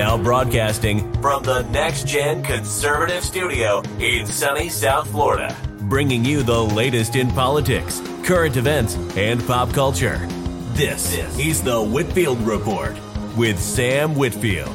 [0.00, 6.58] Now broadcasting from the Next Gen Conservative Studio in sunny South Florida, bringing you the
[6.58, 10.16] latest in politics, current events, and pop culture.
[10.72, 12.96] This is the Whitfield Report
[13.36, 14.72] with Sam Whitfield.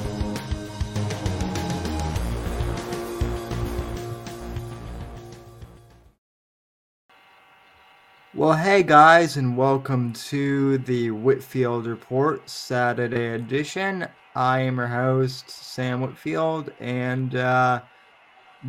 [8.36, 14.07] Well, hey guys, and welcome to the Whitfield Report Saturday edition.
[14.36, 17.82] I am your host, Sam Whitfield, and uh,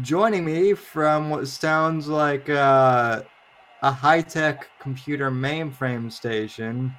[0.00, 3.22] joining me from what sounds like uh,
[3.82, 6.94] a high tech computer mainframe station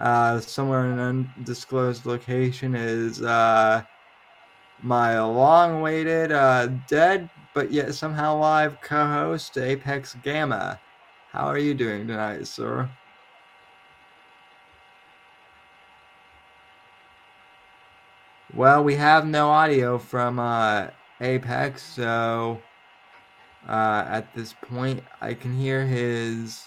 [0.00, 3.82] uh, somewhere in an undisclosed location is uh,
[4.82, 10.80] my long awaited, uh, dead but yet somehow live co host, Apex Gamma.
[11.30, 12.88] How are you doing tonight, sir?
[18.54, 20.88] Well, we have no audio from uh,
[21.20, 22.62] Apex, so
[23.68, 26.64] uh, at this point, I can hear his,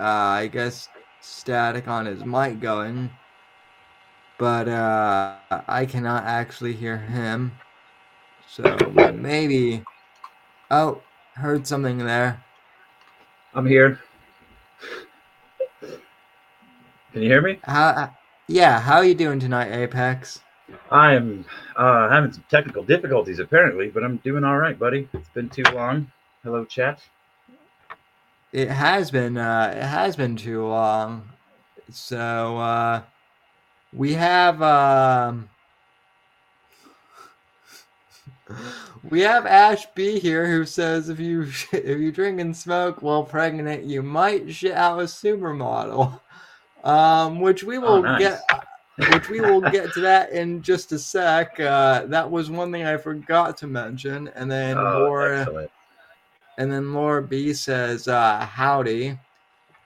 [0.00, 0.88] uh, I guess,
[1.20, 3.10] static on his mic going,
[4.38, 5.36] but uh,
[5.68, 7.52] I cannot actually hear him.
[8.48, 8.76] So
[9.14, 9.84] maybe.
[10.68, 11.00] Oh,
[11.34, 12.42] heard something there.
[13.54, 14.00] I'm here.
[15.80, 17.60] Can you hear me?
[17.62, 18.12] How?
[18.48, 20.40] Yeah, how are you doing tonight, Apex?
[20.90, 21.44] I am
[21.76, 25.08] uh, having some technical difficulties apparently, but I'm doing all right, buddy.
[25.14, 26.10] It's been too long.
[26.42, 27.00] Hello, chat.
[28.52, 29.38] It has been.
[29.38, 31.28] Uh, it has been too long.
[31.90, 33.02] So uh,
[33.92, 34.60] we have.
[34.60, 35.48] Um,
[39.02, 43.24] we have Ash B here who says if you if you drink and smoke while
[43.24, 46.20] pregnant, you might shit out a supermodel.
[46.84, 48.18] Um, which we Oh, will nice.
[48.20, 48.42] get,
[49.14, 51.58] which we will get to that in just a sec.
[51.60, 55.70] Uh, that was one thing I forgot to mention, and then Oh, Laura, excellent.
[56.58, 59.16] and then Laura B says, uh, "Howdy."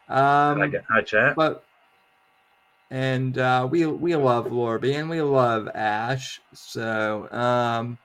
[0.09, 0.85] Um, like.
[0.89, 1.37] Hi, chat.
[1.37, 1.65] but
[2.91, 6.41] and uh, we we love Laura B and we love Ash.
[6.55, 7.99] So um,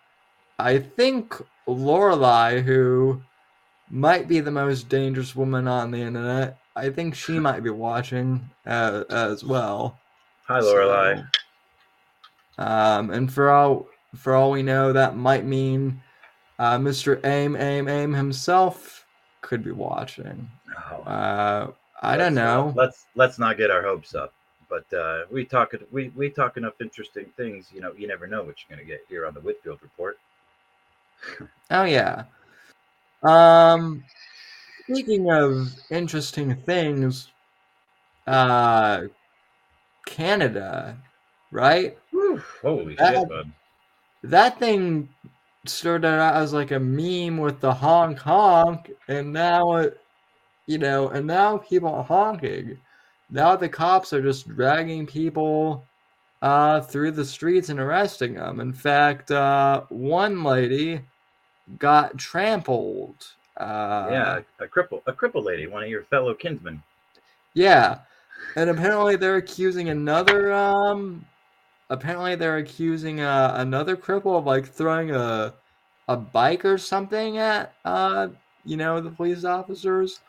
[0.59, 1.33] I think
[1.67, 3.21] Lorelai, who
[3.89, 8.49] might be the most dangerous woman on the internet, I think she might be watching
[8.65, 9.99] uh, as well.
[10.45, 11.27] Hi, Lorelai.
[12.57, 16.01] So, um, and for all for all we know, that might mean
[16.59, 17.23] uh, Mr.
[17.25, 19.05] Aim Aim Aim himself
[19.41, 20.49] could be watching.
[20.91, 21.71] Oh, Uh,
[22.01, 22.73] I don't know.
[22.75, 24.33] let's let's not get our hopes up.
[24.69, 27.67] But uh, we talk we we talk enough interesting things.
[27.73, 30.17] You know, you never know what you're gonna get here on the Whitfield report.
[31.69, 32.23] Oh yeah.
[33.23, 34.03] Um
[34.93, 37.29] speaking of interesting things,
[38.27, 39.01] uh
[40.05, 40.97] Canada,
[41.51, 41.97] right?
[42.11, 43.51] Whew, holy That- shit, bud.
[44.23, 45.09] That thing
[45.65, 49.97] started out as like a meme with the honk honk and now it
[50.67, 52.77] you know, and now people are honking.
[53.29, 55.85] Now the cops are just dragging people
[56.41, 58.59] uh through the streets and arresting them.
[58.59, 61.01] In fact, uh one lady
[61.77, 63.23] got trampled.
[63.61, 66.81] Uh, yeah, a cripple, a cripple lady, one of your fellow kinsmen.
[67.53, 67.99] Yeah.
[68.55, 71.25] And apparently they're accusing another um
[71.89, 75.53] apparently they're accusing uh, another cripple of like throwing a
[76.07, 78.29] a bike or something at uh
[78.65, 80.21] you know the police officers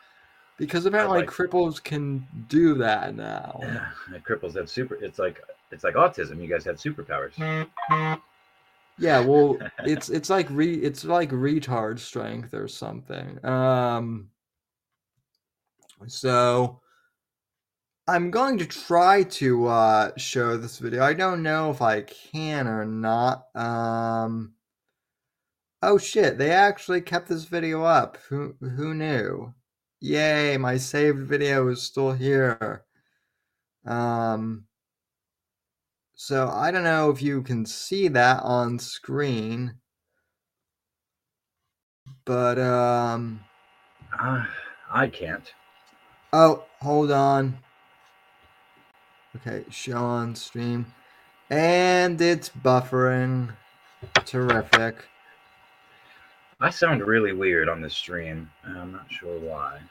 [0.57, 1.29] because apparently bike.
[1.29, 3.59] cripples can do that now.
[3.61, 4.95] Yeah, and cripples have super.
[4.95, 6.39] It's like it's like autism.
[6.39, 7.33] You guys have superpowers.
[8.97, 13.43] Yeah, well, it's it's like re it's like retard strength or something.
[13.45, 14.29] Um
[16.07, 16.81] so
[18.07, 21.03] I'm going to try to uh show this video.
[21.03, 23.45] I don't know if I can or not.
[23.55, 24.53] Um
[25.81, 28.17] Oh shit, they actually kept this video up.
[28.29, 29.53] Who who knew?
[30.01, 32.85] Yay, my saved video is still here.
[33.85, 34.65] Um
[36.15, 39.75] so I don't know if you can see that on screen.
[42.25, 43.41] But um
[44.19, 44.45] Uh,
[44.91, 45.51] I can't.
[46.31, 47.57] oh, hold on.
[49.35, 50.93] Okay, show on stream.
[51.49, 53.55] And it's buffering.
[54.25, 55.05] Terrific.
[56.59, 58.49] I sound really weird on this stream.
[58.65, 59.81] I'm not sure why.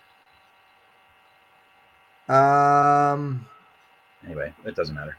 [2.29, 3.47] Um
[4.25, 5.17] Anyway, it doesn't matter.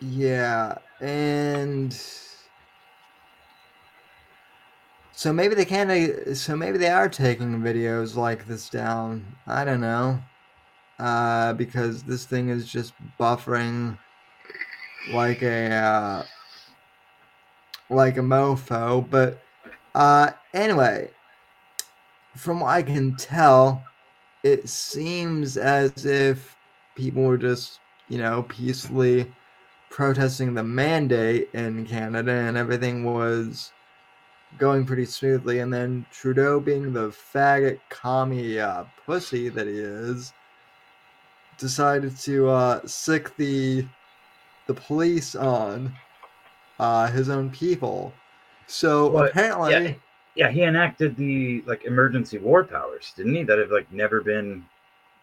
[0.00, 1.92] Yeah, and
[5.12, 6.36] so maybe they can't.
[6.36, 9.24] so maybe they are taking videos like this down.
[9.46, 10.20] I don't know.
[10.98, 13.96] Uh because this thing is just buffering
[15.12, 16.22] like a uh,
[17.88, 19.08] like a mofo.
[19.08, 19.42] But
[19.94, 21.10] uh, anyway,
[22.36, 23.84] from what I can tell,
[24.42, 26.56] it seems as if
[26.94, 29.30] people were just you know peacefully
[29.90, 33.72] protesting the mandate in Canada, and everything was
[34.58, 35.58] going pretty smoothly.
[35.58, 40.32] And then Trudeau, being the faggot commie uh, pussy that he is,
[41.58, 43.86] decided to uh, sick the
[44.66, 45.92] the police on
[46.78, 48.12] uh, his own people.
[48.66, 49.94] So Well, apparently, yeah.
[50.36, 53.42] Yeah, he enacted the like emergency war powers, didn't he?
[53.42, 54.64] That have like never been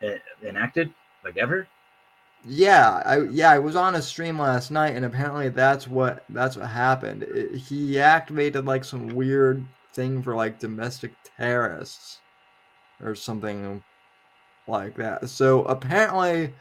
[0.04, 0.94] uh, enacted,
[1.24, 1.68] like ever.
[2.46, 6.56] Yeah, I yeah, I was on a stream last night, and apparently that's what that's
[6.56, 7.24] what happened.
[7.24, 12.20] It- he activated like some weird thing for like domestic terrorists
[13.04, 13.84] or something
[14.68, 15.30] like that.
[15.30, 16.54] So apparently,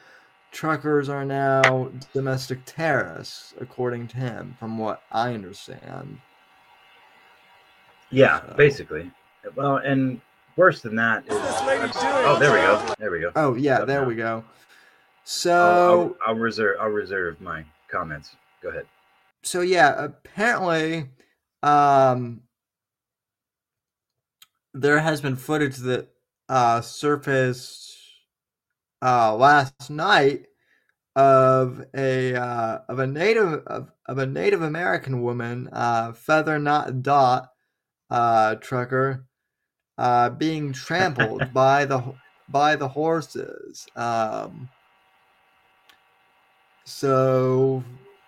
[0.51, 6.19] truckers are now domestic terrorists, according to him, from what I understand.
[8.11, 9.11] Yeah, So- basically.
[9.55, 10.21] Well, and
[10.57, 11.33] worse than that is.
[11.33, 12.95] Oh, there we go.
[12.99, 13.31] There we go.
[13.37, 14.09] Oh yeah, there now.
[14.09, 14.45] we go.
[15.27, 16.77] I'll, So I'll, I'll reserve.
[16.81, 18.37] I'll reserve my comments.
[18.63, 18.87] Go ahead.
[19.43, 21.09] so yeah, apparently,
[21.63, 22.43] um,
[24.73, 26.09] there has been footage that
[26.49, 27.97] uh, surfaced
[29.03, 30.47] uh, last night
[31.17, 37.03] of a uh, of a native of, of a Native American woman, uh, Feather Not
[37.03, 37.51] Dot,
[38.11, 39.27] uh, trucker,
[39.99, 42.15] uh, being trampled by the
[42.49, 43.87] by the horses.
[43.97, 44.69] Um,
[46.87, 47.83] so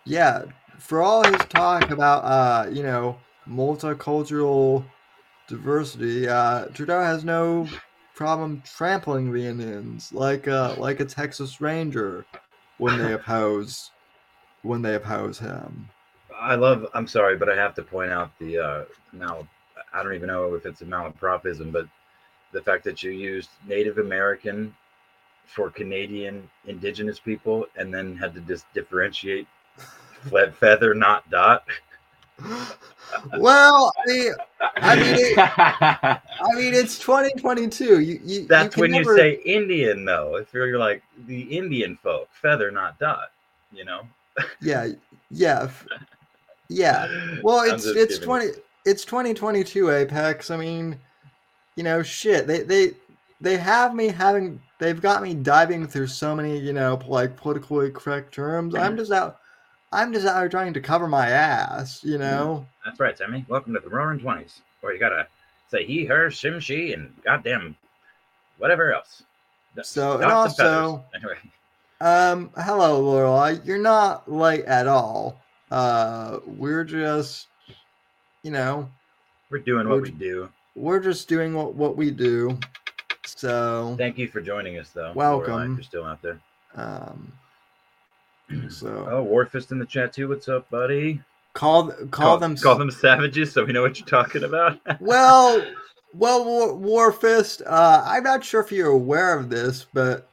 [0.04, 0.42] yeah,
[0.78, 3.16] for all his talk about uh, you know
[3.48, 4.84] multicultural
[5.46, 7.66] diversity, uh, Trudeau has no
[8.14, 12.26] problem trampling the Indians like uh, like a Texas Ranger
[12.78, 13.92] when they oppose
[14.62, 15.88] when they oppose him.
[16.34, 16.86] I love.
[16.94, 19.46] I'm sorry, but I have to point out the uh, mal.
[19.92, 21.86] I don't even know if it's a malapropism, but
[22.52, 24.74] the fact that you used Native American
[25.48, 29.46] for Canadian Indigenous people, and then had to just differentiate
[30.30, 31.64] fe- feather, not dot.
[33.38, 38.00] well, I mean, I mean, it, I mean, it's 2022.
[38.00, 40.36] You, you That's you when can you say Indian, though.
[40.36, 43.32] If you're like the Indian folk, feather, not dot.
[43.72, 44.02] You know.
[44.60, 44.88] yeah,
[45.30, 45.68] yeah,
[46.68, 47.08] yeah.
[47.42, 48.24] Well, it's it's kidding.
[48.24, 48.46] twenty
[48.84, 50.50] it's twenty twenty two Apex.
[50.50, 50.98] I mean,
[51.76, 52.46] you know, shit.
[52.46, 52.92] They they
[53.40, 57.90] they have me having they've got me diving through so many you know like politically
[57.90, 58.74] correct terms.
[58.74, 59.38] I'm just out.
[59.92, 62.02] I'm just out trying to cover my ass.
[62.04, 62.66] You know.
[62.84, 63.44] That's right, Sammy.
[63.48, 65.26] Welcome to the Roaring Twenties, where you gotta
[65.70, 67.76] say he, her, shim, she, and goddamn
[68.58, 69.22] whatever else.
[69.82, 70.72] So, and dots feathers.
[70.82, 71.34] also- anyway,
[72.00, 72.50] Um.
[72.56, 73.64] Hello, Lorelai.
[73.66, 75.40] You're not late at all.
[75.70, 77.46] Uh, we're just,
[78.42, 78.90] you know,
[79.50, 80.48] we're doing what Would- we do.
[80.74, 82.58] we're just doing what what we do.
[83.36, 83.94] So.
[83.98, 85.12] Thank you for joining us, though.
[85.14, 85.72] Welcome.
[85.72, 86.40] If you're still out there.
[86.74, 87.32] Um,
[88.68, 90.28] so Oh, Warfist in the chat too.
[90.28, 91.20] What's up, buddy?
[91.58, 94.78] call call, them call them savages, so we know what you're talking about.
[95.00, 95.64] well
[96.14, 97.62] well War, Warfist.
[97.66, 100.30] Uh, I'm not sure if you're aware of this, but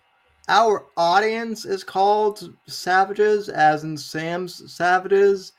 [0.47, 5.53] our audience is called savages, as in Sam's savages.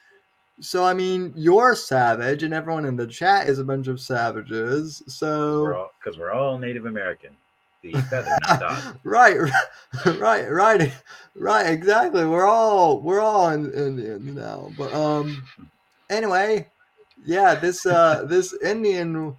[0.60, 5.02] So I mean, you're savage, and everyone in the chat is a bunch of savages.
[5.06, 7.36] So because we're all Native American.
[7.82, 8.96] The feather, not dot.
[9.04, 9.36] right,
[10.18, 10.92] right, right,
[11.34, 11.66] right.
[11.70, 12.25] Exactly.
[12.25, 14.70] We're all we're all in, Indians now.
[14.78, 15.44] But um,
[16.10, 16.68] anyway,
[17.25, 17.54] yeah.
[17.54, 19.36] This uh this Indian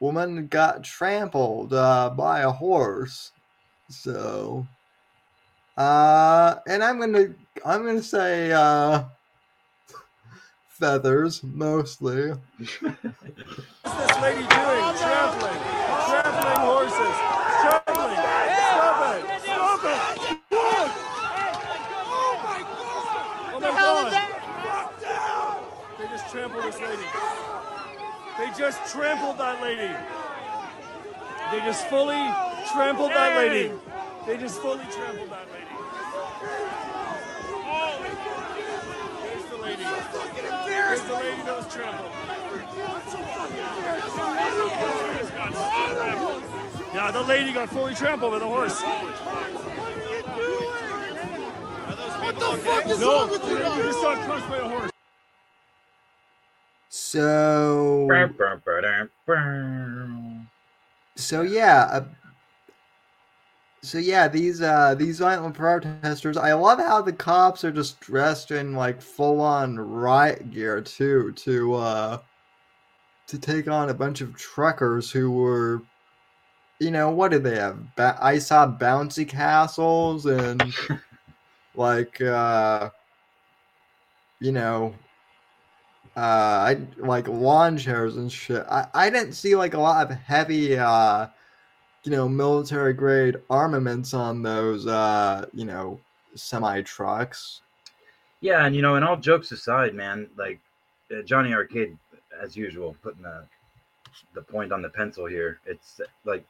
[0.00, 3.32] woman got trampled uh, by a horse.
[3.88, 4.66] So,
[5.78, 9.04] uh, and I'm gonna I'm gonna say uh
[10.82, 12.30] feathers mostly.
[12.32, 14.82] What's this lady doing?
[14.98, 15.60] Trampling.
[16.10, 17.16] Trampling horses.
[17.62, 18.18] Trampling.
[18.18, 19.22] Stop it.
[19.46, 19.94] Stop it.
[20.50, 20.90] Look.
[23.54, 24.10] Oh my god.
[26.00, 27.08] They just trampled this lady.
[28.36, 29.94] They just trampled that lady.
[31.52, 32.26] They just fully
[32.72, 33.70] trampled that lady.
[34.26, 35.68] They just fully trampled that lady.
[39.22, 39.82] There's the lady.
[40.66, 42.12] There's the lady that was trampled.
[46.94, 48.82] Yeah, the lady got fully trampled by the horse.
[52.22, 53.56] What the fuck is no, wrong with you?
[53.56, 54.90] You just got crushed by a horse.
[56.88, 58.08] So
[61.16, 61.88] so yeah.
[61.90, 62.04] Uh,
[63.82, 66.36] so yeah, these uh these violent protesters.
[66.36, 71.32] I love how the cops are just dressed in like full on riot gear too
[71.32, 72.18] to uh
[73.28, 75.82] to take on a bunch of truckers who were
[76.80, 77.94] you know what did they have?
[77.96, 80.62] Ba- I saw bouncy castles and
[81.74, 82.90] like uh
[84.40, 84.94] you know
[86.16, 88.64] uh I like lawn chairs and shit.
[88.70, 91.28] I I didn't see like a lot of heavy uh
[92.04, 96.00] you know, military grade armaments on those, uh, you know,
[96.34, 97.62] semi trucks.
[98.40, 100.58] Yeah, and you know, and all jokes aside, man, like
[101.16, 101.96] uh, Johnny Arcade,
[102.40, 103.44] as usual, putting the
[104.34, 105.60] the point on the pencil here.
[105.66, 106.44] It's like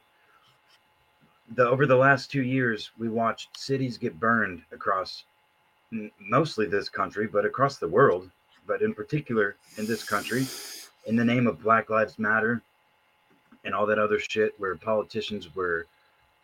[1.55, 5.25] the over the last two years, we watched cities get burned across
[6.19, 8.29] mostly this country, but across the world,
[8.65, 10.47] but in particular in this country,
[11.05, 12.61] in the name of Black Lives Matter,
[13.63, 15.87] and all that other shit where politicians were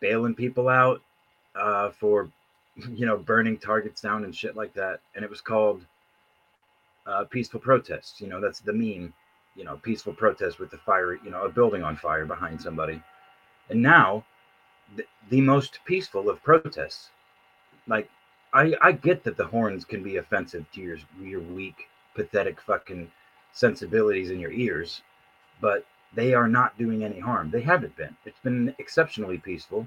[0.00, 1.02] bailing people out
[1.54, 2.30] uh, for
[2.76, 5.00] you know burning targets down and shit like that.
[5.14, 5.84] And it was called
[7.06, 9.12] uh, peaceful protests you know that's the meme
[9.56, 13.02] you know peaceful protest with the fire you know a building on fire behind somebody.
[13.68, 14.24] And now
[14.96, 17.10] the, the most peaceful of protests.
[17.86, 18.08] Like
[18.52, 23.10] I, I get that the horns can be offensive to your your weak, pathetic fucking
[23.52, 25.02] sensibilities in your ears,
[25.60, 27.50] but they are not doing any harm.
[27.50, 28.16] They haven't been.
[28.24, 29.86] It's been exceptionally peaceful.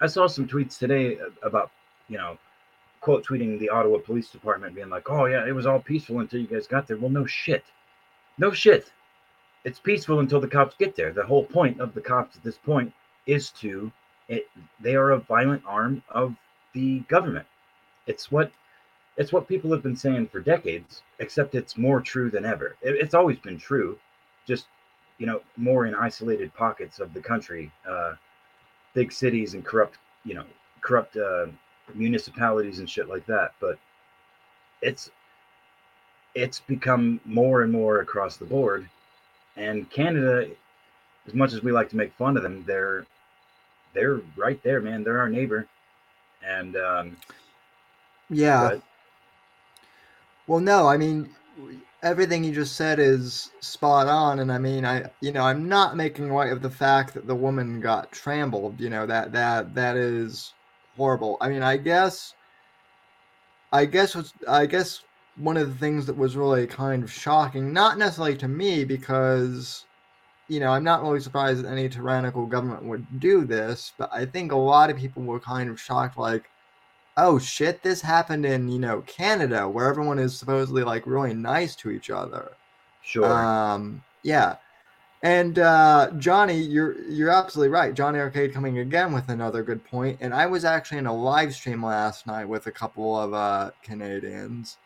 [0.00, 1.70] I saw some tweets today about,
[2.08, 2.38] you know,
[3.00, 6.40] quote tweeting the Ottawa Police Department being like, oh, yeah, it was all peaceful until
[6.40, 6.96] you guys got there.
[6.96, 7.64] Well, no shit.
[8.38, 8.92] No shit.
[9.64, 11.12] It's peaceful until the cops get there.
[11.12, 12.92] The whole point of the cops at this point
[13.26, 13.92] is to,
[14.28, 14.48] it,
[14.80, 16.34] they are a violent arm of
[16.72, 17.46] the government.
[18.06, 18.50] It's what
[19.16, 22.76] it's what people have been saying for decades, except it's more true than ever.
[22.80, 23.98] It, it's always been true,
[24.46, 24.66] just
[25.18, 28.14] you know, more in isolated pockets of the country, uh,
[28.94, 30.44] big cities and corrupt, you know,
[30.80, 31.46] corrupt uh,
[31.94, 33.52] municipalities and shit like that.
[33.60, 33.78] But
[34.80, 35.10] it's
[36.34, 38.88] it's become more and more across the board.
[39.56, 40.48] And Canada,
[41.26, 43.06] as much as we like to make fun of them, they're
[43.92, 45.02] they're right there, man.
[45.02, 45.66] They're our neighbor.
[46.46, 47.16] And um,
[48.30, 48.68] yeah.
[48.68, 48.82] But,
[50.46, 51.28] well, no, I mean,
[52.02, 55.96] everything you just said is spot on and i mean i you know i'm not
[55.96, 59.96] making light of the fact that the woman got trampled you know that that that
[59.96, 60.54] is
[60.96, 61.36] horrible.
[61.40, 62.34] I mean i guess
[63.72, 65.02] i guess what's i guess
[65.36, 69.84] one of the things that was really kind of shocking not necessarily to me because
[70.48, 74.24] you know i'm not really surprised that any tyrannical government would do this but i
[74.24, 76.50] think a lot of people were kind of shocked like
[77.18, 81.74] oh shit, this happened in, you know, Canada where everyone is supposedly like really nice
[81.76, 82.52] to each other.
[83.02, 83.26] Sure.
[83.26, 84.56] Um, yeah.
[85.22, 87.92] And uh, Johnny, you're you're absolutely right.
[87.92, 90.18] Johnny Arcade coming again with another good point.
[90.20, 93.72] And I was actually in a live stream last night with a couple of uh,
[93.82, 94.78] Canadians.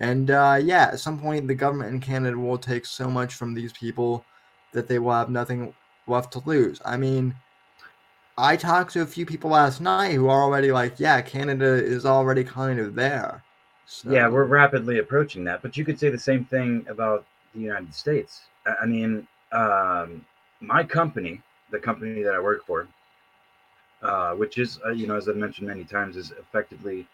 [0.00, 3.54] And uh, yeah, at some point the government in Canada will take so much from
[3.54, 4.24] these people
[4.72, 5.72] that they will have nothing
[6.08, 6.80] left to lose.
[6.84, 7.36] I mean,
[8.38, 12.06] I talked to a few people last night who are already like, yeah, Canada is
[12.06, 13.42] already kind of there.
[13.86, 14.10] So.
[14.10, 15.60] Yeah, we're rapidly approaching that.
[15.60, 18.42] But you could say the same thing about the United States.
[18.80, 20.24] I mean, um,
[20.60, 22.88] my company, the company that I work for,
[24.02, 27.06] uh, which is, uh, you know, as I've mentioned many times, is effectively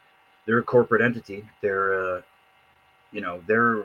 [0.46, 1.44] they're a corporate entity.
[1.62, 2.22] They're, uh,
[3.12, 3.84] you know, they're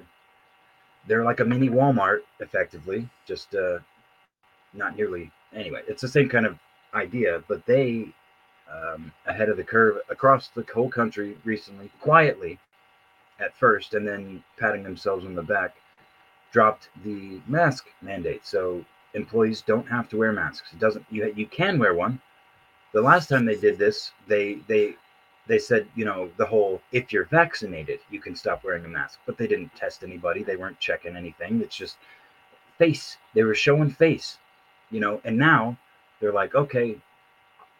[1.07, 3.79] they're like a mini Walmart, effectively, just uh,
[4.73, 5.31] not nearly.
[5.53, 6.57] Anyway, it's the same kind of
[6.93, 8.07] idea, but they,
[8.71, 12.59] um, ahead of the curve across the whole country recently, quietly
[13.39, 15.75] at first, and then patting themselves on the back,
[16.51, 18.45] dropped the mask mandate.
[18.45, 20.73] So employees don't have to wear masks.
[20.73, 21.05] It doesn't.
[21.09, 22.21] You you can wear one.
[22.93, 24.95] The last time they did this, they they
[25.47, 29.19] they said, you know, the whole if you're vaccinated, you can stop wearing a mask.
[29.25, 30.43] But they didn't test anybody.
[30.43, 31.61] They weren't checking anything.
[31.61, 31.97] It's just
[32.77, 33.17] face.
[33.33, 34.37] They were showing face,
[34.91, 35.21] you know.
[35.25, 35.77] And now
[36.23, 36.95] they're like, okay,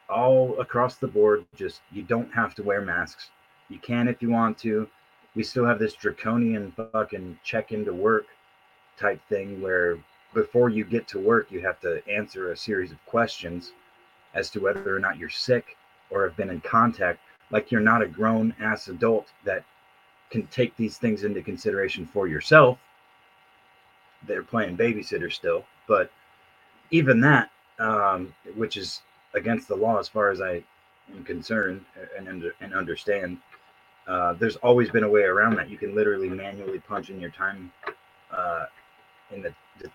[0.09, 3.29] all across the board, just you don't have to wear masks.
[3.69, 4.89] You can if you want to.
[5.33, 8.25] We still have this draconian fucking check into work
[8.99, 9.97] type thing where
[10.33, 13.71] before you get to work, you have to answer a series of questions
[14.33, 15.77] as to whether or not you're sick
[16.09, 17.21] or have been in contact.
[17.49, 19.63] Like you're not a grown ass adult that
[20.31, 22.77] can take these things into consideration for yourself.
[24.27, 26.11] They're playing babysitter still, but
[26.91, 27.49] even that
[27.83, 29.01] um, which is
[29.33, 30.63] against the law as far as I
[31.13, 31.83] am concerned
[32.17, 33.37] and under, and understand.
[34.07, 35.69] Uh, there's always been a way around that.
[35.69, 37.71] You can literally manually punch in your time
[38.31, 38.65] uh,
[39.31, 39.89] in the, the,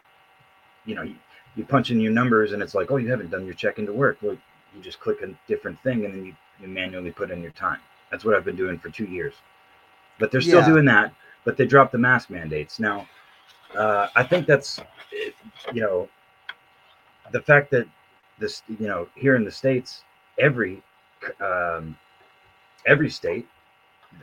[0.87, 1.16] you know, you,
[1.57, 3.92] you, punch in your numbers and it's like, oh, you haven't done your check into
[3.92, 4.18] work.
[4.23, 4.37] Well,
[4.75, 7.80] You just click a different thing and then you, you manually put in your time.
[8.11, 9.35] That's what I've been doing for two years.
[10.18, 10.66] But they're still Yeah.
[10.66, 11.12] doing that,
[11.45, 12.80] but they dropped the mask mandates.
[12.80, 13.07] Now,
[13.76, 14.80] uh, I think that's,
[15.73, 16.09] you know,
[17.33, 17.87] the fact that
[18.39, 20.03] this, you know, here in the States,
[20.39, 20.83] every,
[21.41, 21.97] um,
[22.87, 23.47] every state,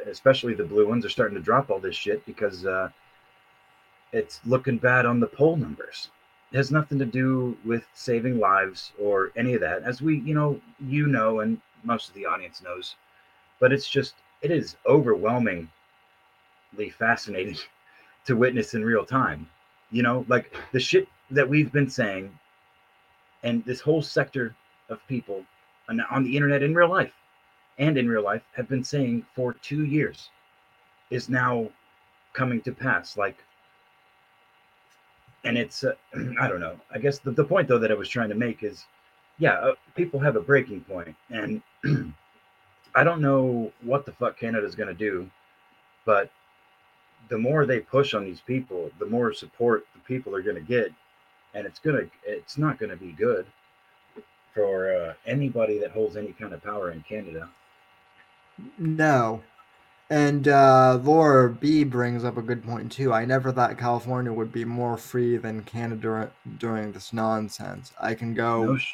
[0.07, 2.89] especially the blue ones, are starting to drop all this shit because uh,
[4.11, 6.09] it's looking bad on the poll numbers.
[6.51, 10.33] It has nothing to do with saving lives or any of that, as we, you
[10.33, 12.95] know, you know, and most of the audience knows.
[13.59, 15.69] But it's just, it is overwhelmingly
[16.97, 17.57] fascinating
[18.25, 19.49] to witness in real time.
[19.91, 22.37] You know, like the shit that we've been saying,
[23.45, 24.53] and this whole sector
[24.89, 25.45] of people
[25.87, 27.13] on, on the internet in real life
[27.77, 30.29] and in real life have been saying for two years
[31.11, 31.69] is now
[32.33, 33.15] coming to pass.
[33.15, 33.37] Like,
[35.45, 35.93] and it's, uh,
[36.41, 36.75] I don't know.
[36.91, 38.85] I guess the, the point though that I was trying to make is,
[39.37, 41.61] yeah, uh, people have a breaking point, and
[42.95, 45.29] I don't know what the fuck Canada's going to do,
[46.05, 46.31] but
[47.27, 50.61] the more they push on these people, the more support the people are going to
[50.61, 50.93] get,
[51.55, 53.47] and it's gonna, it's not going to be good
[54.53, 57.49] for uh, anybody that holds any kind of power in Canada.
[58.77, 59.41] No.
[60.09, 63.11] And uh, Laura B brings up a good point too.
[63.11, 67.91] I never thought California would be more free than Canada during this nonsense.
[67.99, 68.93] I can go No sh-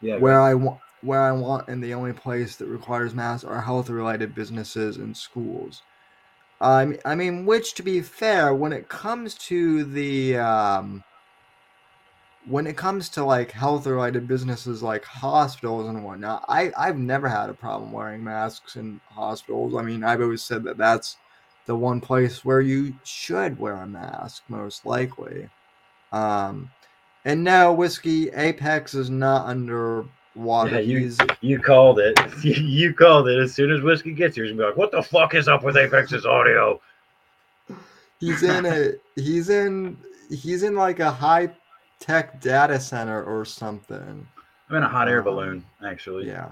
[0.00, 3.60] yeah, where I want where I want and the only place that requires masks are
[3.60, 5.82] health related businesses and schools.
[6.60, 11.04] I mean, I mean, which to be fair, when it comes to the um,
[12.46, 17.28] when it comes to like health related businesses like hospitals and whatnot, I I've never
[17.28, 19.74] had a problem wearing masks in hospitals.
[19.76, 21.16] I mean, I've always said that that's
[21.66, 25.48] the one place where you should wear a mask, most likely.
[26.10, 26.68] Um,
[27.24, 30.08] and no, whiskey Apex is not underwater.
[30.74, 32.18] Yeah, you- He's You called it.
[32.44, 33.38] you called it.
[33.38, 35.62] As soon as whiskey gets here, he's gonna be like, "What the fuck is up
[35.62, 36.80] with Apex's audio?"
[38.18, 39.96] he's in a he's in
[40.30, 41.48] he's in like a high
[42.02, 44.26] tech data center or something.
[44.68, 46.26] I'm in a hot air Um, balloon, actually.
[46.26, 46.50] Yeah.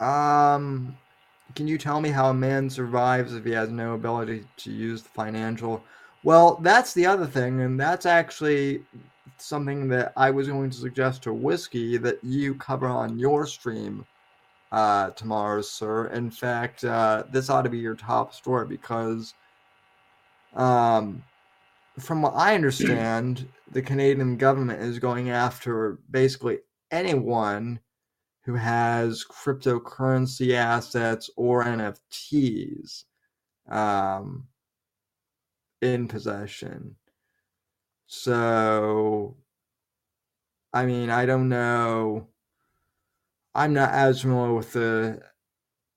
[0.00, 0.96] Um,
[1.54, 5.02] can you tell me how a man survives if he has no ability to use
[5.02, 5.82] the financial?
[6.22, 8.84] Well, that's the other thing, and that's actually
[9.38, 14.04] something that I was going to suggest to Whiskey that you cover on your stream
[14.70, 16.08] uh, tomorrow, sir.
[16.08, 19.34] In fact, uh, this ought to be your top story because,
[20.54, 21.22] um,
[21.98, 26.58] from what I understand, the Canadian government is going after basically
[26.90, 27.80] anyone
[28.44, 33.04] who has cryptocurrency assets or NFTs
[33.68, 34.48] um,
[35.82, 36.96] in possession.
[38.06, 39.36] So,
[40.72, 42.28] I mean, I don't know.
[43.54, 45.22] I'm not as familiar with the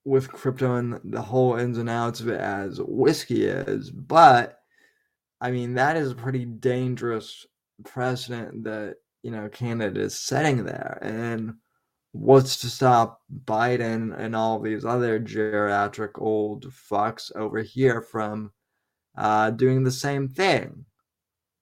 [0.06, 4.63] with crypto and the whole ins and outs of it as whiskey is, but
[5.44, 7.46] I mean that is a pretty dangerous
[7.84, 11.56] precedent that you know Canada is setting there, and
[12.14, 18.52] what's to stop Biden and all these other geriatric old fucks over here from
[19.18, 20.86] uh, doing the same thing?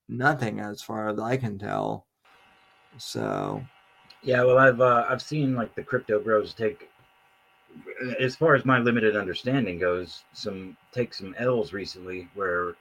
[0.08, 2.06] Nothing, as far as I can tell.
[2.98, 3.64] So,
[4.22, 6.88] Yeah, well, I've uh, I've seen like the crypto bros take,
[8.20, 12.74] as far as my limited understanding goes, some take some L's recently where,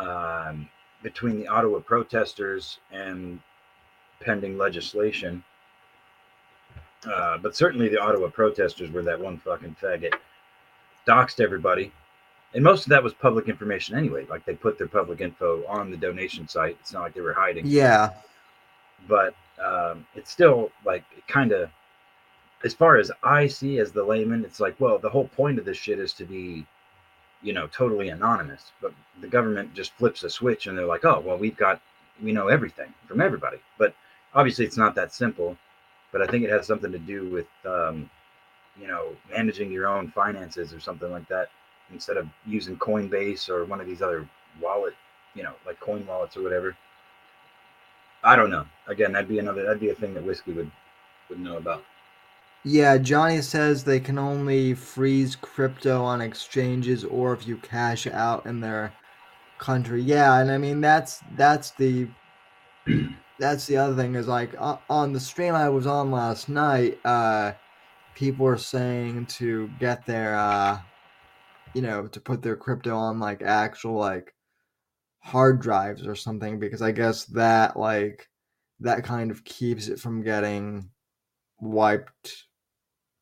[0.00, 0.68] um,
[1.02, 3.40] between the Ottawa protesters and
[4.20, 5.42] pending legislation.
[7.10, 10.14] Uh, but certainly the Ottawa protesters were that one fucking faggot,
[11.06, 11.92] doxed everybody,
[12.54, 14.26] and most of that was public information anyway.
[14.28, 16.76] Like they put their public info on the donation site.
[16.80, 18.10] It's not like they were hiding yeah,
[19.08, 21.70] but um, it's still like kind of
[22.64, 25.64] as far as i see as the layman it's like well the whole point of
[25.64, 26.66] this shit is to be
[27.42, 31.20] you know totally anonymous but the government just flips a switch and they're like oh
[31.20, 31.80] well we've got
[32.22, 33.94] we know everything from everybody but
[34.34, 35.56] obviously it's not that simple
[36.12, 38.08] but i think it has something to do with um,
[38.80, 41.48] you know managing your own finances or something like that
[41.92, 44.28] instead of using coinbase or one of these other
[44.60, 44.94] wallet
[45.34, 46.76] you know like coin wallets or whatever
[48.22, 48.66] I don't know.
[48.86, 49.62] Again, that'd be another.
[49.62, 50.70] That'd be a thing that whiskey would
[51.28, 51.84] would know about.
[52.64, 52.98] Yeah.
[52.98, 58.60] Johnny says they can only freeze crypto on exchanges or if you cash out in
[58.60, 58.92] their
[59.58, 60.02] country.
[60.02, 62.08] Yeah, and I mean that's that's the
[63.38, 66.98] that's the other thing is like o- on the stream I was on last night,
[67.04, 67.52] uh,
[68.14, 70.78] people were saying to get their, uh,
[71.74, 74.34] you know, to put their crypto on like actual like
[75.20, 78.28] hard drives or something because I guess that like
[78.80, 80.90] that kind of keeps it from getting
[81.60, 82.44] wiped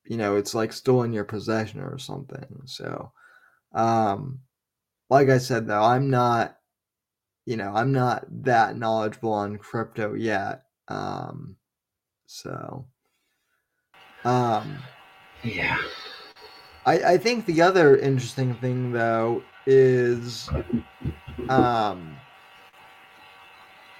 [0.09, 3.13] you know it's like still in your possession or something so
[3.75, 4.41] um
[5.11, 6.57] like i said though i'm not
[7.45, 11.57] you know i'm not that knowledgeable on crypto yet um
[12.27, 12.87] so
[14.25, 14.83] um
[15.45, 15.79] Yeah.
[16.87, 20.49] I, I think the other interesting thing though is
[21.51, 22.18] um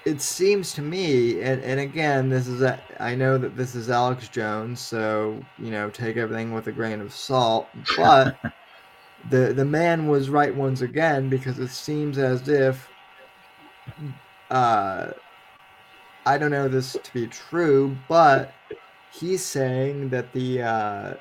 [0.05, 3.89] it seems to me and, and again this is a, I know that this is
[3.89, 8.37] Alex Jones so you know take everything with a grain of salt but
[9.29, 12.87] the the man was right once again because it seems as if
[14.49, 15.11] uh
[16.25, 18.53] I don't know this to be true but
[19.11, 21.13] he's saying that the uh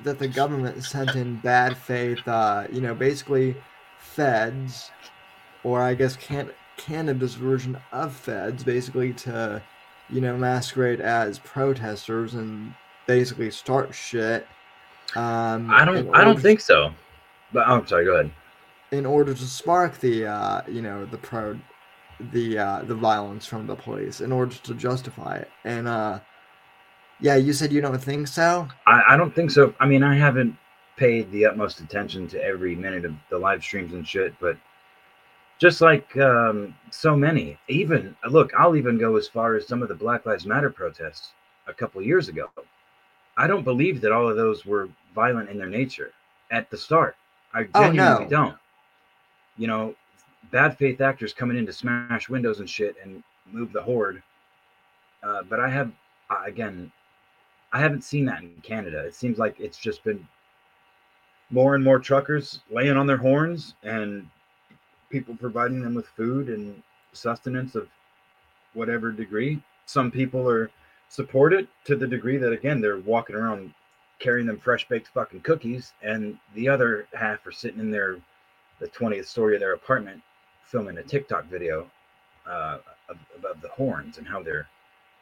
[0.00, 3.56] that the government sent in bad faith, uh, you know, basically
[3.98, 4.90] feds,
[5.62, 9.62] or I guess can- Canada's version of feds, basically to,
[10.10, 12.74] you know, masquerade as protesters and
[13.06, 14.46] basically start shit.
[15.16, 16.08] Um, I don't.
[16.14, 16.92] I don't order- think so.
[17.52, 18.04] But oh, I'm sorry.
[18.04, 18.30] Go ahead.
[18.90, 21.58] in order to spark the, uh, you know, the pro,
[22.32, 26.18] the uh, the violence from the police, in order to justify it, and uh,
[27.20, 28.66] yeah, you said you don't think so.
[28.86, 29.72] I, I don't think so.
[29.78, 30.56] I mean, I haven't
[30.96, 34.56] paid the utmost attention to every minute of the live streams and shit, but
[35.58, 39.88] just like um, so many, even look, I'll even go as far as some of
[39.88, 41.32] the Black Lives Matter protests
[41.66, 42.48] a couple years ago.
[43.36, 46.12] I don't believe that all of those were violent in their nature
[46.50, 47.16] at the start.
[47.52, 48.30] I Oh, genuinely no.
[48.30, 48.56] don't.
[49.56, 49.94] You know,
[50.50, 54.22] bad faith actors coming in to smash windows and shit and move the horde.
[55.22, 55.90] Uh, but I have,
[56.30, 56.90] uh, again,
[57.72, 58.98] I haven't seen that in Canada.
[59.04, 60.26] It seems like it's just been
[61.50, 64.28] more and more truckers laying on their horns and
[65.14, 67.86] people providing them with food and sustenance of
[68.72, 69.62] whatever degree.
[69.86, 70.72] Some people are
[71.08, 73.72] supported to the degree that again they're walking around
[74.18, 78.16] carrying them fresh baked fucking cookies, and the other half are sitting in their
[78.80, 80.20] the 20th story of their apartment
[80.64, 81.88] filming a TikTok video
[82.44, 84.66] uh, of, of the horns and how they're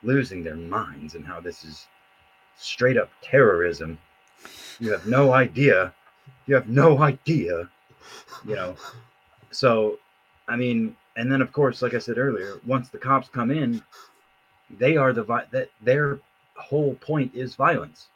[0.03, 1.87] losing their minds and how this is
[2.57, 3.99] straight up terrorism.
[4.81, 5.93] You have no idea.
[6.47, 7.69] You have no idea.
[8.47, 8.77] You know.
[9.53, 9.99] So,
[10.49, 13.83] I mean, and then of course, like I said earlier, once the cops come in,
[14.79, 16.21] they are the vi- that their
[16.57, 18.09] whole point is violence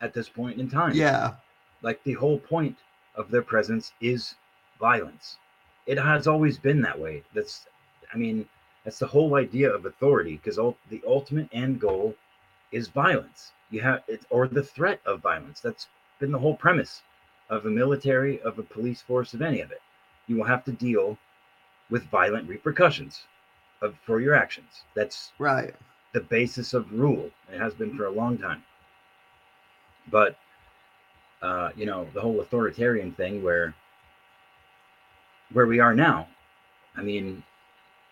[0.00, 0.94] at this point in time.
[0.96, 1.34] Yeah,
[1.82, 2.78] Like the whole point
[3.14, 4.34] of their presence is
[4.78, 5.38] violence.
[5.86, 7.24] It has always been that way.
[7.34, 7.66] That's,
[8.12, 8.48] I mean,
[8.84, 10.56] that's the whole idea of authority because
[10.90, 12.14] the ultimate end goal
[12.72, 13.52] is violence.
[13.70, 15.60] You have it, or the threat of violence.
[15.60, 15.88] That's
[16.20, 17.02] been the whole premise
[17.50, 19.82] of a military, of a police force, of any of it.
[20.26, 21.18] You will have to deal
[21.90, 23.24] with violent repercussions
[23.82, 24.84] of for your actions.
[24.94, 25.74] That's right.
[26.14, 27.30] the basis of rule.
[27.52, 28.62] It has been for a long time.
[30.10, 30.36] But
[31.42, 33.74] uh, you know, the whole authoritarian thing where
[35.52, 36.28] where we are now.
[36.96, 37.42] I mean,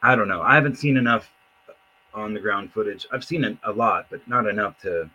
[0.03, 0.43] I don't know.
[0.43, 1.31] I haven't seen enough
[2.13, 3.07] on the ground footage.
[3.13, 5.09] I've seen a, a lot, but not enough to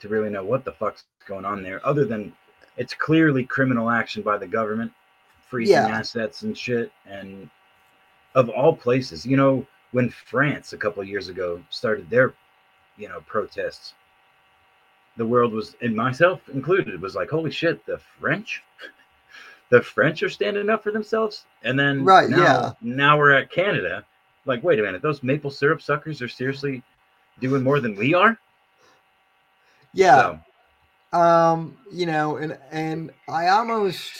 [0.00, 1.84] to really know what the fuck's going on there.
[1.86, 2.32] Other than
[2.76, 4.92] it's clearly criminal action by the government,
[5.48, 5.88] freezing Yeah.
[5.88, 6.92] assets and shit.
[7.06, 7.50] And
[8.34, 12.34] of all places, you know, when France a couple of years ago started their,
[12.96, 13.94] you know, protests,
[15.16, 18.62] the world was, and myself included, was like, holy shit, the French,
[19.70, 21.46] the French are standing up for themselves.
[21.64, 22.72] And then Right, now, yeah.
[22.80, 24.04] now we're at Canada.
[24.46, 26.82] Like, wait a minute, those maple syrup suckers are seriously
[27.40, 28.38] doing more than we are.
[29.92, 30.16] Yeah.
[30.16, 30.38] So,
[31.12, 34.12] um you know and and i almost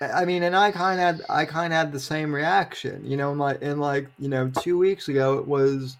[0.00, 3.16] i mean and i kind of had i kind of had the same reaction you
[3.16, 5.96] know like in like you know two weeks ago it was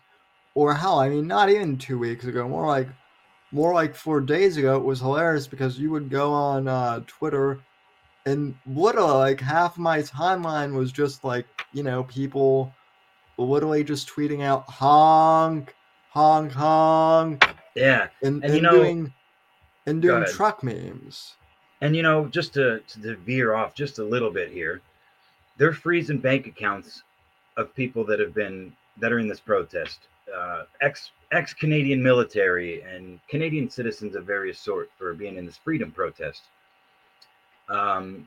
[0.54, 2.88] or hell i mean not even two weeks ago more like
[3.52, 7.58] more like four days ago it was hilarious because you would go on uh twitter
[8.26, 12.72] and literally like half my timeline was just like you know people
[13.38, 15.74] literally just tweeting out honk
[16.10, 18.08] honk honk yeah.
[18.22, 19.12] and, And and, you know- doing
[19.86, 21.34] and doing truck memes.
[21.80, 24.80] And you know, just to, to veer off just a little bit here,
[25.58, 27.02] they're freezing bank accounts
[27.56, 30.00] of people that have been that are in this protest,
[30.34, 35.56] uh, ex ex Canadian military and Canadian citizens of various sort for being in this
[35.58, 36.42] freedom protest.
[37.68, 38.26] Um,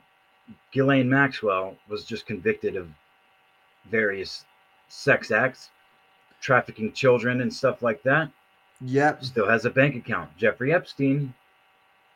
[0.72, 2.88] Ghislaine Maxwell was just convicted of
[3.90, 4.44] various
[4.88, 5.70] sex acts,
[6.40, 8.30] trafficking children and stuff like that
[8.82, 9.24] Yep.
[9.24, 10.36] still has a bank account.
[10.36, 11.34] Jeffrey Epstein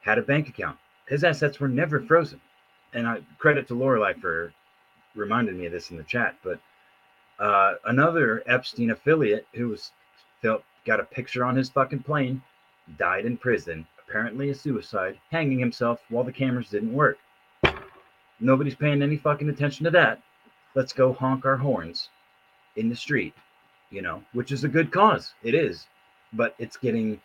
[0.02, 0.78] had a bank account.
[1.08, 2.40] His assets were never frozen.
[2.92, 4.52] And I credit to Lorelai for
[5.14, 6.36] reminding me of this in the chat.
[6.42, 6.60] But
[7.38, 9.90] Uh, another Epstein affiliate who was
[10.40, 12.40] felt got a picture on his fucking plane,
[12.96, 17.18] died in prison, apparently a suicide, hanging himself while the cameras didn't work.
[18.38, 20.22] Nobody's paying any fucking attention to that.
[20.76, 22.08] Let's go honk our horns
[22.76, 23.34] in the street,
[23.90, 25.34] you know, which is a good cause.
[25.42, 25.88] It is,
[26.32, 27.20] but it's getting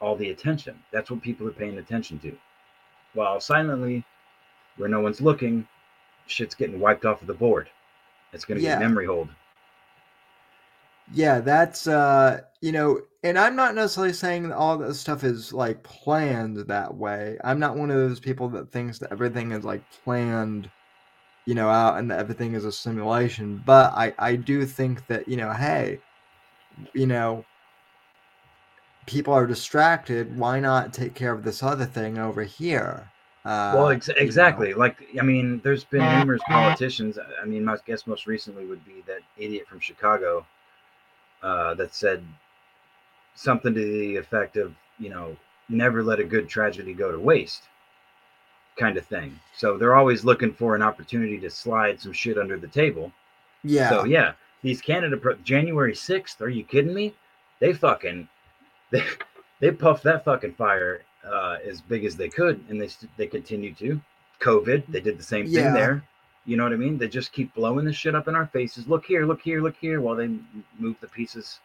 [0.00, 0.80] all the attention.
[0.92, 2.38] That's what people are paying attention to.
[3.14, 4.04] While silently,
[4.76, 5.66] where no one's looking,
[6.26, 7.68] shit's getting wiped off of the board.
[8.32, 8.72] It's going to Yeah.
[8.72, 9.28] get memory hold.
[11.12, 15.82] Yeah, that's uh, you know, and I'm not necessarily saying all that stuff is like
[15.82, 17.38] planned that way.
[17.44, 20.70] I'm not one of those people that thinks that everything is like planned,
[21.46, 23.62] you know, out and that everything is a simulation.
[23.64, 26.00] But I I do think that, you know, hey,
[26.94, 27.44] you know,
[29.06, 30.38] people are distracted.
[30.38, 33.10] Why not take care of this other thing over here?
[33.44, 34.22] Uh, well, ex- you know.
[34.22, 34.72] exactly.
[34.72, 37.18] Like, I mean, there's been numerous politicians.
[37.40, 40.46] I mean, my guess most recently would be that idiot from Chicago
[41.42, 42.24] uh, that said
[43.34, 45.36] something to the effect of, you know,
[45.68, 47.64] never let a good tragedy go to waste,
[48.76, 49.38] kind of thing.
[49.54, 53.12] So they're always looking for an opportunity to slide some shit under the table.
[53.62, 53.90] Yeah.
[53.90, 56.40] So yeah, these Canada pro- January sixth.
[56.40, 57.14] Are you kidding me?
[57.60, 58.28] They fucking
[58.90, 59.02] they
[59.60, 63.74] they puffed that fucking fire uh, as big as they could, and they they continue
[63.74, 64.00] to.
[64.40, 65.72] COVID, they did the same thing Yeah.
[65.72, 66.04] there.
[66.44, 66.98] You know what I mean?
[66.98, 68.86] They just keep blowing this shit up in our faces.
[68.86, 70.28] Look here, look here, look here, while they
[70.78, 71.60] move the pieces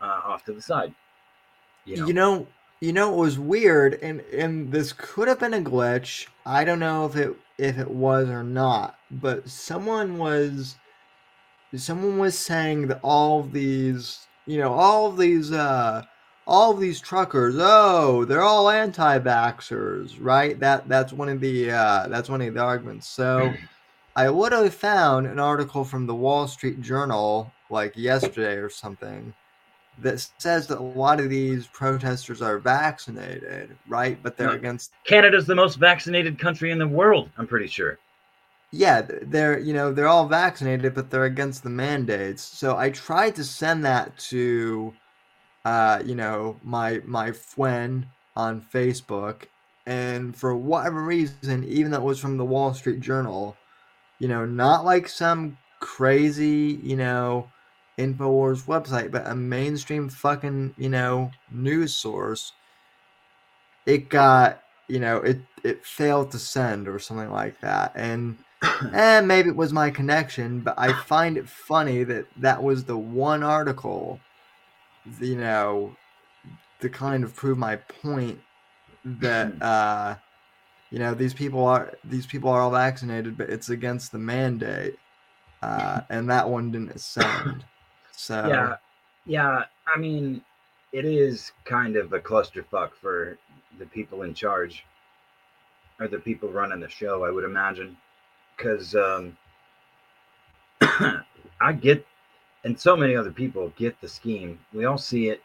[0.00, 0.94] uh, off to the side.
[1.84, 2.46] You know, You know,
[2.80, 6.26] you know, it was weird, and and this could have been a glitch.
[6.46, 10.76] I don't know if it if it was or not, but someone was
[11.76, 16.04] someone was saying that all of these, you know, all of these uh
[16.48, 20.58] all of these truckers, oh, they're all anti-vaxxers, right?
[20.58, 23.06] That that's one of the uh that's one of the arguments.
[23.06, 23.54] So
[24.16, 29.34] I would have found an article from the Wall Street Journal like yesterday or something
[29.98, 34.18] that says that a lot of these protesters are vaccinated, right?
[34.22, 37.30] But they're against Canada's the most vaccinated country in the world.
[37.36, 37.98] I'm pretty sure.
[38.70, 42.42] yeah, they're you know they're all vaccinated, but they're against the mandates.
[42.42, 44.94] So I tried to send that to,
[45.64, 49.44] uh, you know, my my friend on Facebook,
[49.86, 53.56] and for whatever reason, even though it was from the Wall Street Journal,
[54.18, 57.48] you know, not like some crazy, you know,
[57.98, 62.52] Infowars website, but a mainstream fucking, you know, news source.
[63.86, 68.38] It got, you know, it it failed to send or something like that, and
[68.92, 72.98] and maybe it was my connection, but I find it funny that that was the
[72.98, 74.20] one article,
[75.20, 75.96] you know,
[76.80, 78.38] to kind of prove my point
[79.04, 80.16] that uh,
[80.90, 84.98] you know these people are these people are all vaccinated, but it's against the mandate,
[85.62, 87.64] uh, and that one didn't sound.
[88.12, 88.76] So Yeah,
[89.26, 89.64] yeah.
[89.94, 90.42] I mean,
[90.92, 93.38] it is kind of a clusterfuck for
[93.78, 94.84] the people in charge,
[96.00, 97.24] or the people running the show.
[97.24, 97.96] I would imagine,
[98.56, 99.36] because um,
[101.60, 102.06] I get,
[102.64, 104.58] and so many other people get the scheme.
[104.72, 105.42] We all see it.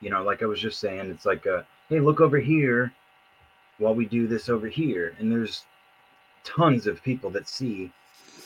[0.00, 2.92] You know, like I was just saying, it's like, a, hey, look over here,
[3.78, 5.64] while we do this over here, and there's
[6.44, 7.92] tons of people that see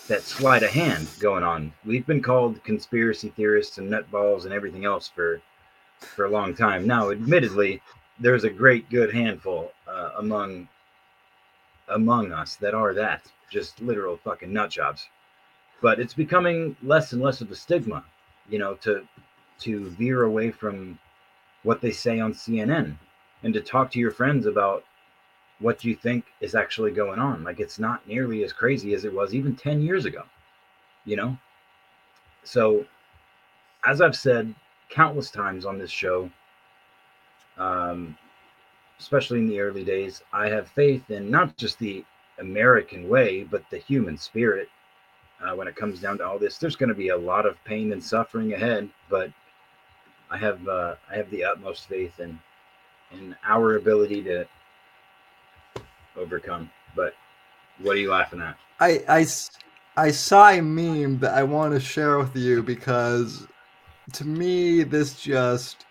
[0.09, 1.73] that sleight of hand going on.
[1.85, 5.41] We've been called conspiracy theorists and nutballs and everything else for
[6.01, 6.87] for a long time.
[6.87, 7.81] Now, admittedly,
[8.19, 10.69] there's a great good handful uh, among
[11.89, 15.07] among us that are that, just literal fucking nut jobs.
[15.83, 18.05] But it's becoming less and less of a stigma,
[18.49, 19.07] you know, to
[19.61, 20.99] to veer away from
[21.63, 22.97] what they say on CNN
[23.43, 24.85] and to talk to your friends about
[25.59, 27.45] what you think is actually going on.
[27.45, 30.25] Like it's not nearly as crazy as it was even 10 years ago,
[31.05, 31.39] you know?
[32.45, 32.85] So,
[33.87, 34.55] as I've said
[34.91, 36.31] countless times on this show,
[37.57, 38.17] um,
[38.99, 42.05] especially in the early days, I have faith in not just the
[42.39, 44.69] American way, but the human spirit.
[45.43, 47.63] Uh, when it comes down to all this, there's going to be a lot of
[47.65, 49.31] pain and suffering ahead, but
[50.31, 52.39] I have uh, I have the utmost faith in
[53.13, 54.47] in our ability to
[56.17, 56.71] overcome.
[56.95, 57.15] But
[57.79, 58.57] what are you laughing at?
[58.81, 59.27] I
[59.97, 63.47] I saw a meme that I want to share with you because
[64.13, 65.85] to me this just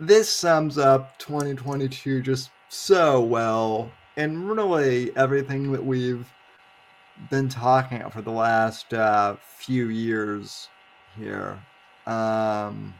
[0.00, 6.26] this sums up 2022 just so well and really everything that we've
[7.30, 10.68] been talking for the last uh, few years
[11.16, 11.58] here.
[12.06, 12.94] Um,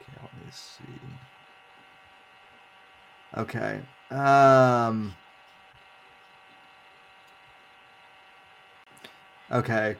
[0.00, 0.84] okay, let me see.
[3.36, 3.80] Okay.
[4.10, 5.14] Um,
[9.50, 9.96] okay.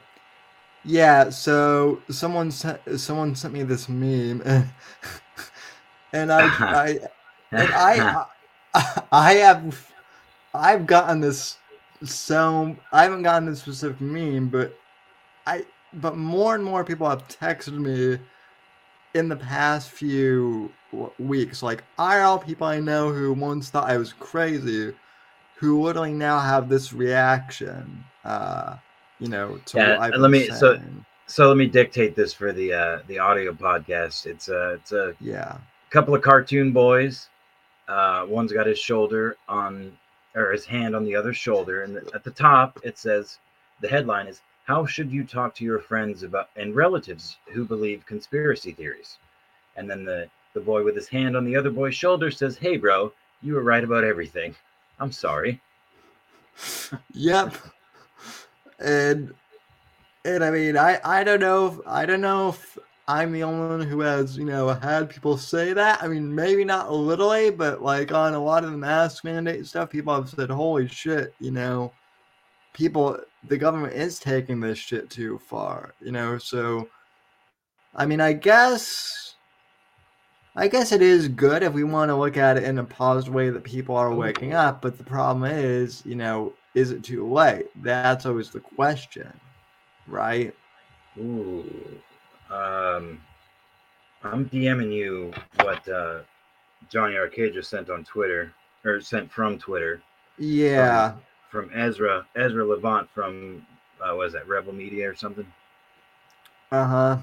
[0.83, 4.41] Yeah, so someone sent someone sent me this meme,
[6.13, 6.99] and I I
[7.51, 8.25] and I
[8.73, 9.91] I, I have
[10.53, 11.57] I've gotten this
[12.07, 14.77] so I haven't gotten this specific meme, but
[15.45, 18.19] I but more and more people have texted me
[19.13, 20.71] in the past few
[21.19, 24.93] weeks, like IRL people I know who once thought I was crazy,
[25.55, 28.03] who literally now have this reaction.
[28.25, 28.75] Uh,
[29.19, 30.79] you know, to Yeah, what I've let me- so-
[31.27, 34.27] So let me dictate this for the uh, the audio podcast.
[34.27, 35.57] It's a it's a yeah,
[35.89, 37.29] couple of cartoon boys.
[37.87, 39.97] Uh, one's got his shoulder on
[40.35, 43.39] or his hand on the other shoulder, and at the top it says
[43.81, 48.05] the headline is "How should you talk to your friends about and relatives who believe
[48.05, 49.17] conspiracy theories?"
[49.75, 52.77] And then the the boy with his hand on the other boy's shoulder says, "Hey,
[52.77, 54.55] bro, you were right about everything.
[54.99, 55.61] I'm sorry."
[57.13, 57.55] Yep.
[58.79, 59.33] And
[60.25, 63.67] and I mean I I don't know if I don't know if I'm the only
[63.67, 66.01] one who has, you know, had people say that.
[66.01, 69.67] I mean, maybe not literally, eh, but like on a lot of the mask mandate
[69.67, 71.91] stuff, people have said, Holy shit, you know,
[72.73, 76.87] people the government is taking this shit too far, you know, so
[77.95, 79.35] I mean I guess
[80.55, 83.33] I guess it is good if we want to look at it in a positive
[83.33, 87.29] way that people are waking up, but the problem is, you know, is it too
[87.29, 87.67] late?
[87.83, 89.31] That's always the question,
[90.07, 90.55] right?
[91.17, 91.65] Ooh.
[92.55, 93.21] Um,
[94.23, 96.19] I'm DMing you what uh,
[96.89, 98.53] Johnny Arcade just sent on Twitter,
[98.85, 100.01] or sent from Twitter
[100.37, 101.13] Yeah.
[101.51, 103.65] from Ezra Ezra Levant from
[104.01, 105.45] uh, what is that Rebel Media or something.
[106.71, 107.17] Uh huh.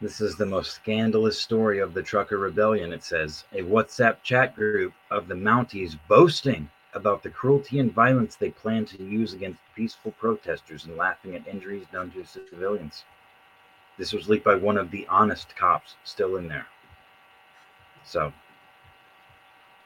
[0.00, 2.92] This is the most scandalous story of the trucker rebellion.
[2.92, 8.36] It says a WhatsApp chat group of the Mounties boasting about the cruelty and violence
[8.36, 13.04] they plan to use against peaceful protesters and laughing at injuries done to civilians.
[14.02, 16.66] This was leaked by one of the honest cops still in there.
[18.04, 18.32] So,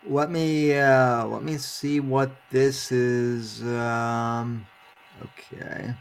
[0.08, 3.62] Let me uh let me see what this is.
[3.62, 4.66] Um
[5.22, 5.92] okay.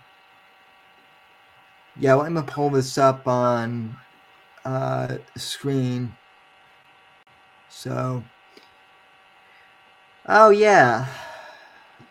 [1.99, 3.97] Yeah, let me pull this up on
[4.63, 6.15] uh screen.
[7.67, 8.23] So
[10.27, 11.05] Oh yeah.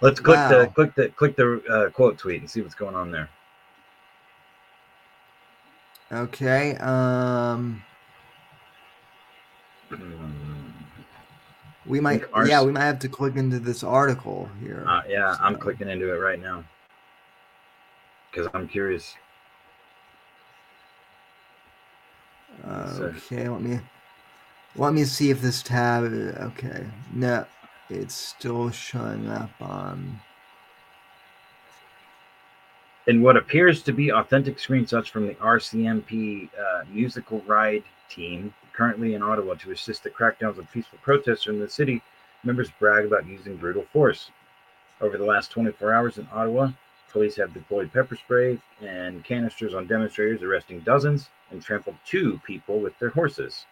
[0.02, 3.10] let's click the click the click the uh, quote tweet and see what's going on
[3.10, 3.30] there.
[6.14, 6.77] Okay.
[6.77, 7.83] Um
[11.87, 14.85] we might ours- yeah, we might have to click into this article here.
[14.88, 16.64] Uh, yeah, I'm clicking into it right now
[18.31, 19.14] because I'm curious.
[22.62, 23.81] So- Okay, let me
[24.77, 26.05] let me see if this tab.
[26.05, 27.44] Okay, no,
[27.90, 30.20] it's still showing up on.
[33.06, 39.14] In what appears to be authentic screenshots from the RCMP uh, musical ride team, currently
[39.14, 42.02] in Ottawa to assist the crackdowns on peaceful protesters in the city,
[42.44, 44.30] members brag about using brutal force.
[45.02, 46.70] Over the last 24 hours in Ottawa,
[47.10, 52.80] police have deployed pepper spray and canisters on demonstrators, arresting dozens and trampled two people
[52.80, 53.66] with their horses.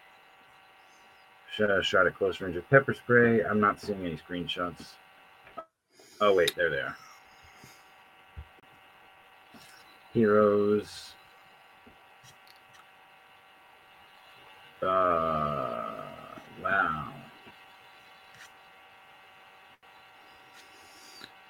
[1.55, 3.43] Sh- Shot at close range of pepper spray.
[3.45, 4.89] I'm not seeing any screenshots.
[6.21, 6.97] Oh, wait, there they are.
[10.13, 11.13] Heroes.
[14.83, 15.95] Uh,
[16.63, 17.09] wow.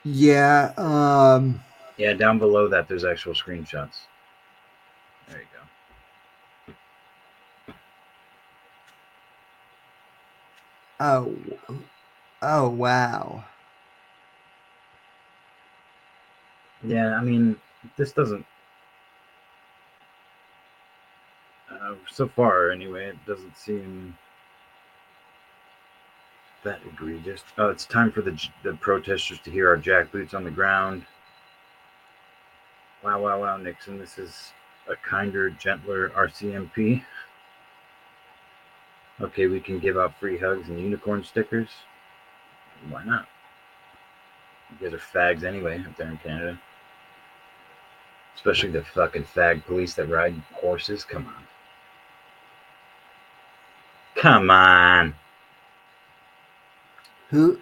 [0.04, 0.72] Yeah.
[0.76, 1.60] Um.
[1.96, 4.00] Yeah, down below that, there's actual screenshots.
[5.28, 6.74] There you go.
[11.00, 11.34] Oh.
[12.42, 13.44] Oh wow.
[16.84, 17.56] Yeah, I mean,
[17.96, 18.44] this doesn't.
[22.10, 24.16] So far, anyway, it doesn't seem
[26.64, 27.42] that egregious.
[27.58, 31.04] Oh, it's time for the the protesters to hear our jackboots on the ground.
[33.02, 33.98] Wow, wow, wow, Nixon.
[33.98, 34.52] This is
[34.88, 37.02] a kinder, gentler RCMP.
[39.20, 41.68] Okay, we can give out free hugs and unicorn stickers.
[42.90, 43.26] Why not?
[44.70, 46.60] You guys are fags anyway up there in Canada.
[48.34, 51.04] Especially the fucking fag police that ride horses.
[51.04, 51.46] Come on.
[54.22, 55.14] Come on.
[57.30, 57.58] Who?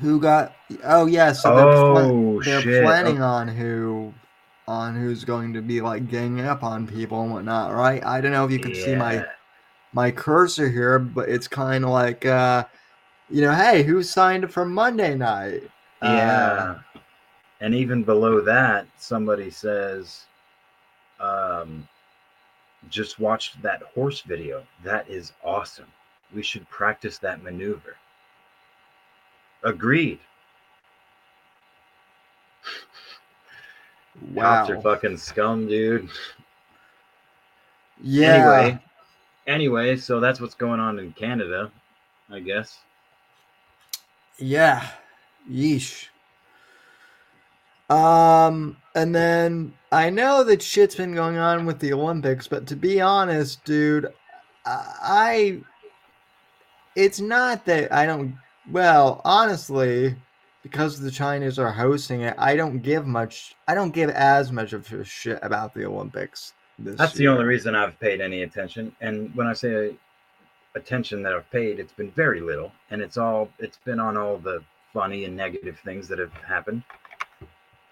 [0.00, 0.54] Who got?
[0.84, 1.32] Oh yeah.
[1.32, 2.80] So they're, Oh, they're shit.
[2.80, 4.14] planning on who,
[4.66, 8.02] on who's going to be like ganging up on people and whatnot, right?
[8.06, 9.22] I don't know if you can see my
[9.92, 12.64] my cursor here, but it's kind of like, uh,
[13.30, 15.62] you know, hey, who signed for Monday night?
[16.00, 16.78] Uh, Yeah.
[17.60, 20.24] and even below that, somebody says,
[21.20, 21.86] um,
[22.88, 24.62] just watched that horse video.
[24.84, 25.86] That is awesome.
[26.34, 27.96] We should practice that maneuver.
[29.62, 30.20] Agreed.
[34.32, 34.66] Wow.
[34.66, 36.08] Cops are fucking scum, dude.
[38.02, 38.32] yeah.
[38.34, 38.78] Anyway,
[39.46, 41.70] anyway, so that's what's going on in Canada,
[42.28, 42.80] I guess.
[44.38, 44.84] Yeah.
[45.48, 46.08] Yeesh.
[47.88, 52.76] Um, and then I know that shit's been going on with the Olympics, but to
[52.76, 54.08] be honest, dude,
[54.66, 55.60] I
[56.98, 58.36] it's not that I don't
[58.70, 60.14] well, honestly,
[60.62, 64.72] because the Chinese are hosting it, I don't give much I don't give as much
[64.72, 68.94] of a shit about the Olympics this That's the only reason I've paid any attention.
[69.00, 69.94] And when I say
[70.74, 74.36] attention that I've paid, it's been very little, and it's all it's been on all
[74.36, 76.82] the funny and negative things that have happened.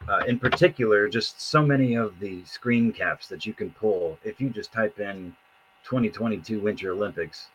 [0.08, 4.40] Uh, in particular, just so many of the screen caps that you can pull if
[4.40, 5.34] you just type in
[5.84, 7.48] 2022 Winter Olympics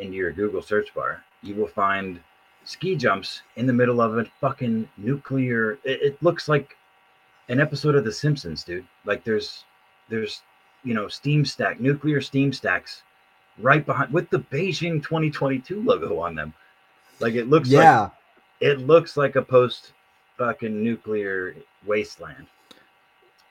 [0.00, 2.20] into your Google search bar, you will find
[2.64, 5.78] ski jumps in the middle of a fucking nuclear.
[5.84, 6.76] It, it looks like
[7.48, 8.86] an episode of The Simpsons, dude.
[9.04, 9.64] Like there's
[10.08, 10.42] there's
[10.84, 13.02] you know steam stack nuclear steam stacks
[13.58, 16.54] right behind with the Beijing 2022 logo on them.
[17.20, 18.08] Like it looks like Yeah.
[18.60, 19.92] it looks like a post
[20.38, 21.54] fucking nuclear
[21.86, 22.46] wasteland.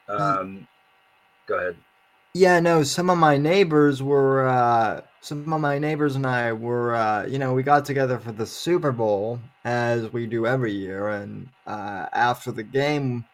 [0.08, 0.68] Um,
[1.46, 1.76] go ahead.
[2.34, 6.96] Yeah, no, some of my neighbors were uh some of my neighbors and I were
[6.96, 11.10] uh you know, we got together for the Super Bowl as we do every year
[11.10, 13.26] and uh after the game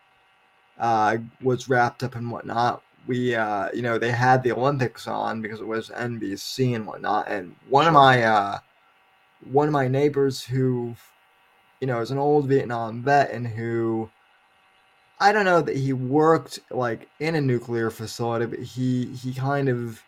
[0.79, 5.41] uh was wrapped up and whatnot, we uh you know, they had the Olympics on
[5.41, 8.59] because it was NBC and whatnot and one of my uh
[9.51, 10.95] one of my neighbors who
[11.81, 14.09] you know is an old Vietnam vet and who
[15.19, 19.69] I don't know that he worked like in a nuclear facility, but he he kind
[19.69, 20.01] of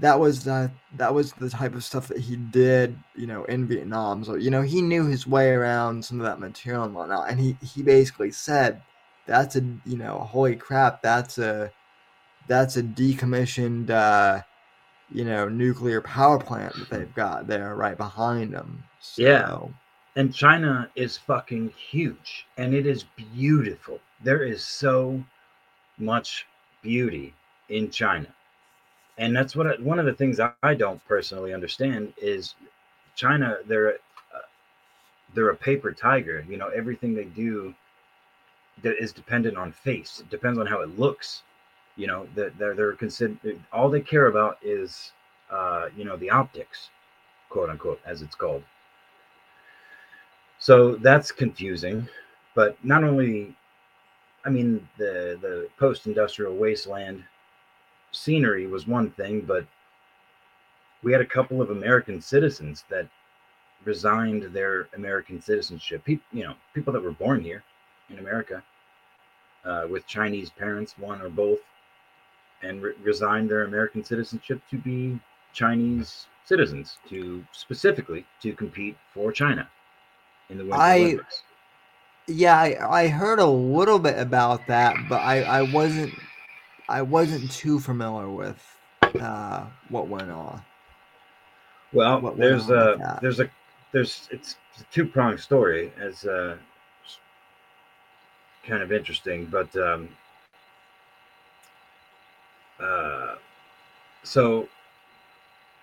[0.00, 3.66] that was the that was the type of stuff that he did, you know, in
[3.66, 4.24] Vietnam.
[4.24, 7.30] So you know, he knew his way around some of that material and whatnot.
[7.30, 8.82] And he he basically said,
[9.26, 11.70] "That's a you know, holy crap, that's a
[12.48, 14.42] that's a decommissioned uh,
[15.12, 19.58] you know nuclear power plant that they've got there right behind them." So, Yeah.
[20.16, 23.04] And China is fucking huge and it is
[23.34, 24.00] beautiful.
[24.24, 25.22] There is so
[25.98, 26.46] much
[26.82, 27.34] beauty
[27.68, 28.28] in China.
[29.18, 32.54] And that's what I, one of the things I, don't personally understand is
[33.14, 34.46] China they're uh,
[35.34, 37.74] they're a paper tiger, you know, everything they do
[38.82, 40.20] that is dependent on face.
[40.20, 41.42] It depends on how it looks.
[41.96, 43.38] You know, that they're they're considered
[43.72, 45.12] all they care about is
[45.50, 46.90] uh, you know, the optics,
[47.48, 48.62] quote unquote, as it's called.
[50.58, 52.08] So that's confusing.
[52.54, 53.54] But not only,
[54.44, 57.22] I mean, the the post-industrial wasteland
[58.12, 59.66] scenery was one thing, but
[61.02, 63.08] we had a couple of American citizens that
[63.84, 66.04] resigned their American citizenship.
[66.04, 67.62] People, you know, people that were born here
[68.08, 68.62] in America
[69.64, 71.58] uh, with Chinese parents, one or both,
[72.62, 75.20] and re- resigned their American citizenship to be
[75.52, 79.68] Chinese citizens, to specifically to compete for China
[80.50, 81.42] in the Winter I- Olympics.
[82.28, 86.12] Yeah, I, I heard a little bit about that, but I, I wasn't
[86.88, 88.60] I wasn't too familiar with
[89.20, 90.60] uh, what went on.
[91.92, 93.48] Well, what there's on a there's a
[93.92, 96.56] there's it's a two pronged story as uh,
[98.64, 100.08] kind of interesting, but um,
[102.80, 103.36] uh,
[104.24, 104.68] so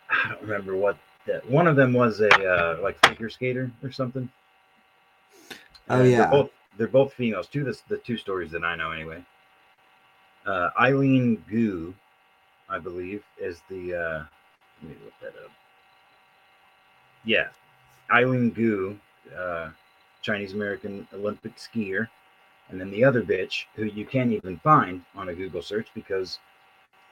[0.09, 3.91] I don't remember what that one of them was a uh, like figure skater or
[3.91, 4.29] something.
[5.89, 6.17] Oh, Uh, yeah.
[6.17, 7.47] they're both they're both females.
[7.47, 9.23] Two the the two stories that I know anyway.
[10.45, 11.93] Uh, Eileen Gu,
[12.69, 14.23] I believe, is the uh,
[14.81, 15.51] let me look that up.
[17.25, 17.47] Yeah,
[18.11, 18.97] Eileen Gu,
[19.37, 19.69] uh,
[20.21, 22.07] Chinese American Olympic skier,
[22.69, 26.39] and then the other bitch who you can't even find on a Google search because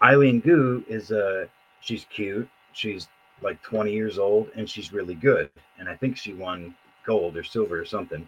[0.03, 1.45] Eileen Gu is uh
[1.82, 3.07] she's cute, she's
[3.41, 5.49] like 20 years old, and she's really good,
[5.80, 8.28] and I think she won gold or silver or something.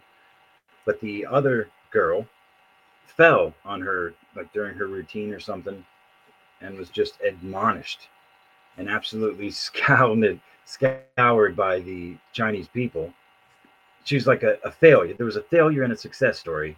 [0.84, 2.26] But the other girl
[3.06, 5.84] fell on her like during her routine or something,
[6.60, 8.08] and was just admonished
[8.76, 13.12] and absolutely scoured scoured by the Chinese people.
[14.04, 15.14] she was like a, a failure.
[15.14, 16.76] There was a failure and a success story,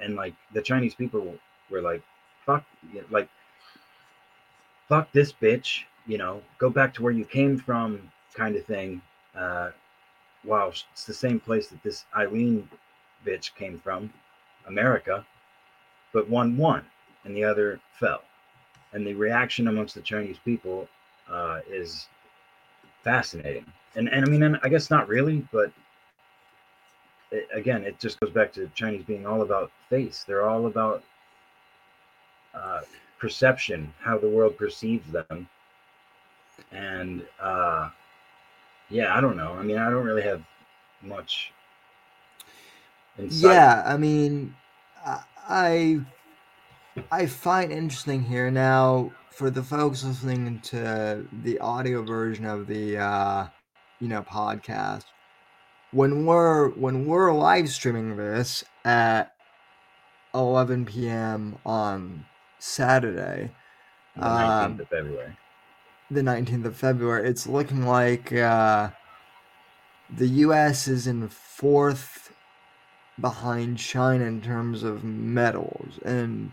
[0.00, 1.34] and like the Chinese people
[1.70, 2.02] were like,
[2.46, 2.64] "Fuck,"
[3.10, 3.28] like,
[4.88, 9.00] "Fuck this bitch," you know, go back to where you came from, kind of thing.
[9.34, 9.70] Uh,
[10.44, 12.68] wow, it's the same place that this Eileen
[13.26, 14.12] bitch came from,
[14.66, 15.24] America,
[16.12, 16.84] but one won
[17.24, 18.22] and the other fell.
[18.92, 20.88] and the reaction amongst the Chinese people
[21.30, 22.06] uh, is
[23.04, 23.66] fascinating.
[23.96, 25.72] And and I mean, and I guess not really, but
[27.30, 30.24] it, again, it just goes back to Chinese being all about face.
[30.26, 31.02] They're all about
[32.54, 32.80] uh,
[33.18, 35.48] perception, how the world perceives them,
[36.72, 37.90] and uh,
[38.90, 39.52] yeah, I don't know.
[39.54, 40.42] I mean, I don't really have
[41.02, 41.52] much.
[43.18, 43.50] Insight.
[43.50, 44.54] Yeah, I mean,
[45.48, 46.00] I
[47.10, 52.98] I find interesting here now for the folks listening to the audio version of the
[52.98, 53.46] uh,
[54.00, 55.04] you know podcast.
[55.92, 59.34] When we're when we're live streaming this at
[60.34, 61.58] 11 p.m.
[61.64, 62.24] on
[62.58, 63.50] Saturday,
[64.16, 65.36] the 19th um, of February.
[66.10, 67.28] The 19th of February.
[67.28, 68.90] It's looking like uh,
[70.16, 70.88] the U.S.
[70.88, 72.27] is in fourth
[73.20, 76.52] behind China in terms of medals, and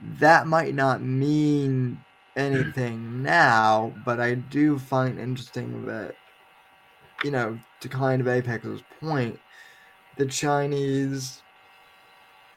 [0.00, 2.04] that might not mean
[2.36, 6.14] anything now, but I do find interesting that,
[7.22, 9.38] you know, to kind of Apex's point,
[10.16, 11.42] the Chinese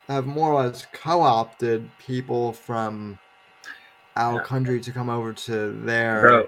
[0.08, 3.20] have more or less co-opted people from
[4.16, 6.48] our country to come over to their bro,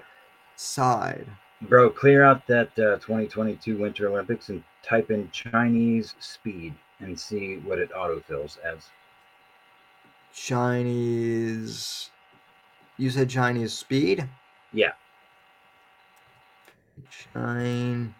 [0.56, 1.26] side.
[1.62, 7.56] Bro, clear out that uh, 2022 Winter Olympics and type in Chinese speed and see
[7.58, 8.88] what it autofills as.
[10.32, 12.10] Chinese.
[12.96, 14.26] You said Chinese speed?
[14.72, 14.92] Yeah.
[17.34, 18.14] Chine.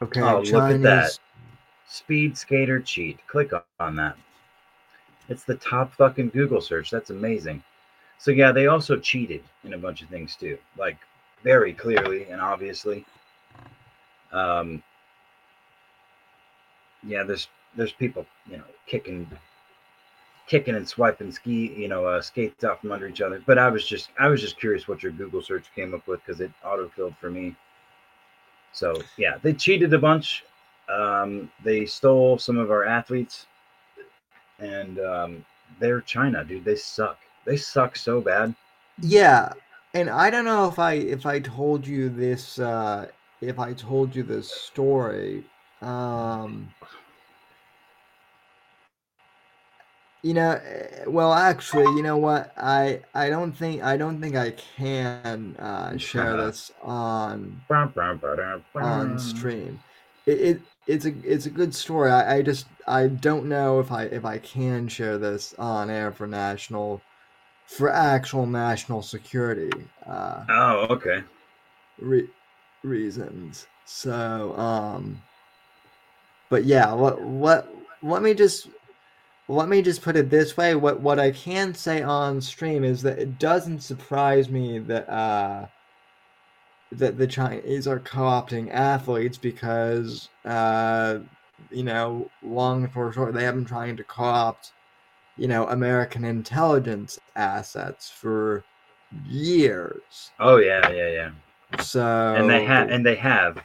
[0.00, 0.20] Okay.
[0.20, 0.52] Oh, Chinese...
[0.52, 1.18] look at that.
[1.86, 3.18] Speed skater cheat.
[3.26, 4.16] Click on that.
[5.28, 6.90] It's the top fucking Google search.
[6.90, 7.62] That's amazing.
[8.18, 10.58] So yeah, they also cheated in a bunch of things too.
[10.76, 10.98] Like
[11.42, 13.04] very clearly and obviously.
[14.32, 14.82] Um,
[17.06, 19.30] yeah, there's there's people you know kicking,
[20.46, 23.42] kicking and swiping ski you know uh, skates out from under each other.
[23.46, 26.20] But I was just I was just curious what your Google search came up with
[26.24, 27.54] because it autofilled for me.
[28.72, 30.44] So yeah, they cheated a bunch.
[30.88, 33.46] Um, they stole some of our athletes,
[34.58, 35.44] and um,
[35.78, 36.64] they're China, dude.
[36.64, 37.18] They suck.
[37.44, 38.54] They suck so bad.
[39.00, 39.52] Yeah,
[39.94, 43.08] and I don't know if I if I told you this uh,
[43.40, 45.44] if I told you this story.
[45.82, 46.72] Um,
[50.22, 52.52] you know, eh, well, actually, you know what?
[52.56, 57.60] I I don't think I don't think I can uh, share this on
[58.74, 59.80] on stream.
[60.26, 62.10] It, it it's a it's a good story.
[62.10, 66.12] I, I just I don't know if I if I can share this on air
[66.12, 67.00] for national
[67.66, 69.70] for actual national security.
[70.06, 71.22] Uh, oh, okay.
[71.98, 72.28] Re-
[72.82, 73.66] reasons.
[73.86, 75.20] So, um,
[76.50, 77.68] but yeah, what what
[78.02, 78.68] let me just
[79.48, 80.74] let me just put it this way.
[80.74, 85.66] What what I can say on stream is that it doesn't surprise me that uh
[86.92, 91.18] that the Chinese are co-opting athletes because uh
[91.70, 94.72] you know long for short they have been trying to co-opt
[95.36, 98.64] you know American intelligence assets for
[99.26, 100.30] years.
[100.38, 101.30] Oh yeah, yeah, yeah.
[101.82, 103.58] So and they have and they have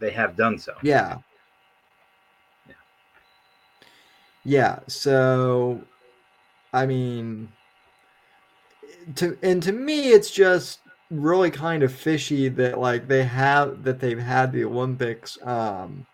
[0.00, 0.74] they have done so.
[0.82, 1.18] Yeah.
[2.68, 2.74] Yeah.
[4.44, 4.78] Yeah.
[4.88, 5.80] So,
[6.72, 7.48] I mean,
[9.16, 10.80] to and to me, it's just
[11.12, 15.38] really kind of fishy that like they have that they've had the Olympics.
[15.42, 16.06] Um,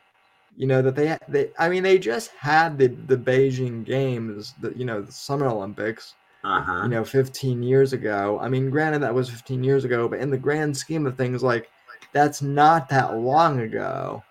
[0.57, 4.77] you know that they they I mean they just had the the Beijing Games, the
[4.77, 6.83] you know the Summer Olympics uh-huh.
[6.85, 8.39] you know, 15 years ago.
[8.41, 11.43] I mean, granted, that was 15 years ago, but in the grand scheme of things,
[11.43, 11.71] like,
[12.13, 14.23] that's not that long ago.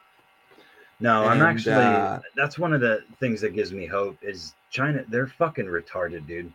[1.00, 4.56] No, and, I'm actually, uh, that's one of the things that gives me hope is
[4.72, 6.52] China, they're fucking retarded, dude.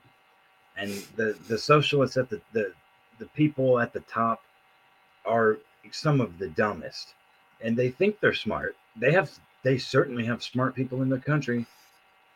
[0.76, 2.72] And the, the socialists at the, the,
[3.22, 4.42] the people at the top
[5.24, 5.58] are
[5.92, 7.14] some of the dumbest
[7.62, 8.74] and they think they're smart.
[8.96, 9.30] They have,
[9.62, 11.64] they certainly have smart people in their country,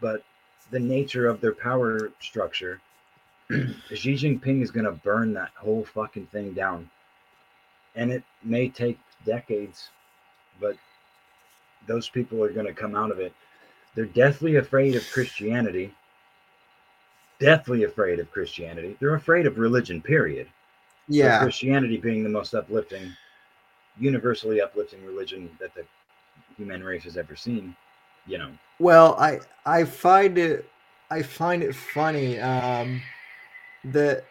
[0.01, 0.23] but
[0.71, 2.81] the nature of their power structure
[3.51, 6.89] Xi Jinping is going to burn that whole fucking thing down.
[7.97, 9.91] And it may take decades,
[10.61, 10.77] but
[11.89, 13.33] those people are going to come out of it.
[13.97, 15.93] They're deathly afraid of Christianity.
[17.41, 18.97] Deathly afraid of Christianity.
[19.01, 20.49] They're afraid of religion, period.
[21.09, 21.41] Yeah.
[21.43, 23.15] Christianity being the most uplifting,
[23.99, 25.85] universally uplifting religion that the
[26.57, 27.77] human race has ever seen,
[28.27, 28.51] you know.
[28.79, 30.69] Well, I I find it
[31.11, 32.41] I find it funny.
[32.41, 33.03] Um
[33.85, 34.25] that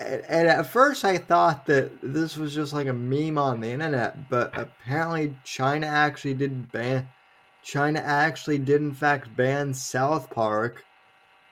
[0.00, 4.28] and at first I thought that this was just like a meme on the internet,
[4.28, 7.08] but apparently China actually did ban
[7.62, 10.84] China actually did in fact ban South Park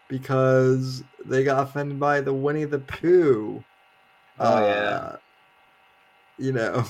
[0.09, 3.65] because they got offended by the Winnie the Pooh.
[4.39, 4.73] Oh, yeah.
[4.73, 5.17] uh,
[6.39, 6.85] You know,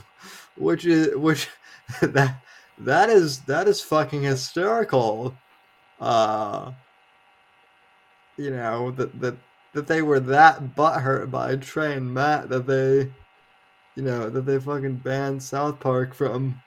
[0.56, 1.48] which is which
[2.02, 2.42] that
[2.78, 5.36] that is that is fucking hysterical.
[6.00, 6.72] Uh
[8.36, 9.36] you know, that that
[9.74, 13.10] that they were that butthurt by Trey and Matt that they
[13.96, 16.60] you know, that they fucking banned South Park from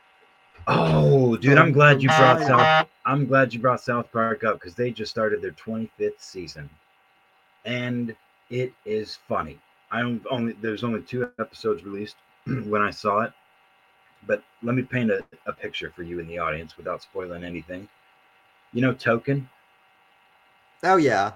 [0.68, 2.88] Oh, dude, I'm glad you brought South.
[3.06, 6.70] I'm glad you brought South Park up because they just started their 25th season,
[7.66, 8.16] and
[8.50, 9.60] it is funny.
[9.92, 12.16] I only there's only two episodes released
[12.46, 13.34] when I saw it,
[14.26, 17.88] but let me paint a, a picture for you in the audience without spoiling anything.
[18.74, 19.50] You know, Token,
[20.84, 21.34] Oh yeah.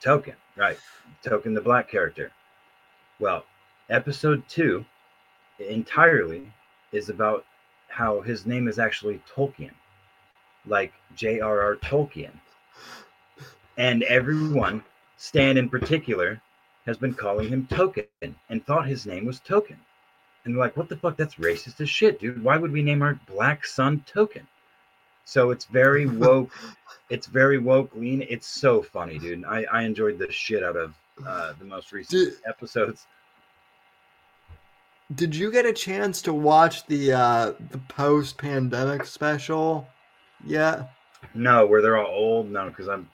[0.00, 0.78] Token, right?
[1.22, 2.30] Token, the black character.
[3.20, 3.46] Well,
[3.88, 4.84] episode two
[5.58, 6.52] entirely
[6.92, 7.46] is about
[7.88, 9.72] how his name is actually Tolkien,
[10.66, 11.76] like J.R.R.
[11.76, 12.32] Tolkien.
[13.78, 14.84] And everyone,
[15.16, 16.40] Stan in particular,
[16.86, 19.78] has been calling him Token and thought his name was Token.
[20.44, 21.16] And like, what the fuck?
[21.16, 22.42] That's racist as shit, dude.
[22.42, 24.46] Why would we name our black son Token?
[25.24, 26.50] So it's very woke.
[27.10, 28.26] it's very woke lean.
[28.28, 29.44] It's so funny, dude.
[29.44, 33.06] I, I enjoyed the shit out of uh, the most recent Did- episodes.
[35.14, 39.86] Did you get a chance to watch the uh the post pandemic special
[40.46, 40.90] yet?
[41.34, 42.50] No, where they're all old.
[42.50, 43.10] No, because I'm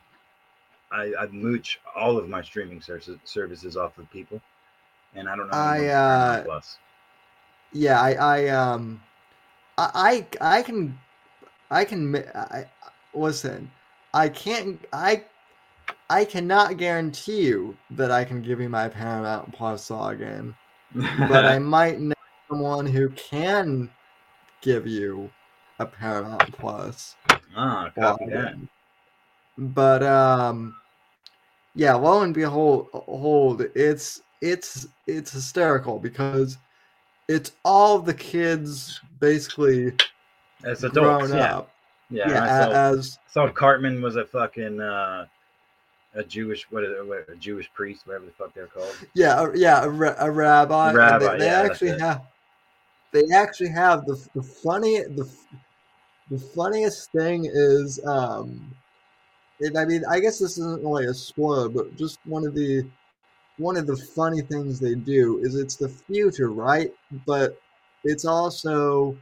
[0.90, 4.40] I, I mooch all of my streaming services services off of people,
[5.14, 5.54] and I don't know.
[5.56, 6.78] I, uh, Plus.
[7.72, 9.00] Yeah, I, I um,
[9.78, 10.98] I, I, I can,
[11.70, 12.64] I can, I,
[13.14, 13.70] listen.
[14.12, 15.24] I can't, I,
[16.10, 20.54] I cannot guarantee you that I can give you my Paramount Plus login,
[21.28, 22.14] but I might know
[22.48, 23.88] someone who can
[24.62, 25.30] give you
[25.78, 27.14] a Paramount Plus
[27.54, 28.56] ah, copy that.
[29.58, 30.76] But um,
[31.74, 36.58] yeah, lo and behold, hold it's it's it's hysterical because
[37.28, 39.92] it's all the kids basically
[40.64, 41.70] As adults, grown yeah, up.
[42.08, 42.30] yeah.
[42.30, 45.26] Yeah, I saw, as saw Cartman was a fucking uh,
[46.14, 48.94] a Jewish what is it, what, a Jewish priest, whatever the fuck they're called.
[49.14, 50.92] yeah, a, yeah, a, a rabbi.
[50.92, 52.22] Rabbi, they, they yeah, actually have
[53.12, 55.28] they actually have the the funny the
[56.30, 58.74] the funniest thing is um,
[59.60, 62.88] it, I mean, I guess this isn't really a spoiler, but just one of the
[63.58, 66.90] one of the funny things they do is it's the future, right?
[67.26, 67.60] But
[68.04, 69.16] it's also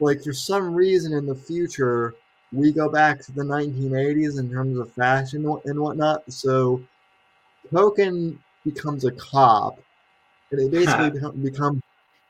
[0.00, 2.14] like for some reason in the future
[2.52, 6.30] we go back to the 1980s in terms of fashion and whatnot.
[6.30, 6.82] So
[7.72, 9.78] Token becomes a cop,
[10.50, 11.80] and he basically become, become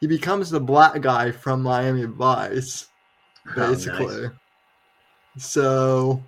[0.01, 2.87] he becomes the black guy from Miami Vice,
[3.57, 3.87] Oh, nice.
[3.87, 4.31] basically.
[5.39, 6.23] So,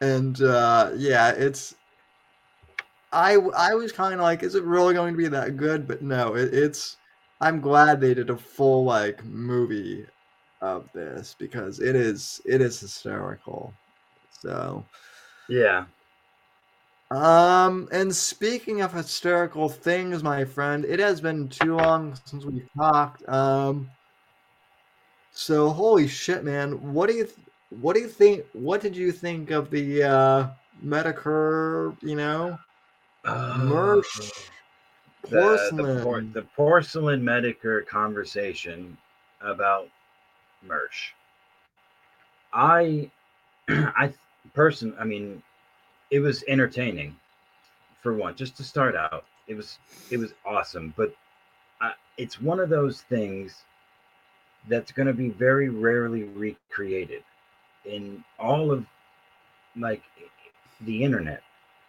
[0.00, 1.74] and uh, yeah, it's.
[3.12, 5.86] I I was kind of like, is it really going to be that good?
[5.88, 6.96] But no, it, it's.
[7.40, 10.04] I'm glad they did a full like movie
[10.60, 13.72] of this because it is it is hysterical.
[14.30, 14.84] So.
[15.48, 15.86] Yeah,
[17.10, 22.68] Um, and speaking of hysterical things, my friend, it has been too long since we've
[22.76, 23.28] talked.
[23.28, 23.90] Um,
[25.32, 27.36] so holy shit, man, what do you, th-
[27.70, 28.44] what do you think?
[28.52, 30.48] What did you think of the uh,
[30.84, 31.96] Metokur?
[32.02, 32.58] You know,
[33.24, 34.30] Mersh,
[35.26, 36.02] Oh, the, the, Porsalin.
[36.02, 38.96] por- the Porsalin Metokur conversation
[39.40, 39.88] about
[40.66, 41.12] Mersh.
[42.52, 43.10] I,
[43.68, 44.12] I
[44.54, 45.42] person, I mean,
[46.10, 47.16] it was entertaining
[48.02, 49.24] for one, just to start out.
[49.46, 49.78] It was,
[50.10, 51.14] it was awesome, but
[51.80, 53.62] I, it's one of those things
[54.68, 57.22] that's going to be very rarely recreated
[57.84, 58.84] in all of
[59.76, 60.02] like
[60.82, 61.42] the internet,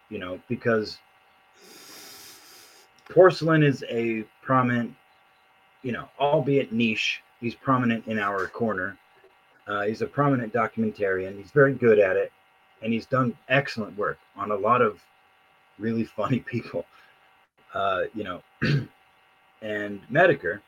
[0.09, 0.99] you know, because
[3.09, 4.93] Porsalin is a prominent,
[5.83, 8.97] you know, albeit niche, he's prominent in our corner.
[9.67, 11.37] Uh, he's a prominent documentarian.
[11.37, 12.31] He's very good at it,
[12.81, 14.99] and he's done excellent work on a lot of
[15.79, 16.85] really funny people.
[17.73, 18.41] Uh, you know,
[19.61, 20.59] and Metokur,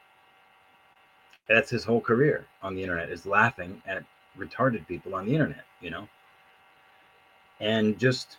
[1.48, 4.04] that's his whole career on the internet is laughing at
[4.38, 5.66] retarded people on the internet.
[5.82, 6.08] You know,
[7.60, 8.38] and just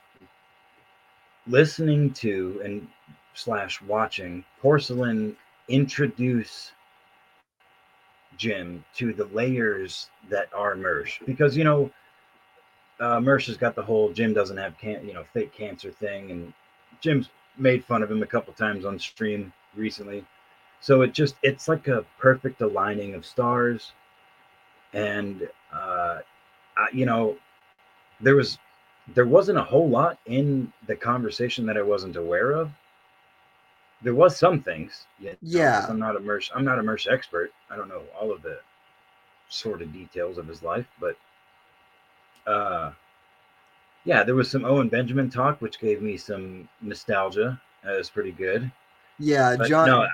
[1.47, 2.87] listening to and
[3.35, 5.37] slash watching Porsalin
[5.69, 6.73] introduce
[8.37, 11.25] Jim to the layers that are Mersh.
[11.27, 11.91] Because you know
[13.01, 16.31] uh, Mersh has got the whole Jim doesn't have can you know fake cancer thing
[16.31, 16.53] and
[17.01, 17.29] Jim's
[17.59, 20.25] made fun of him a couple times on stream recently.
[20.81, 23.93] So it just it's like a perfect aligning of stars.
[24.93, 25.49] And
[26.77, 27.37] I, you know,
[28.21, 28.59] there was
[29.15, 32.71] there wasn't a whole lot in the conversation that I wasn't aware of.
[34.03, 35.07] There was some things.
[35.19, 35.35] Yeah.
[35.43, 35.87] Yeah.
[35.89, 36.51] I'm not a Mersh.
[36.55, 37.51] I'm not a Mersh expert.
[37.71, 38.59] I don't know all of the
[39.49, 41.17] sort of details of his life, but
[42.47, 42.93] uh,
[44.05, 47.61] yeah, there was some Owen Benjamin talk, which gave me some nostalgia.
[47.85, 48.71] That was pretty good.
[49.19, 49.87] Yeah, But John.
[49.89, 50.07] no,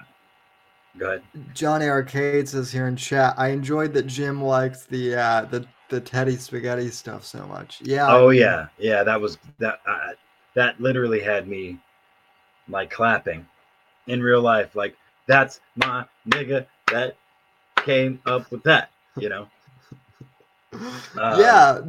[0.98, 1.22] go ahead.
[1.54, 6.00] Johnny Arcade says here in chat, I enjoyed that Jim liked the uh, the the
[6.00, 7.80] Teddy Spaghetti stuff so much.
[7.82, 8.06] Yeah.
[8.08, 9.02] Oh yeah, yeah.
[9.02, 9.80] That was that.
[9.86, 10.12] Uh,
[10.54, 11.78] that literally had me
[12.68, 13.46] like clapping
[14.06, 14.74] in real life.
[14.74, 17.16] Like that's my nigga that
[17.76, 18.90] came up with that.
[19.16, 19.48] You know.
[21.18, 21.80] Um, yeah.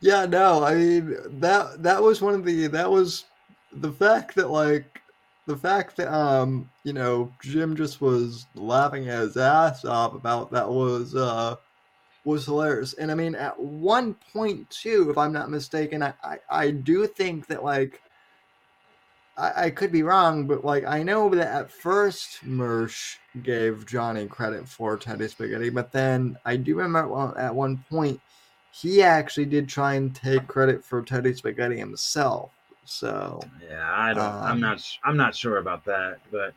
[0.00, 3.26] Yeah, no, I mean that that was one of the that was
[3.72, 5.00] the fact that like
[5.46, 10.68] the fact that um you know Jim just was laughing his ass off about that
[10.68, 11.56] was uh
[12.26, 12.92] was hilarious.
[12.94, 17.06] And I mean at one point too, if I'm not mistaken, I I, I do
[17.06, 18.02] think that like
[19.38, 24.26] I, I could be wrong, but like I know that at first Mersh gave Johnny
[24.26, 28.20] credit for Teddy Spaghetti, but then I do remember at one- point
[28.72, 32.50] he actually did try and take credit for Teddy Spaghetti himself.
[32.84, 34.24] So Yeah, I don't.
[34.24, 34.74] I'm Um, not.
[34.74, 36.52] s- I'm not sure about that, but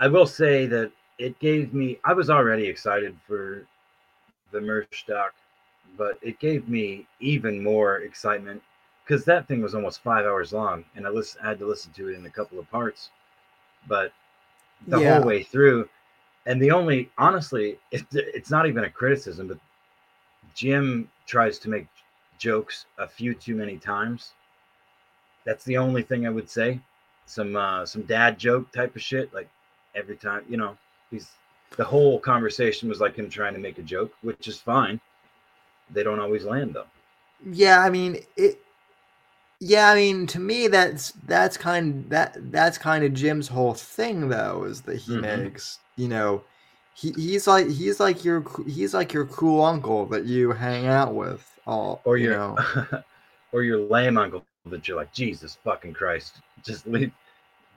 [0.00, 1.98] I will say that it gave me.
[2.04, 3.66] I was already excited for
[4.52, 5.34] the Mersh doc,
[5.96, 8.62] but it gave me even more excitement
[9.04, 11.92] because that thing was almost five hours long, and I listen, I had to listen
[11.92, 13.10] to it in a couple of parts,
[13.86, 14.12] but
[14.86, 15.18] the Yeah.
[15.18, 15.88] whole way through.
[16.46, 19.58] And the only, honestly, it, it's not even a criticism, but
[20.54, 21.86] Jim tries to make
[22.38, 24.32] jokes a few too many times.
[25.44, 26.80] That's the only thing I would say.
[27.26, 29.32] Some uh, some dad joke type of shit.
[29.34, 29.48] Like
[29.94, 30.76] every time, you know,
[31.10, 31.28] he's
[31.76, 35.00] the whole conversation was like him trying to make a joke, which is fine.
[35.90, 36.86] They don't always land though.
[37.52, 38.60] yeah, I mean it.
[39.60, 44.28] Yeah, I mean to me that's that's kind that that's kind of Jim's whole thing
[44.28, 45.18] though is that he Mhm.
[45.18, 46.44] makes you know
[46.94, 51.14] he, he's like he's like your he's like your cool uncle that you hang out
[51.14, 52.56] with all Or you your know
[53.52, 57.12] or your lame uncle that you're like, Jesus fucking Christ, just leave,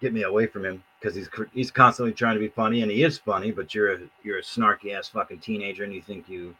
[0.02, 3.04] get me away from him because he's he's constantly trying to be funny and he
[3.04, 6.56] is funny, but you're a you're a snarky ass fucking teenager and you think you,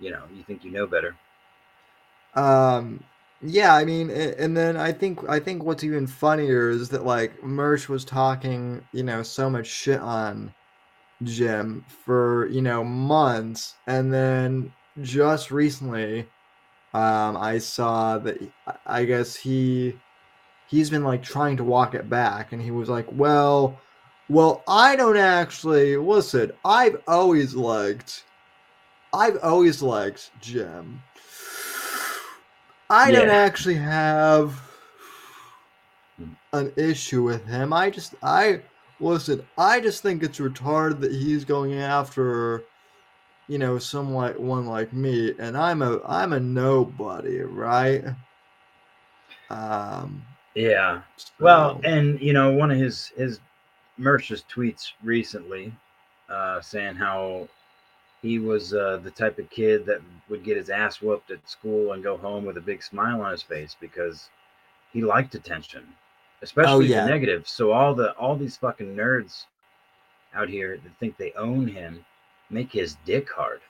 [0.00, 1.14] you know, you think you know better.
[2.34, 3.04] Um,
[3.42, 7.38] yeah, I mean, and then I think I think what's even funnier is that like
[7.40, 10.54] Mersh was talking, you know, so much shit on
[11.22, 14.72] Jim for, you know, months, and then
[15.02, 16.20] just recently,
[16.94, 19.98] um, I saw that I I guess he
[20.72, 23.78] he's been like trying to walk it back, and he was like, well,
[24.30, 26.50] well, I don't actually listen.
[26.64, 28.24] I've always liked,
[29.12, 31.02] I've always liked Jim.
[32.88, 34.58] I don't actually have
[36.54, 37.74] an issue with him.
[37.74, 38.62] I just, I
[38.98, 39.46] listen.
[39.58, 42.64] I just think it's retarded that he's going after,
[43.46, 48.04] you know, some like one like me, and I'm a, I'm a nobody, right?
[49.50, 50.22] Um.
[50.54, 51.02] Yeah.
[51.40, 53.40] Well, so- and you know, one of his his
[53.98, 55.72] Mersh's tweets recently,
[56.28, 57.48] uh, saying how
[58.22, 61.92] he was uh, the type of kid that would get his ass whooped at school
[61.92, 64.30] and go home with a big smile on his face because
[64.92, 65.86] he liked attention,
[66.40, 67.04] especially yeah.
[67.04, 67.48] the negative.
[67.48, 69.46] So all the all these fucking nerds
[70.34, 72.04] out here that think they own him
[72.50, 73.60] make his dick hard.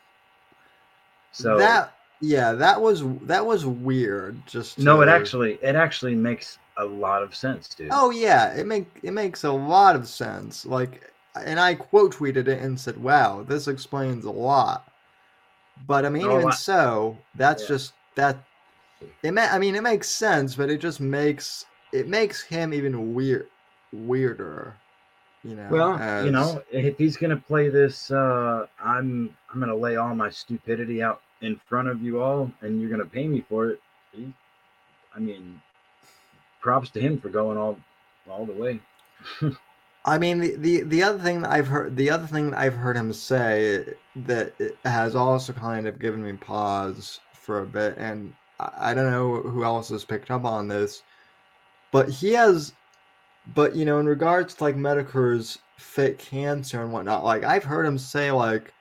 [1.32, 4.46] So that, yeah, that was that was weird.
[4.46, 7.88] Just no, it actually it actually makes a lot of sense, dude.
[7.92, 10.64] Oh yeah, it make it makes a lot of sense.
[10.66, 11.12] Like,
[11.44, 14.88] and I quote tweeted it and said, "Wow, this explains a lot."
[15.86, 17.68] But I mean, Oh, even I- so, that's Yeah.
[17.68, 18.36] just that.
[19.22, 23.14] It ma- I mean, it makes sense, but it just makes it makes him even
[23.14, 23.48] weird,
[23.92, 24.74] weirder.
[25.44, 25.68] You know.
[25.70, 30.14] Well, as- you know, if he's gonna play this, uh, I'm I'm gonna lay all
[30.14, 33.80] my stupidity out in front of you all, and you're gonna pay me for it.
[35.14, 35.60] I mean,
[36.62, 37.78] props to him for going all
[38.30, 38.80] all the way.
[40.04, 42.96] I mean, the, the the other thing that I've heard, the other thing I've heard
[42.96, 43.84] him say
[44.16, 44.54] that
[44.84, 49.40] has also kind of given me pause for a bit, and I, I don't know
[49.42, 51.02] who else has picked up on this,
[51.92, 52.72] but he has,
[53.54, 57.86] but you know, in regards to like Metokur's fake cancer and whatnot, like I've heard
[57.86, 58.72] him say like,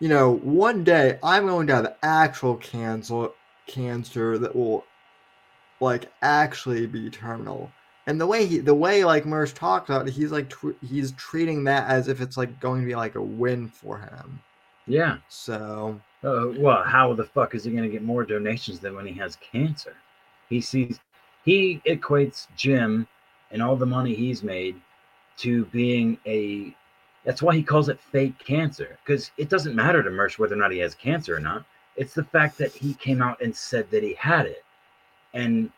[0.00, 3.28] you know, one day I'm going to have actual cancer,
[3.66, 4.84] cancer that will,
[5.80, 7.70] like, actually be terminal.
[8.06, 10.52] And the way he, the way like Mersh talks about it, he's like
[10.82, 14.40] he's treating that as if it's like going to be like a win for him.
[14.86, 18.96] Yeah, So Uh, well, how the fuck is he going to get more donations than
[18.96, 19.94] when he has cancer?
[20.48, 20.98] He sees,
[21.44, 23.06] he equates Jim
[23.50, 24.80] and all the money he's made
[25.38, 26.74] to being a.
[27.24, 30.58] That's why he calls it fake cancer because it doesn't matter to Mersh whether or
[30.58, 31.64] not he has cancer or not.
[31.96, 34.64] It's the fact that he came out and said that he had it,
[35.34, 35.70] and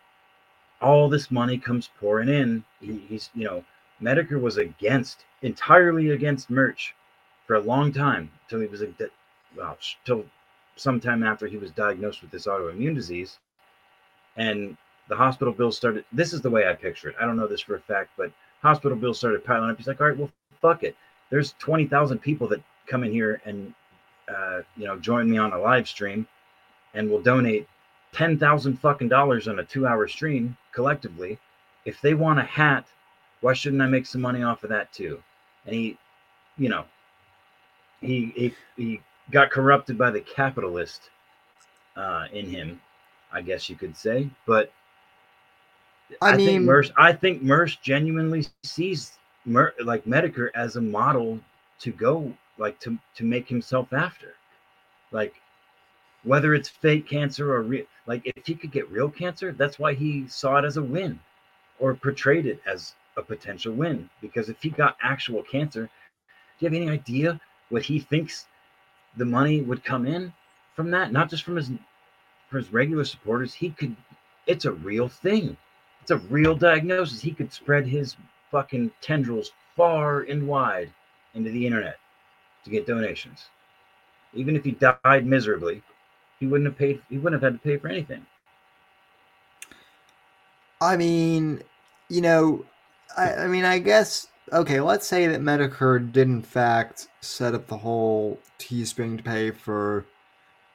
[0.81, 2.65] all this money comes pouring in.
[2.81, 3.65] He, he's, you know,
[4.03, 6.93] Metokur was against entirely against Mersh
[7.47, 8.83] for a long time till he was
[9.57, 10.25] well till
[10.77, 13.39] sometime after he was diagnosed with this autoimmune disease,
[14.37, 14.77] and
[15.09, 16.05] the hospital bills started.
[16.13, 17.17] This is the way I picture it.
[17.21, 18.33] I don't know this for a fact, but
[18.63, 19.77] hospital bills started piling up.
[19.77, 20.31] He's like, all right, well,
[20.63, 20.97] fuck it.
[21.31, 23.75] There's twenty thousand people that come in here and
[24.35, 26.27] uh, you know join me on a live stream,
[26.95, 27.69] and will donate
[28.13, 31.39] ten thousand fucking dollars on a two-hour stream collectively.
[31.85, 32.87] If they want a hat,
[33.41, 35.23] why shouldn't I make some money off of that too?
[35.67, 35.99] And he,
[36.59, 36.85] you know,
[38.01, 39.01] he he, he
[39.31, 41.11] got corrupted by the capitalist
[41.97, 42.81] uh, in him,
[43.33, 44.29] I guess you could say.
[44.47, 44.73] But
[46.21, 50.81] I, I mean, think Mersh, I think Mersh genuinely sees Mer, like Metokur as a
[50.81, 51.39] model
[51.81, 54.35] to go like to to make himself after,
[55.13, 55.40] like
[56.25, 57.85] whether it's fake cancer or real.
[58.07, 61.19] Like if he could get real cancer, that's why he saw it as a win,
[61.79, 64.09] or portrayed it as a potential win.
[64.21, 65.89] Because if he got actual cancer,
[66.59, 67.41] do you have any idea
[67.71, 68.47] what he thinks
[69.17, 70.33] the money would come in
[70.75, 71.13] from that?
[71.13, 71.71] Not just from his
[72.49, 73.55] from his regular supporters.
[73.55, 73.97] He could.
[74.47, 75.57] It's a real thing.
[76.03, 77.21] It's a real diagnosis.
[77.21, 78.17] He could spread his
[78.51, 80.93] fucking tendrils far and wide
[81.35, 81.99] into the internet
[82.65, 83.47] to get donations.
[84.35, 85.83] Even if he died miserably,
[86.41, 87.01] he wouldn't have paid.
[87.09, 88.27] He wouldn't have had to pay for anything.
[90.81, 91.63] I mean,
[92.09, 92.65] you know,
[93.17, 94.81] I, I mean, I guess okay.
[94.81, 100.07] Let's say that Metokur did in fact set up the whole Teespring to pay for,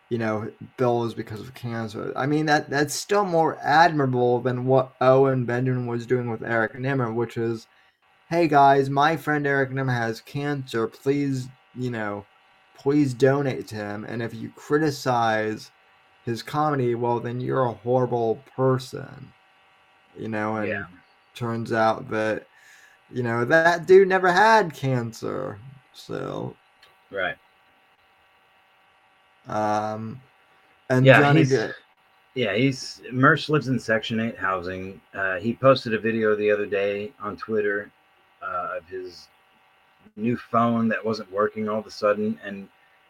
[0.09, 2.13] you know, bills because of cancer.
[2.15, 6.79] I mean, that that's still more admirable than what Owen Benjamin was doing with Eric
[6.79, 7.65] Nimmer, which is,
[8.29, 10.87] hey guys, my friend Eric Nimmer has cancer.
[10.87, 12.25] Please, you know,
[12.75, 14.05] please donate to him.
[14.05, 15.71] And if you criticize
[16.25, 19.31] his comedy, well, then you're a horrible person.
[20.17, 20.85] You know, and yeah.
[21.33, 22.47] turns out that,
[23.11, 25.59] you know, that dude never had cancer.
[25.93, 26.55] So.
[27.11, 27.35] Right.
[29.47, 30.21] Um,
[30.89, 31.53] and yeah, Johnny he's.
[32.35, 34.99] Yeah, he's Mersh lives in Section Eight housing.
[35.13, 37.91] Uh, he posted a video the other day on Twitter
[38.41, 39.29] uh, of his
[40.15, 42.67] new phone that wasn't working all of a sudden, and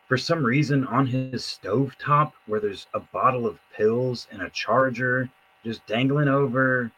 [0.07, 4.49] for some reason on his stove top where there's a bottle of pills and a
[4.51, 5.29] charger
[5.63, 6.91] just dangling over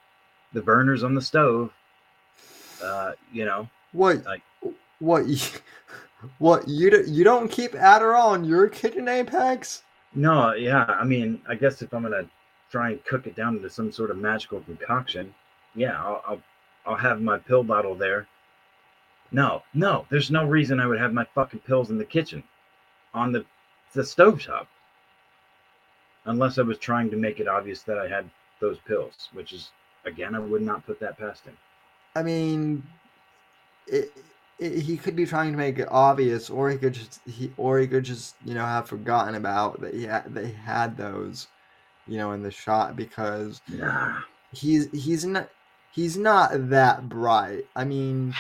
[0.53, 1.71] the burners on the stove
[2.83, 4.41] uh you know what like
[4.99, 5.25] what
[6.39, 9.83] what you do, you don't keep adderall in your kitchen apex?
[10.15, 12.27] no yeah i mean i guess if i'm gonna
[12.71, 15.33] try and cook it down into some sort of magical concoction
[15.75, 16.41] yeah i'll i'll,
[16.85, 18.27] I'll have my pill bottle there
[19.31, 22.43] no no there's no reason i would have my fucking pills in the kitchen
[23.13, 23.45] on the
[23.93, 24.67] the stove top,
[26.25, 29.71] unless I was trying to make it obvious that I had those pills, which is
[30.05, 31.57] again I would not put that past him.
[32.15, 32.83] I mean,
[33.87, 34.11] it,
[34.59, 37.79] it, he could be trying to make it obvious, or he could just he or
[37.79, 41.47] he could just you know have forgotten about that he had, he had those,
[42.07, 44.19] you know, in the shot because nah.
[44.53, 45.49] he's he's not
[45.91, 47.65] he's not that bright.
[47.75, 48.33] I mean,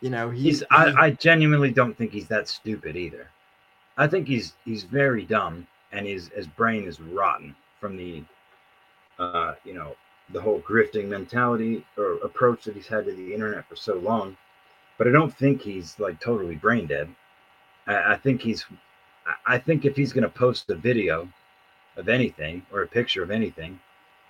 [0.00, 0.60] you know, he's.
[0.60, 3.28] he's I, I genuinely don't think he's that stupid either.
[3.96, 8.22] I think he's he's very dumb and his his brain is rotten from the
[9.18, 9.96] uh, you know
[10.32, 14.36] the whole grifting mentality or approach that he's had to the internet for so long.
[14.96, 17.08] But I don't think he's like totally brain dead.
[17.86, 18.64] I, I think he's
[19.46, 21.28] I think if he's going to post a video
[21.96, 23.78] of anything or a picture of anything,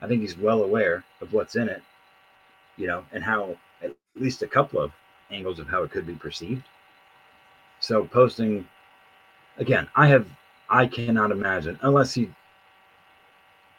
[0.00, 1.82] I think he's well aware of what's in it,
[2.76, 4.92] you know, and how at least a couple of
[5.30, 6.64] angles of how it could be perceived.
[7.80, 8.66] So posting
[9.58, 10.26] again, I have
[10.68, 12.30] I cannot imagine unless he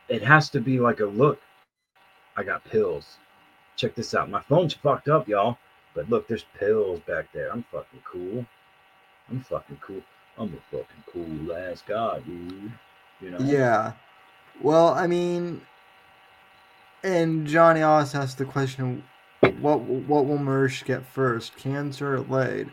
[0.09, 1.39] it has to be like a look.
[2.35, 3.17] I got pills.
[3.75, 4.29] Check this out.
[4.29, 5.57] My phone's fucked up, y'all.
[5.93, 7.51] But look, there's pills back there.
[7.51, 8.45] I'm fucking cool.
[9.29, 10.01] I'm fucking cool.
[10.37, 12.71] I'm a fucking cool ass guy, dude.
[13.19, 13.39] You know?
[13.39, 13.93] Yeah.
[14.61, 15.61] Well, I mean,
[17.03, 19.03] and Johnny also asked the question,
[19.41, 22.69] what what will Mersh get first, cancer or laid?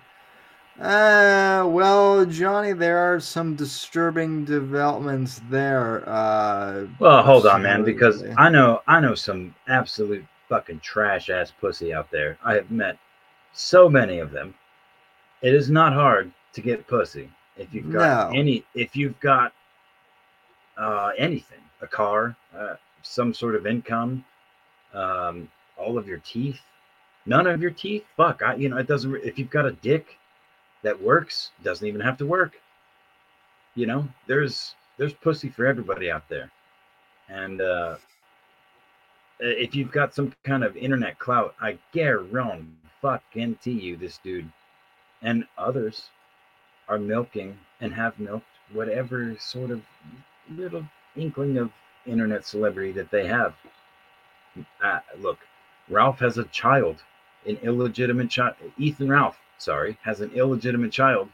[0.81, 6.09] Uh, well, Johnny, there are some disturbing developments there.
[6.09, 11.53] Uh, well, hold on, man, because I know I know some absolute fucking trash ass
[11.61, 12.39] pussy out there.
[12.45, 12.97] I have met
[13.53, 14.55] so many of them.
[15.43, 17.31] It is not hard to get pussy.
[17.57, 18.39] If you've got No.
[18.39, 19.53] any, if you've got
[20.77, 24.25] uh, anything, a car, uh, some sort of income,
[24.95, 25.49] um,
[25.79, 26.61] all of your teeth,
[27.27, 29.15] none of your teeth, fuck, I, you know, it doesn't.
[29.17, 30.19] If you've got a dick
[30.83, 32.61] that works, doesn't even have to work.
[33.75, 36.51] You know, there's there's pussy for everybody out there,
[37.29, 37.97] and uh,
[39.41, 44.51] if you've got some kind of internet clout, I guarantee you this dude
[45.23, 46.11] and others
[46.89, 49.83] are milking and have milked whatever sort of
[50.51, 50.85] little
[51.17, 51.71] inkling of
[52.07, 53.55] internet celebrity that they have.
[54.83, 55.39] Uh, look,
[55.91, 57.03] Ralph has a child,
[57.47, 58.57] an illegitimate child.
[58.77, 61.31] Ethan Ralph, sorry, has an illegitimate child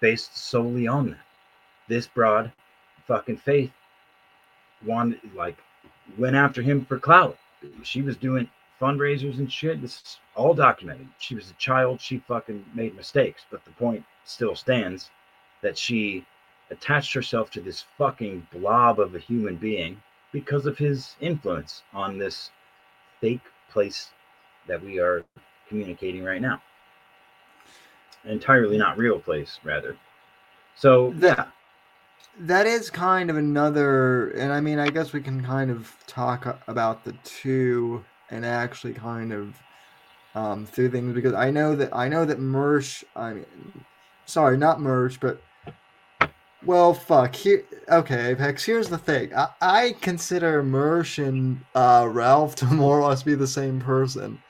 [0.00, 1.26] based solely on that.
[1.88, 2.52] This broad,
[3.06, 3.72] fucking Faith,
[4.84, 5.58] wanted like
[6.16, 7.38] went after him for clout.
[7.82, 8.48] She was doing
[8.80, 9.80] fundraisers and shit.
[9.80, 11.08] This is all documented.
[11.18, 12.00] She was a child.
[12.00, 15.10] She fucking made mistakes, but the point still stands
[15.62, 16.26] that she
[16.70, 22.18] attached herself to this fucking blob of a human being because of his influence on
[22.18, 22.50] this
[23.20, 24.10] fake place
[24.66, 25.24] that we are
[25.68, 26.62] communicating right now.
[28.24, 29.96] Entirely not real place, rather.
[30.76, 31.52] So that
[32.38, 36.60] that is kind of another and i mean i guess we can kind of talk
[36.66, 39.54] about the two and actually kind of
[40.34, 43.46] um through things because i know that i know that mersh i mean
[44.26, 45.40] sorry not mersh but
[46.66, 49.34] well fuck here okay apex here's the thing.
[49.34, 54.40] I, I consider mersh and uh ralph to more or less be the same person.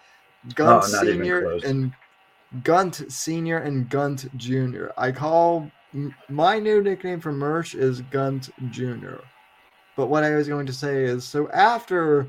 [0.55, 1.93] Gunt Oh, senior and
[2.63, 4.93] gunt senior and gunt junior.
[4.97, 5.71] I call
[6.29, 9.21] my new nickname for Mersh is Gunt Junior.
[9.97, 12.29] But what I was going to say is so after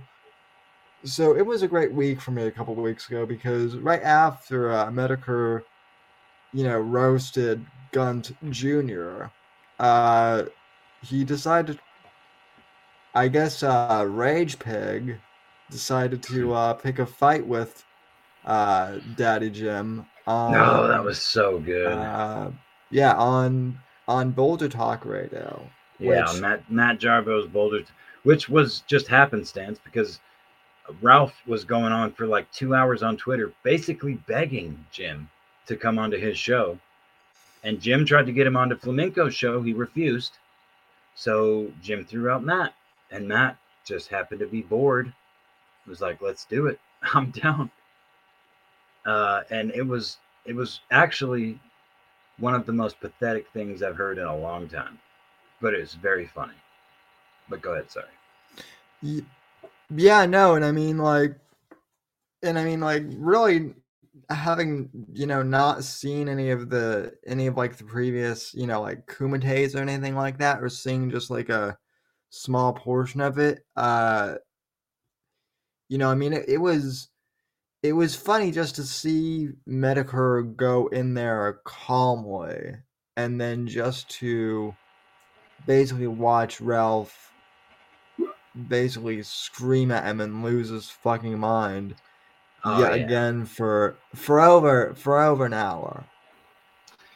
[1.03, 4.01] so it was a great week for me a couple of weeks ago because right
[4.01, 5.63] after uh, Metokur,
[6.53, 9.31] you know, roasted Gunt Junior,
[9.79, 10.43] uh,
[11.01, 11.79] he decided,
[13.13, 15.19] I guess, uh, Rage Pig
[15.69, 17.83] decided to uh, pick a fight with
[18.45, 20.05] uh, Daddy Jim.
[20.27, 21.91] Um, no, that was so good.
[21.91, 22.49] uh,
[22.91, 25.67] yeah, on on Boulder Talk Radio.
[25.99, 27.81] Yeah, which- Matt Matt Jarbo's Boulder,
[28.23, 30.19] which was just happenstance because
[31.01, 35.29] Ralph was going on for like two hours on Twitter, basically begging Jim
[35.67, 36.77] to come onto his show.
[37.65, 39.61] And Jim tried to get him on onto flamenco show.
[39.61, 40.37] He refused.
[41.15, 42.73] So Jim threw out Matt.
[43.11, 45.11] And Matt just happened to be bored.
[45.85, 46.79] Was like, let's do it.
[47.13, 47.69] I'm down.
[49.05, 51.59] Uh, and it was it was actually
[52.37, 54.99] one of the most pathetic things I've heard in a long time
[55.61, 56.53] but it's very funny.
[57.49, 59.25] But go ahead, sorry.
[59.89, 61.37] Yeah, no, and I mean like,
[62.43, 63.73] and I mean like really
[64.29, 68.81] having you know not seen any of the any of like the previous you know
[68.81, 71.77] like kumites or anything like that, or seeing just like a
[72.29, 73.65] small portion of it.
[73.75, 74.35] Uh,
[75.89, 77.09] you know, I mean it, it was
[77.83, 82.73] it was funny just to see Metokur go in there calmly
[83.15, 84.73] and then just to
[85.67, 87.31] basically watch Ralph
[88.67, 91.95] basically scream at him and lose his fucking mind
[92.65, 93.05] Oh, yet yeah.
[93.05, 96.03] again for for over for over an hour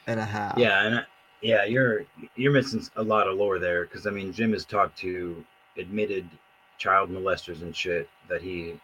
[0.06, 0.58] and a half.
[0.58, 1.04] Yeah, and I,
[1.42, 4.98] yeah, you're you're missing a lot of lore there because I mean Jim has talked
[5.00, 5.44] to
[5.76, 6.30] admitted
[6.78, 8.80] child molesters and shit that he.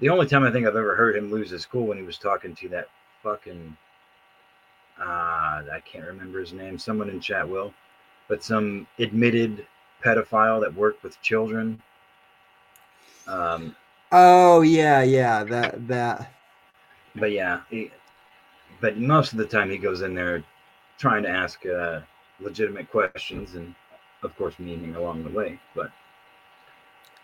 [0.00, 2.18] The only time I think I've ever heard him lose his cool when he was
[2.18, 2.88] talking to that
[3.22, 3.76] fucking.
[4.98, 6.78] Uh, I can't remember his name.
[6.78, 7.74] Someone in chat will,
[8.28, 9.66] but some admitted
[10.02, 11.80] pedophile that worked with children.
[13.26, 13.76] Um,
[14.12, 15.44] Oh yeah, yeah.
[15.44, 16.32] That that.
[17.14, 17.90] but yeah, he,
[18.80, 20.42] but most of the time he goes in there
[20.98, 22.00] trying to ask uh,
[22.40, 23.74] legitimate questions and,
[24.22, 25.60] of course, meaning along the way.
[25.74, 25.90] But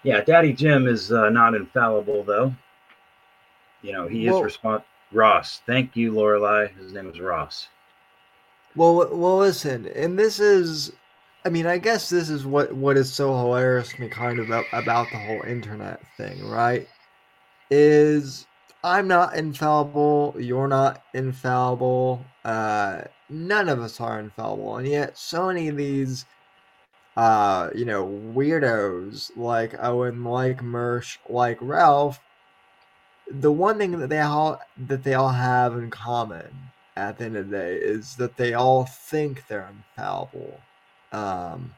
[0.02, 2.54] yeah, Daddy Jim is uh, not infallible, though.
[3.82, 4.82] You know, he Well- is respons
[5.12, 5.62] Ross.
[5.66, 6.76] Thank you, Lorelai.
[6.76, 7.68] His name is Ross.
[8.74, 10.92] Well, well, listen, and this is,
[11.46, 14.48] I mean, I guess this is what what is so hilarious to me, kind of
[14.72, 16.88] about, the whole internet thing, right?
[17.70, 18.46] Is
[18.82, 25.48] I'm not infallible, you're not infallible, uh, none of us are infallible, and yet so
[25.48, 26.24] many of these,
[27.16, 32.20] uh, you know, weirdos like Owen, like Mersh, like Ralph,
[33.30, 37.36] the one thing that they all that they all have in common at the end
[37.36, 40.60] of the day is that they all think they're infallible.
[41.14, 41.72] Um,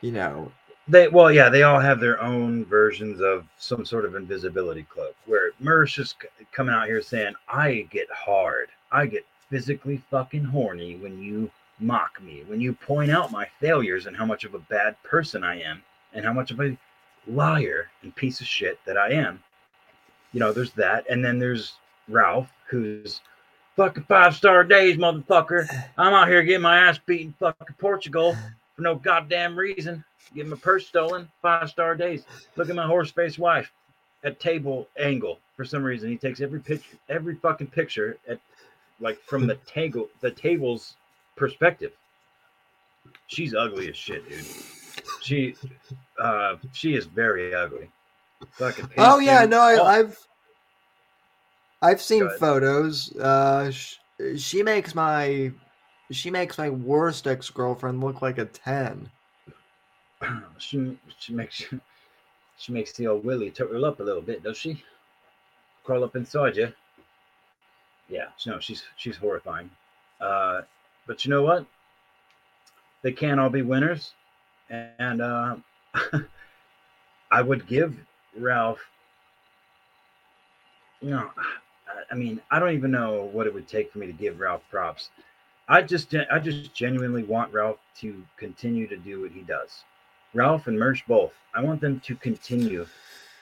[0.00, 0.50] you know,
[0.88, 5.14] They well, yeah, they all have their own versions of some sort of invisibility cloak.
[5.26, 5.52] Where
[5.84, 6.14] is c-
[6.50, 12.20] coming out here saying, "I get hard, I get physically fucking horny when you mock
[12.20, 15.60] me, when you point out my failures and how much of a bad person I
[15.60, 15.82] am,
[16.14, 16.76] and how much of a
[17.26, 19.42] liar and piece of shit that I am.
[20.32, 21.06] You know, there's that.
[21.08, 21.74] And then there's
[22.08, 23.20] Ralph, who's
[23.78, 25.66] fucking five star days, motherfucker.
[25.96, 28.36] I'm out here getting my ass beaten fucking Portugal
[28.74, 30.04] for no goddamn reason.
[30.34, 32.24] Getting my purse stolen, five star days.
[32.56, 33.72] Look at my horse face wife
[34.24, 36.10] at table angle for some reason.
[36.10, 38.40] He takes every picture, every fucking picture at
[39.00, 40.96] like from the table, the table's
[41.36, 41.92] perspective.
[43.28, 44.44] She's ugly as shit, dude.
[45.22, 45.54] She,
[46.20, 47.88] uh, she is very ugly.
[48.52, 48.90] Fucking.
[48.98, 50.27] Oh yeah, no, I, Oh, I've
[51.80, 52.38] I've seen Good.
[52.38, 53.14] photos.
[53.16, 53.96] Uh, sh-
[54.36, 55.52] she makes my
[56.10, 59.10] she makes my worst ex girlfriend look like a ten.
[60.58, 61.62] she she makes
[62.58, 64.82] she makes the old Willie turtle up a little bit, does she?
[65.84, 66.72] Crawl up inside you.
[68.08, 69.70] Yeah, no, she's she's horrifying.
[70.20, 70.62] Uh,
[71.06, 71.64] but you know what?
[73.02, 74.14] They can't all be winners,
[74.70, 75.56] and uh,
[77.30, 77.96] I would give
[78.36, 78.80] Ralph.
[81.00, 81.30] You know,
[82.10, 84.62] I- mean, I don't even know what it would take for me to give Ralph
[84.70, 85.10] props.
[85.68, 89.84] I just I just genuinely want Ralph to continue to do what he does.
[90.34, 91.32] Ralph and Mersh both.
[91.54, 92.86] I want them to continue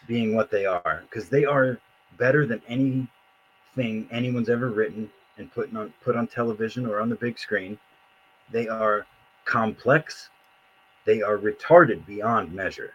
[0.06, 1.78] being what they are because they are
[2.18, 7.16] better than anything anyone's ever written and put on put on television or on the
[7.16, 7.78] big screen.
[8.50, 9.06] They are
[9.44, 10.30] complex.
[11.04, 12.94] They are retarded beyond measure,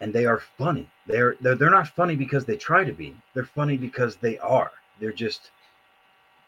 [0.00, 0.88] and they are funny.
[1.06, 3.14] They're they're, they're not funny because they try to be.
[3.34, 4.70] They're funny because they are.
[5.00, 5.50] They're just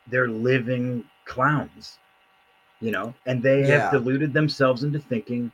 [0.07, 1.99] they're living clowns,
[2.81, 3.77] you know, and they Yeah.
[3.77, 5.53] have deluded themselves into thinking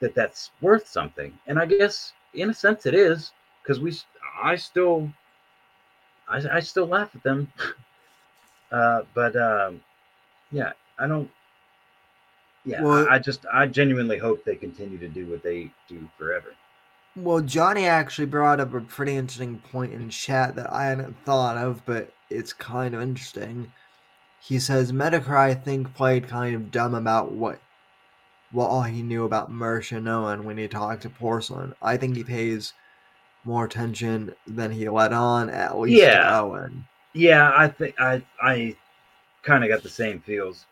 [0.00, 1.38] that that's worth something.
[1.46, 3.26] And I guess in a sense it is
[3.56, 3.92] because we,
[4.42, 5.10] I still,
[6.28, 7.52] I, I still laugh at them.
[8.72, 9.80] uh, but um,
[10.50, 11.30] yeah, I don't.
[12.64, 16.08] Yeah, Well- I, I just, I genuinely hope they continue to do what they do
[16.18, 16.54] forever.
[17.16, 21.56] Well, Johnny actually brought up a pretty interesting point in chat that I hadn't thought
[21.58, 23.72] of, but it's kind of interesting.
[24.40, 27.60] He says Metokur, I think, played kind of dumb about what
[28.52, 31.74] what all he knew about Mersh and Owen when he talked to Porsalin.
[31.82, 32.74] I think he pays
[33.44, 36.26] more attention than he let on, at least to Yeah.
[36.26, 36.88] Owen.
[37.14, 38.76] Yeah, I think I I
[39.42, 40.66] kind of got the same feels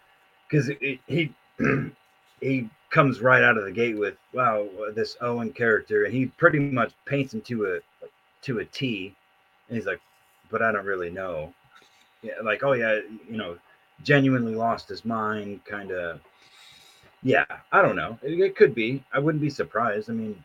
[0.49, 0.71] because
[1.07, 1.35] he
[2.41, 6.59] he comes right out of the gate with wow this Owen character and he pretty
[6.59, 8.07] much paints him to a
[8.43, 9.15] to a T.
[9.69, 10.01] And he's like
[10.51, 11.55] but I don't really know.
[12.23, 13.57] Yeah like oh yeah you know
[14.03, 16.21] genuinely lost his mind kind of
[17.23, 18.19] yeah I don't know.
[18.23, 19.03] It, it could be.
[19.13, 20.11] I wouldn't be surprised.
[20.11, 20.45] I mean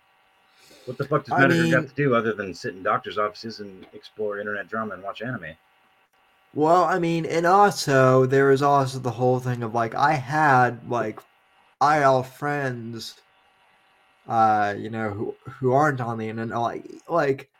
[0.86, 3.88] what the fuck does Metokur got to do other than sit in doctors' offices and
[3.94, 5.56] explore internet drama and watch anime?
[6.54, 10.90] Well, I mean, and also there was also the whole thing of like I had
[10.90, 11.20] like
[11.82, 13.22] IL friends,
[14.28, 16.58] uh, you know, who who aren't on the internet.
[16.60, 17.52] Like, like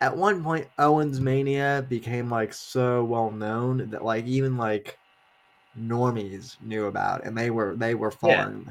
[0.00, 5.00] at one point, Owens Mania became like so well known that like even like
[5.78, 8.50] normies knew about, it, and they were they were Yeah.
[8.50, 8.66] following.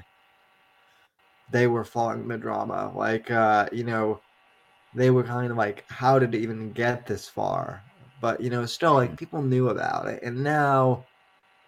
[1.49, 4.23] They were following the drama, like uh, you know,
[4.93, 7.85] they were kind of like, how did it even get this far?
[8.19, 11.09] But you know, still like people knew about it, and now,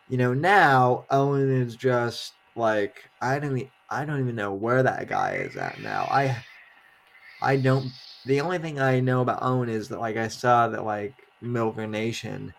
[0.08, 4.84] you know, now Owen is just like I don't even, I don't even know where
[4.84, 6.08] that guy is at now.
[6.10, 6.36] I
[7.42, 7.92] I don't.
[8.26, 11.88] The only thing I know about Owen is that like I saw that like Milker
[11.88, 12.54] Nation,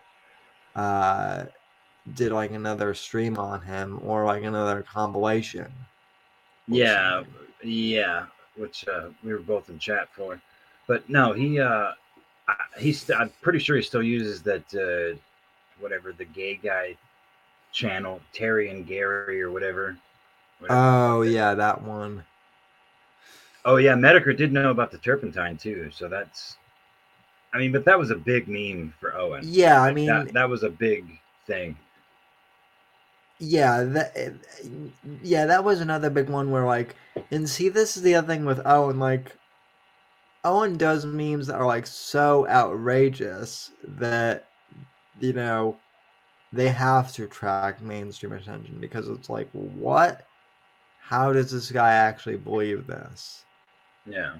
[0.75, 1.45] uh,
[2.15, 5.71] did like another stream on him or like another compilation.
[6.67, 7.23] Yeah,
[7.63, 8.25] yeah,
[8.55, 10.39] which uh, we were both in chat for.
[10.87, 11.91] But no, he uh,
[12.77, 15.17] he's I'm pretty sure he still uses that uh,
[15.79, 16.95] whatever the gay guy
[17.77, 19.97] channel, Terry and Gary or whatever.
[20.59, 20.79] Whatever.
[20.79, 22.23] Oh yeah, that one.
[23.65, 26.57] oh yeah, Metokur did know about the turpentine too, so that's.
[27.53, 29.43] I mean, but that was a big meme for Owen.
[29.45, 31.05] Yeah, I mean, that, that was a big
[31.45, 31.77] thing.
[33.39, 34.33] Yeah, that
[35.21, 36.95] yeah, that was another big one where like
[37.29, 39.35] and see this is the other thing with Owen, like
[40.43, 44.47] Owen does memes that are like so outrageous that
[45.19, 45.77] you know
[46.53, 50.25] they have to attract mainstream attention because it's like what?
[51.01, 53.43] How does this guy actually believe this?
[54.05, 54.35] Yeah.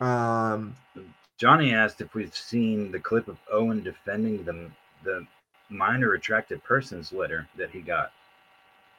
[0.00, 0.76] Um
[1.38, 4.70] Johnny asked if we've seen the clip of Owen defending the
[5.04, 5.26] the
[5.70, 8.12] minor attracted persons letter that he got.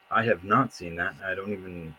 [0.09, 1.15] I have not seen that.
[1.23, 1.95] I don't even.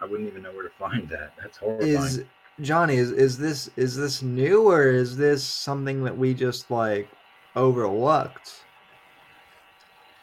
[0.00, 1.32] I wouldn't even know where to find that.
[1.40, 1.94] That's horrifying.
[1.94, 2.24] is
[2.60, 7.08] Johnny is is this is this new or is this something that we just like
[7.56, 8.62] overlooked?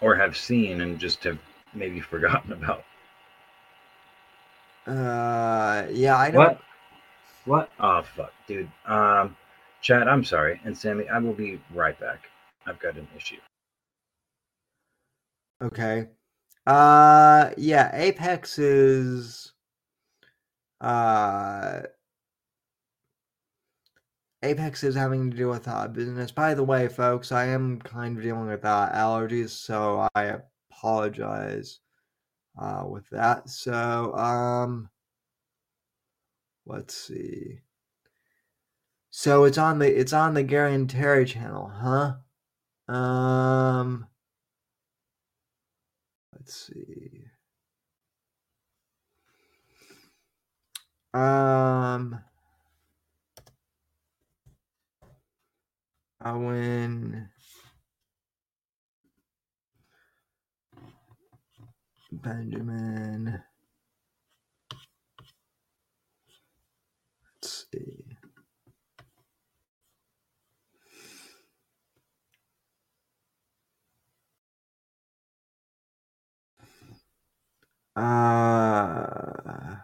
[0.04, 1.40] or have seen and just have
[1.74, 2.84] maybe forgotten about.
[4.86, 6.40] Uh, yeah, I don't.
[6.46, 6.60] What?
[7.46, 7.70] What?
[7.80, 8.70] Oh fuck, dude.
[8.86, 9.36] Um,
[9.82, 12.30] Chad, I'm sorry, and Sammy, I will be right back.
[12.68, 13.38] I've got an issue.
[15.62, 16.08] Okay.
[16.68, 19.54] Uh, yeah, Apex is.
[20.82, 21.82] Uh,
[24.44, 26.32] Apex is having to deal with uh, business.
[26.32, 30.36] By the way, folks, I am kind of dealing with uh, allergies, so I
[30.72, 31.80] apologize
[32.60, 33.50] uh, with that.
[33.50, 34.90] So, um,
[36.66, 37.62] let's see.
[39.12, 42.16] So it's on the it's on the Gary and Terry channel, huh?
[42.94, 44.08] Um,
[46.34, 47.26] let's see.
[51.14, 52.20] Um,
[56.26, 57.30] Owen
[62.12, 63.42] Benjamin.
[67.42, 68.18] Let's see.
[77.96, 79.76] Uh,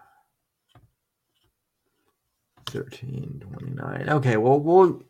[2.68, 4.10] thirteen twenty nine.
[4.10, 5.04] Okay, well we'll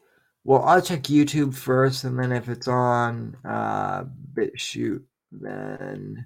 [0.50, 6.26] well I'll check YouTube first, and then if it's on uh BitChute, then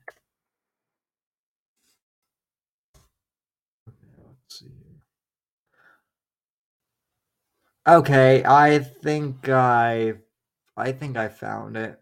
[7.86, 10.14] okay, I think I
[10.78, 12.00] I think I found it.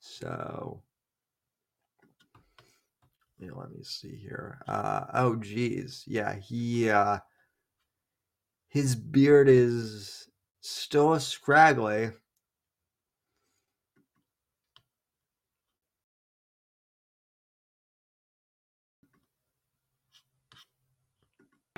[0.00, 0.82] So
[3.40, 4.62] let me see here.
[4.66, 7.18] Uh, oh, geez, yeah, he uh,
[8.68, 10.28] his beard is
[10.68, 12.10] still a scraggly.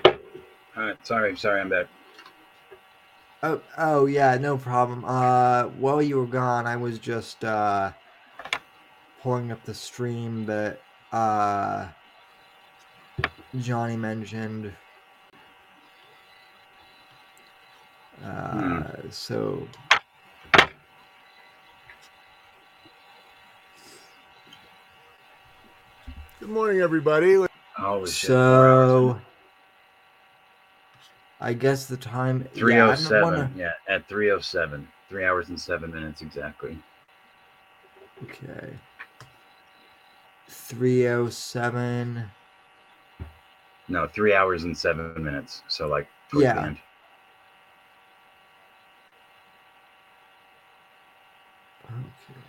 [0.04, 1.86] All right, sorry, sorry, I'm back.
[3.42, 5.04] Oh, oh yeah, no problem.
[5.04, 7.92] Uh, while you were gone, I was just uh,
[9.22, 10.80] pulling up the stream that
[11.12, 11.88] uh,
[13.60, 14.72] Johnny mentioned.
[18.24, 19.66] Uh, so
[26.40, 27.36] Good morning, everybody.
[27.76, 28.28] Holy shit.
[28.28, 29.18] so
[31.40, 33.22] I guess the time yeah, I Three oh don't seven.
[33.22, 34.88] wanna- Yeah, at three oh seven.
[35.08, 36.78] Three hours and seven minutes exactly.
[38.24, 38.74] Okay.
[40.48, 42.24] 307.
[43.88, 45.62] No, three hours and seven minutes.
[45.68, 46.54] So like towards Yeah.
[46.54, 46.78] the end.
[51.86, 52.40] Okay.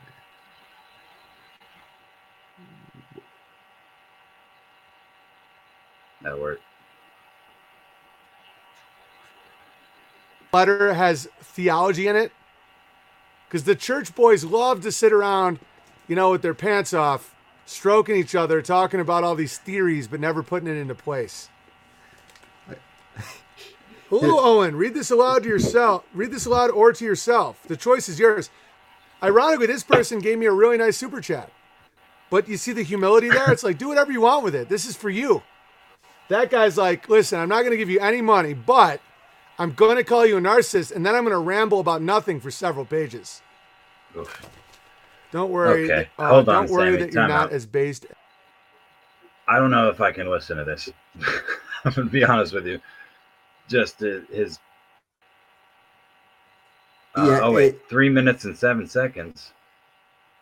[6.21, 6.63] That worked.
[10.51, 12.31] Letter has theology in it
[13.47, 15.59] because the church boys love to sit around,
[16.07, 17.35] you know, with their pants off,
[17.65, 21.49] stroking each other, talking about all these theories, but never putting it into place.
[24.09, 24.75] Hello, Owen.
[24.75, 26.03] Read this aloud to yourself.
[26.13, 27.61] Read this aloud or to yourself.
[27.67, 28.49] The choice is yours.
[29.21, 31.51] Ironically, this person gave me a really nice super chat.
[32.29, 33.51] But you see the humility there?
[33.51, 34.69] It's like, do whatever you want with it.
[34.69, 35.41] This is for you.
[36.29, 39.01] That guy's like, listen, I'm not going to give you any money, but
[39.59, 42.39] I'm going to call you a narcissist, and then I'm going to ramble about nothing
[42.39, 43.41] for several pages.
[44.17, 44.49] Oof.
[45.31, 45.83] Don't worry.
[45.83, 47.51] Okay, uh, hold on, don't worry Sammy, that you're time not out.
[47.51, 48.05] as based.
[49.47, 50.89] I don't know if I can listen to this.
[51.85, 52.79] I'm gonna be honest with you.
[53.67, 54.57] Just uh, his.
[57.15, 59.51] Uh, Yeah, oh wait, it- three minutes and seven seconds,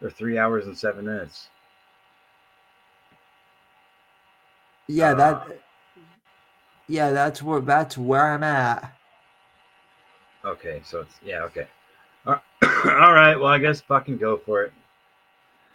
[0.01, 1.49] or three hours and seven minutes.
[4.87, 5.47] Yeah, Uh, that.
[6.87, 8.96] Yeah, that's where that's where I'm at.
[10.47, 11.67] Okay, so it's yeah, okay.
[12.25, 14.73] All all right, well I guess fucking go for it.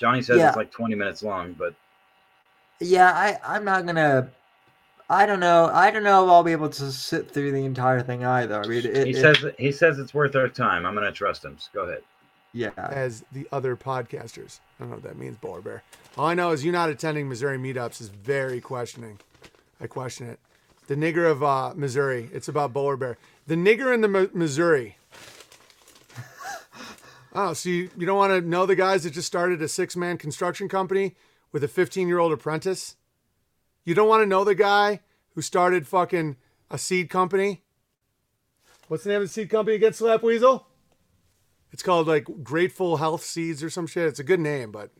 [0.00, 0.48] Johnny says Yeah.
[0.48, 1.74] it's like 20 minutes long, but
[2.80, 4.30] Yeah, I I'm not gonna.
[5.10, 5.66] I don't know.
[5.72, 8.62] I don't know if I'll be able to sit through the entire thing either.
[8.62, 10.86] I mean, it, he it- says he says it's worth our time.
[10.86, 11.56] I'm gonna trust him.
[11.58, 12.02] So go ahead.
[12.52, 12.70] yeah.
[12.76, 14.60] as the other podcasters.
[14.78, 15.82] I don't know what that means, Bowler Bear.
[16.16, 19.18] All I know is you not attending Missouri meetups is very questioning.
[19.80, 20.38] I question it.
[20.88, 22.28] The nigger of uh, Missouri.
[22.32, 23.18] It's about Bowler Bear.
[23.46, 24.96] The nigger in the Mi- Missouri.
[27.34, 29.96] Oh, so you, you don't want to know the guys that just started a six
[29.96, 31.16] man construction company
[31.50, 32.96] with a 15 year old apprentice?
[33.86, 35.00] You don't want to know the guy
[35.34, 36.36] who started fucking
[36.70, 37.62] a seed company?
[38.88, 40.66] What's the name of the seed company against Slap Weasel?
[41.72, 44.06] It's called like Grateful Health Seeds or some shit.
[44.08, 44.90] It's a good name, but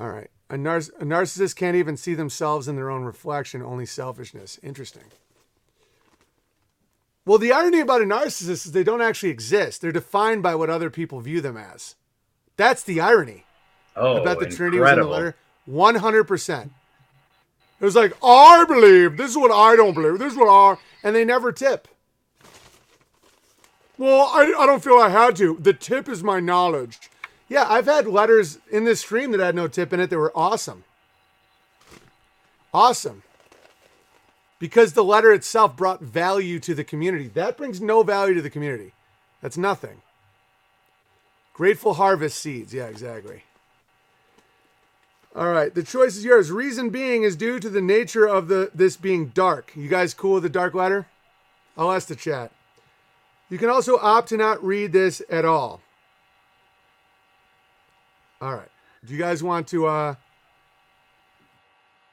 [0.00, 0.30] all right.
[0.48, 4.58] A, nar- a narcissist can't even see themselves in their own reflection, only selfishness.
[4.62, 5.04] Interesting.
[7.26, 9.82] Well, the irony about a narcissist is they don't actually exist.
[9.82, 11.96] They're defined by what other people view them as.
[12.56, 13.44] That's the irony.
[13.96, 14.56] Oh, bet the incredible.
[14.56, 15.36] Trinity was in the letter.
[15.68, 16.70] 100%.
[17.78, 19.16] It was like, I believe.
[19.16, 20.20] This is what I don't believe.
[20.20, 20.76] This is what I.
[21.02, 21.88] And they never tip.
[23.98, 25.58] Well, I, I don't feel I had to.
[25.60, 27.10] The tip is my knowledge.
[27.48, 30.32] Yeah, I've had letters in this stream that had no tip in it that were
[30.34, 30.84] awesome.
[32.72, 33.22] Awesome.
[34.58, 37.28] Because the letter itself brought value to the community.
[37.28, 38.92] That brings no value to the community.
[39.42, 40.00] That's nothing.
[41.52, 42.72] Grateful harvest seeds.
[42.72, 43.42] Yeah, exactly.
[45.34, 46.50] All right, the choice is yours.
[46.50, 49.70] Reason being is due to the nature of the this being dark.
[49.76, 51.06] You guys cool with the dark letter?
[51.76, 52.52] I'll ask the chat.
[53.50, 55.82] You can also opt to not read this at all.
[58.40, 58.70] All right.
[59.04, 60.14] Do you guys want to uh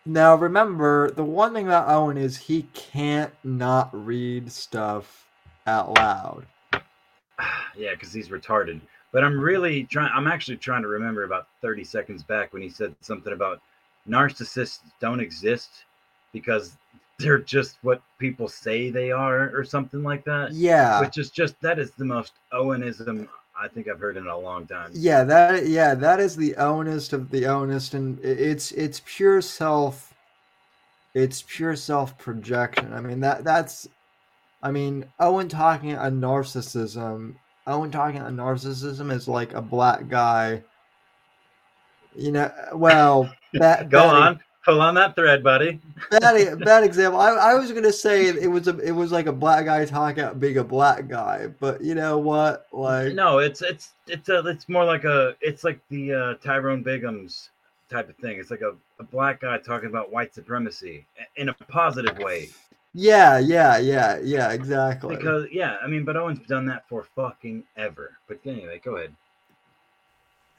[0.06, 5.28] Now remember, the one thing about Owen is he can't not read stuff
[5.68, 6.46] out loud.
[7.76, 8.80] Yeah, because he's retarded.
[9.12, 10.12] But I'm really trying.
[10.14, 13.62] I'm actually trying to remember about 30 seconds back when he said something about
[14.08, 15.86] narcissists don't exist
[16.34, 16.78] because
[17.20, 20.52] they're just what people say they are, or something like that.
[20.52, 21.00] Yeah.
[21.00, 23.28] Which is just that is the most Owenism
[23.64, 24.92] I think I've heard in a long time.
[24.94, 30.14] Yeah, that yeah, that is the Owenist of the Owenist, and it's it's pure self.
[31.14, 32.92] It's pure self projection.
[32.92, 33.88] I mean that that's,
[34.62, 37.36] I mean Owen talking a narcissism.
[37.66, 40.62] Owen talking a narcissism is like a black guy.
[42.18, 45.80] You know, well, that Go on, pull on that thread, buddy.
[46.10, 47.20] bad, bad example.
[47.20, 50.24] I, I was gonna say it was a it was like a black guy talking
[50.24, 52.68] about being a black guy, but you know what?
[52.72, 56.84] Like No, it's it's it's a it's more like a it's like the uh, Tyrone
[56.84, 57.50] Biggums
[57.90, 58.40] type of thing.
[58.40, 62.50] It's like a, a black guy talking about white supremacy in a positive way.
[62.94, 65.16] yeah, yeah, yeah, yeah, exactly.
[65.16, 68.18] Because yeah, I mean, but Owen's done that for fucking ever.
[68.28, 69.14] But anyway, go ahead.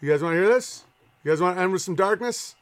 [0.01, 0.85] you guys want to hear this?
[1.23, 2.55] You guys want to end with some darkness?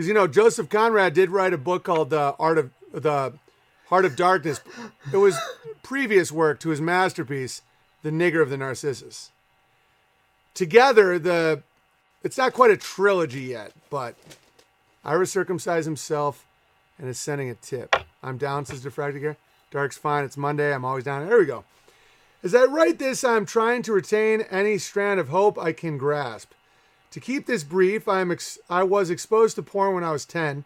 [0.00, 3.34] Because you know Joseph Conrad did write a book called "The Art of the
[3.90, 4.62] Heart of Darkness."
[5.12, 5.36] It was
[5.82, 7.60] previous work to his masterpiece,
[8.02, 9.30] "The Nigger of the Narcissus."
[10.54, 11.62] Together, the
[12.22, 14.14] it's not quite a trilogy yet, but
[15.04, 16.46] Ira circumcised himself
[16.98, 17.94] and is sending a tip.
[18.22, 19.36] I'm down, says Diffracted Gear.
[19.70, 20.24] Dark's fine.
[20.24, 20.72] It's Monday.
[20.72, 21.28] I'm always down.
[21.28, 21.64] There we go.
[22.42, 26.52] As I write this, I'm trying to retain any strand of hope I can grasp.
[27.10, 30.24] To keep this brief, I am ex- I was exposed to porn when I was
[30.24, 30.64] 10,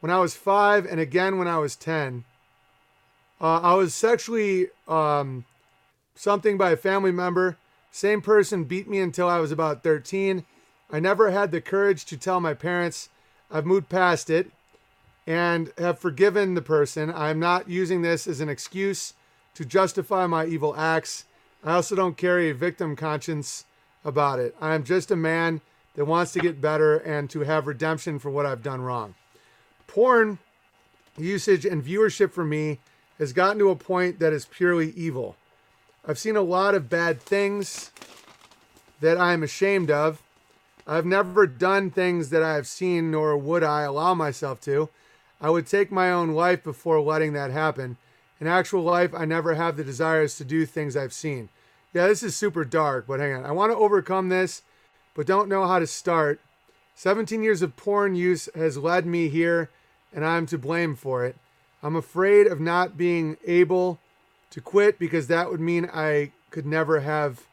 [0.00, 2.24] when I was 5, and again when I was 10.
[3.40, 5.44] Uh, I was sexually um,
[6.14, 7.56] something by a family member.
[7.90, 10.44] Same person beat me until I was about 13.
[10.90, 13.08] I never had the courage to tell my parents.
[13.50, 14.50] I've moved past it
[15.26, 17.12] and have forgiven the person.
[17.12, 19.14] I'm not using this as an excuse
[19.54, 21.24] to justify my evil acts.
[21.64, 23.64] I also don't carry a victim conscience
[24.04, 24.54] about it.
[24.60, 25.60] I am just a man
[25.94, 29.14] that wants to get better and to have redemption for what I've done wrong.
[29.86, 30.38] Porn
[31.16, 32.80] usage and viewership for me
[33.18, 35.36] has gotten to a point that is purely evil.
[36.06, 37.92] I've seen a lot of bad things
[39.00, 40.22] that I am ashamed of.
[40.86, 44.90] I've never done things that I have seen, nor would I allow myself to.
[45.40, 47.96] I would take my own life before letting that happen.
[48.40, 51.48] In actual life, I never have the desires to do things I've seen.
[51.94, 53.46] Yeah, this is super dark, but hang on.
[53.46, 54.62] I want to overcome this,
[55.14, 56.40] but don't know how to start.
[56.96, 59.70] 17 years of porn use has led me here,
[60.12, 61.36] and I'm to blame for it.
[61.84, 64.00] I'm afraid of not being able
[64.50, 67.46] to quit because that would mean I could never have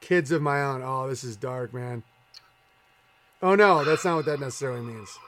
[0.00, 0.82] kids of my own.
[0.82, 2.02] Oh, this is dark, man.
[3.42, 5.18] Oh no, that's not what that necessarily means.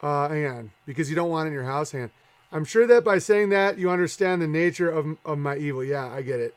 [0.00, 1.90] Uh, hang on, because you don't want it in your house.
[1.90, 2.10] Hang on.
[2.52, 5.82] I'm sure that by saying that you understand the nature of, of my evil.
[5.82, 6.54] Yeah, I get it.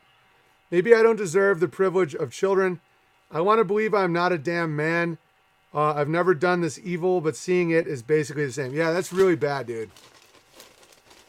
[0.72, 2.80] Maybe I don't deserve the privilege of children.
[3.30, 5.18] I want to believe I'm not a damn man.
[5.74, 8.74] Uh, I've never done this evil, but seeing it is basically the same.
[8.74, 9.90] Yeah, that's really bad, dude.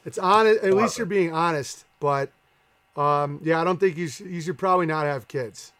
[0.06, 0.64] It's honest.
[0.64, 2.32] At least you're being honest, but
[2.96, 4.28] um, yeah, I don't think you should.
[4.28, 5.72] You should probably not have kids.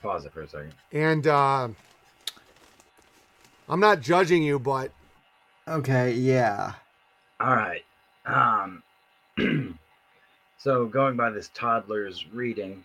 [0.00, 0.72] Pause it for a second.
[0.90, 1.68] And uh,
[3.68, 4.90] I'm not judging you, but
[5.68, 6.72] Okay, yeah.
[7.38, 7.84] All right.
[8.26, 8.82] Um,
[10.58, 12.82] so going by this toddler's reading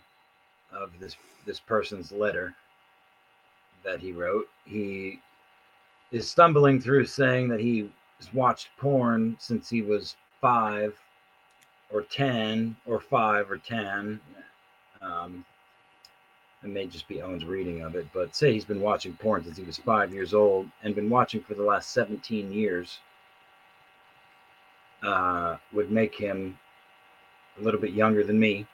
[0.80, 2.54] of this this person's letter
[3.84, 5.20] that he wrote, he
[6.12, 10.98] is stumbling through saying that he has watched porn since he was five
[11.90, 14.20] or ten or five or ten.
[15.00, 15.44] Um,
[16.62, 19.56] it may just be Owen's reading of it, but say he's been watching porn since
[19.56, 22.98] he was five years old and been watching for the last 17 years,
[25.04, 26.58] uh, would make him
[27.60, 28.66] a little bit younger than me,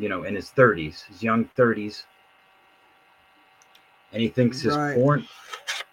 [0.00, 2.04] you know, in his 30s, his young 30s.
[4.12, 4.94] And he thinks his Right.
[4.94, 5.26] porn,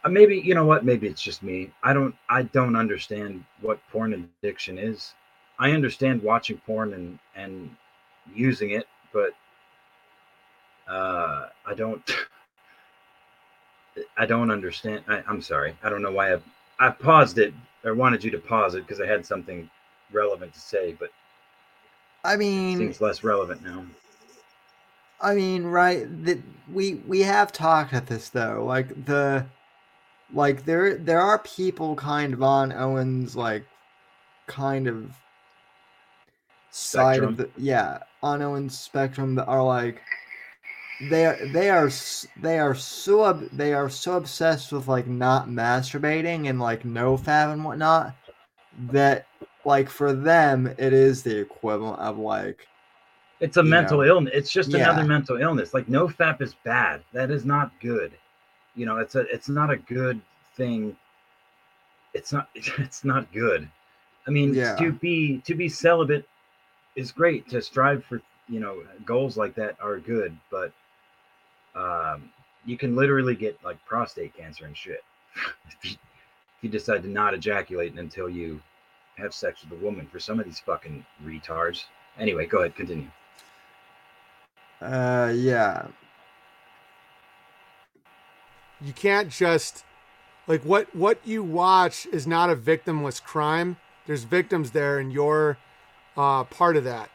[0.04, 1.72] uh, maybe, you know what, maybe it's just me.
[1.84, 5.14] I don't, I don't understand what porn addiction is.
[5.60, 7.76] I understand watching porn and, and
[8.34, 9.34] using it, but
[10.88, 12.10] uh, I don't.
[14.18, 15.04] I don't understand.
[15.08, 15.76] I, I'm sorry.
[15.84, 16.40] I don't know why I
[16.80, 17.54] I paused it
[17.84, 19.68] or wanted you to pause it because I had something
[20.12, 21.10] relevant to say, but
[22.24, 23.86] I mean, seems less relevant now.
[25.22, 26.06] I mean, right?
[26.26, 26.40] That
[26.72, 28.64] we we have talked at this though.
[28.66, 29.46] Like the,
[30.34, 33.66] like there there are people kind of on Owen's like,
[34.48, 35.12] kind of
[36.72, 37.64] side of the Spectrum.
[37.66, 40.02] yeah on Owen's spectrum that are like,
[41.10, 41.90] they are they are
[42.42, 47.54] they are so they are so obsessed with like not masturbating and like no fap
[47.54, 48.16] and whatnot
[48.92, 49.28] that
[49.68, 52.68] like for them it is the equivalent of like
[53.42, 54.34] It's a mental know, illness.
[54.34, 55.74] It's just another mental illness.
[55.74, 57.04] Like no fap is bad.
[57.12, 58.14] That is not good.
[58.76, 60.22] You know, it's a it's not a good
[60.56, 60.96] thing.
[62.14, 63.70] It's not it's not good.
[64.26, 64.76] I mean, Yeah.
[64.78, 66.26] to be to be celibate
[66.96, 67.50] is great.
[67.50, 70.72] To strive for you know goals like that are good, but
[71.76, 72.32] um,
[72.66, 75.04] you can literally get like prostate cancer and shit
[75.68, 78.62] if, you, if you decide to not ejaculate until you
[79.18, 80.08] have sex with a woman.
[80.12, 81.84] For some of these fucking retards.
[82.20, 83.08] Anyway, go ahead, continue.
[84.82, 85.88] uh yeah
[88.80, 89.84] you can't just
[90.46, 95.58] like what what you watch is not a victimless crime there's victims there and you're
[96.16, 97.10] uh, part of that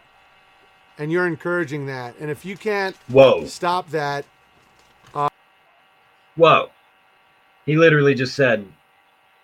[0.98, 3.44] and you're encouraging that and if you can't Whoa.
[3.46, 4.24] stop that
[5.14, 5.28] uh,
[6.36, 6.70] Whoa.
[7.64, 8.66] He literally just said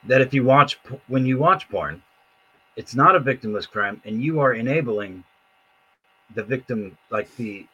[0.08, 2.02] that if you watch when you watch porn,
[2.78, 5.24] it's not a victimless crime and you are enabling
[6.34, 7.66] the victim like the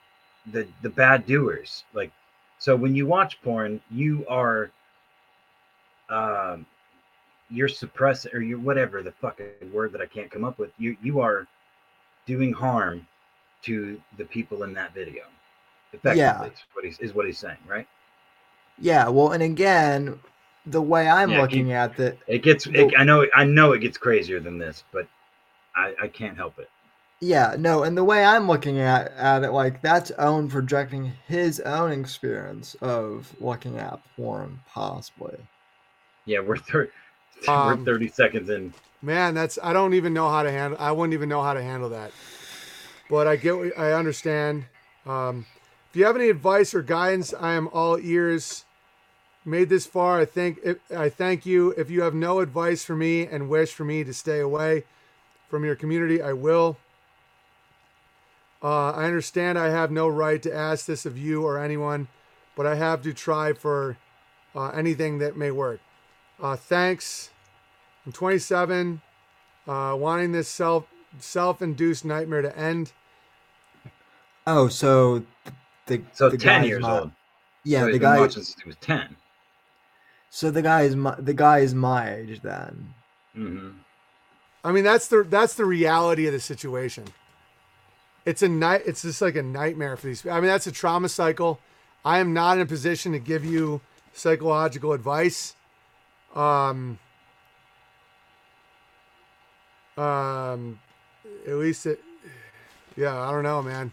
[0.52, 1.84] the the bad doers.
[1.94, 2.12] Like
[2.58, 4.72] so when you watch porn, you are
[6.10, 6.66] um
[7.50, 10.54] you're suppressing or you whatever the fucking word that I can't come up with.
[10.60, 11.32] You you are
[12.18, 12.98] doing harm
[13.62, 15.22] to the people in that video.
[15.92, 16.44] Effectively, Yeah.
[16.48, 17.86] is what he's is what he's saying, right?
[18.78, 20.18] yeah well and again
[20.66, 22.64] the way i'm Yeah, looking keep- at it It gets.
[22.64, 23.26] The- It, I know.
[23.34, 25.06] I know it gets crazier than this, but
[25.76, 26.68] I, I can't help it.
[27.20, 31.60] yeah no and the way i'm looking at at it like that's owen projecting his
[31.60, 35.36] own experience of looking at porn possibly
[36.26, 36.90] Yeah, we're thir-
[37.48, 38.72] Um, we're thirty seconds in.
[39.02, 41.62] man that's i don't even know how to handle i wouldn't even know how to
[41.62, 42.10] handle that
[43.10, 44.64] but i get i understand
[45.06, 45.44] um,
[45.90, 48.63] if you have any advice or guidance i am all ears
[49.44, 50.58] made this far i think
[50.96, 51.70] i thank you.
[51.76, 54.84] If you have no advice for me and wish for me to stay away
[55.50, 56.78] from your community i will.
[58.62, 62.08] Uh, i understand i have no right to ask this of you or anyone
[62.56, 63.96] but i have to try for
[64.56, 65.80] uh, anything that may work.
[66.40, 67.30] Uh, thanks.
[68.06, 69.00] I'm 27
[69.66, 70.86] uh, wanting this self
[71.18, 72.92] self-induced nightmare to end.
[74.46, 75.24] Oh so
[75.86, 77.10] the So the ten guy's years my- old.
[77.64, 79.16] yeah so the guy watching since he was ten.
[80.34, 82.94] So the guy is my the guy is my age then
[83.34, 83.70] hmm
[84.64, 87.04] I mean, that's the that's the reality of the situation.
[88.24, 88.82] It's a night.
[88.86, 90.26] It's just like a nightmare for these.
[90.26, 91.60] I mean, that's a trauma cycle.
[92.04, 93.82] I am not in a position to give you
[94.14, 95.54] psychological advice.
[96.34, 96.98] Um.
[99.96, 100.80] Um,
[101.46, 102.00] at least it.
[102.96, 103.92] Yeah, I don't know, man.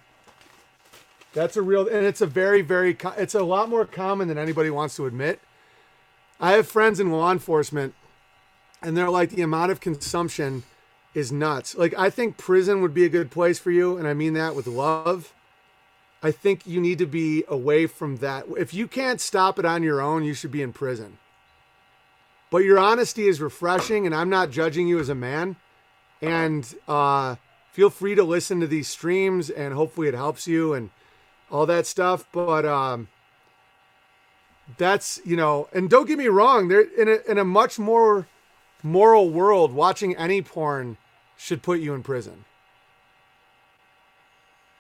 [1.34, 2.98] That's a real, and it's a very, very.
[3.18, 5.42] It's a lot more common than anybody wants to admit.
[6.42, 7.94] I have friends in law enforcement
[8.82, 10.64] and they're like the amount of consumption
[11.14, 11.76] is nuts.
[11.76, 14.56] Like I think prison would be a good place for you, and I mean that
[14.56, 15.34] with love.
[16.24, 18.46] I think you need to be away from that.
[18.58, 21.18] If you can't stop it on your own, you should be in prison.
[22.52, 25.56] But your honesty is refreshing, and I'm not judging you as a man.
[26.22, 27.38] And uh,
[27.72, 30.92] feel free to listen to these streams, and hopefully it helps you and
[31.50, 32.28] all that stuff.
[32.32, 33.08] But um,
[34.78, 38.28] that's you know, and don't get me wrong, they're in a in a much more
[38.84, 40.98] moral world, watching any porn
[41.38, 42.46] should put you in prison.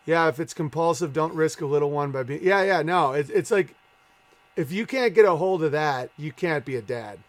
[0.06, 2.44] Yeah, if it's compulsive, don't risk a little one by being.
[2.44, 3.76] Yeah, yeah, no, it's it's like
[4.56, 7.20] if you can't get a hold of that, you can't be a dad.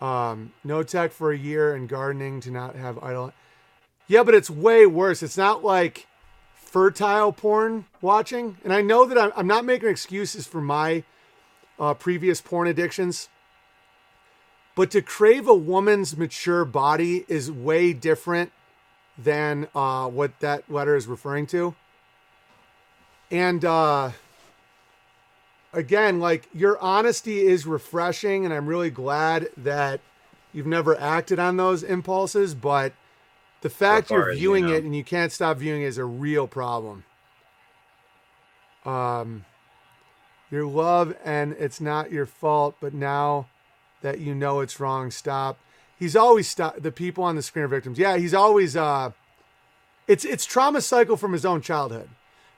[0.00, 3.32] Um, no tech for a year and gardening to not have idle.
[4.08, 5.22] Yeah, but it's way worse.
[5.22, 6.06] It's not like
[6.76, 11.04] fertile porn watching, and I know that I'm, I'm not making excuses for my
[11.80, 13.30] uh, previous porn addictions,
[14.74, 18.52] but to crave a woman's mature body is way different
[19.16, 21.74] than uh, what that letter is referring to.
[23.30, 24.10] And uh,
[25.72, 30.02] again, like your honesty is refreshing, and I'm really glad that
[30.52, 32.92] you've never acted on those impulses, but
[33.62, 34.74] the fact you're as you viewing know.
[34.74, 37.04] it and you can't stop viewing it is a real problem.
[38.84, 39.44] Um,
[40.50, 43.48] your love and it's not your fault, but now
[44.02, 45.58] that you know it's wrong, stop.
[45.98, 46.80] He's always stop.
[46.80, 47.98] The people on the screen are victims.
[47.98, 48.76] Yeah, he's always.
[48.76, 49.12] Uh,
[50.06, 52.08] it's it's trauma cycle from his own childhood,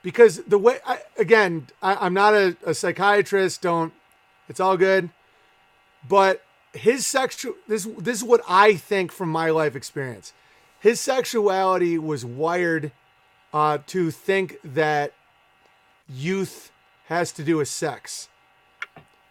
[0.03, 3.63] because the way I, again, I, I'm not a, a psychiatrist.
[3.63, 3.93] Don't.
[4.49, 5.11] It's all good,
[6.07, 6.43] but
[6.75, 10.33] his sexual this this is what I think from my life experience.
[10.81, 12.93] His sexuality was wired
[13.53, 15.13] uh, to think that
[16.09, 16.71] youth
[17.07, 18.29] has to do with sex.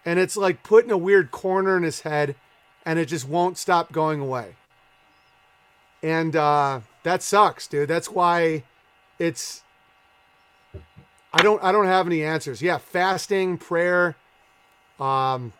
[0.06, 2.36] And it's like put in a weird corner in his head
[2.86, 4.56] and it just won't stop going away.
[6.02, 7.90] And uh, that sucks, dude.
[7.90, 8.64] That's why
[9.20, 9.64] it's
[11.34, 12.62] I don't I don't have any answers.
[12.62, 14.16] Yeah, fasting, prayer,
[15.00, 15.54] um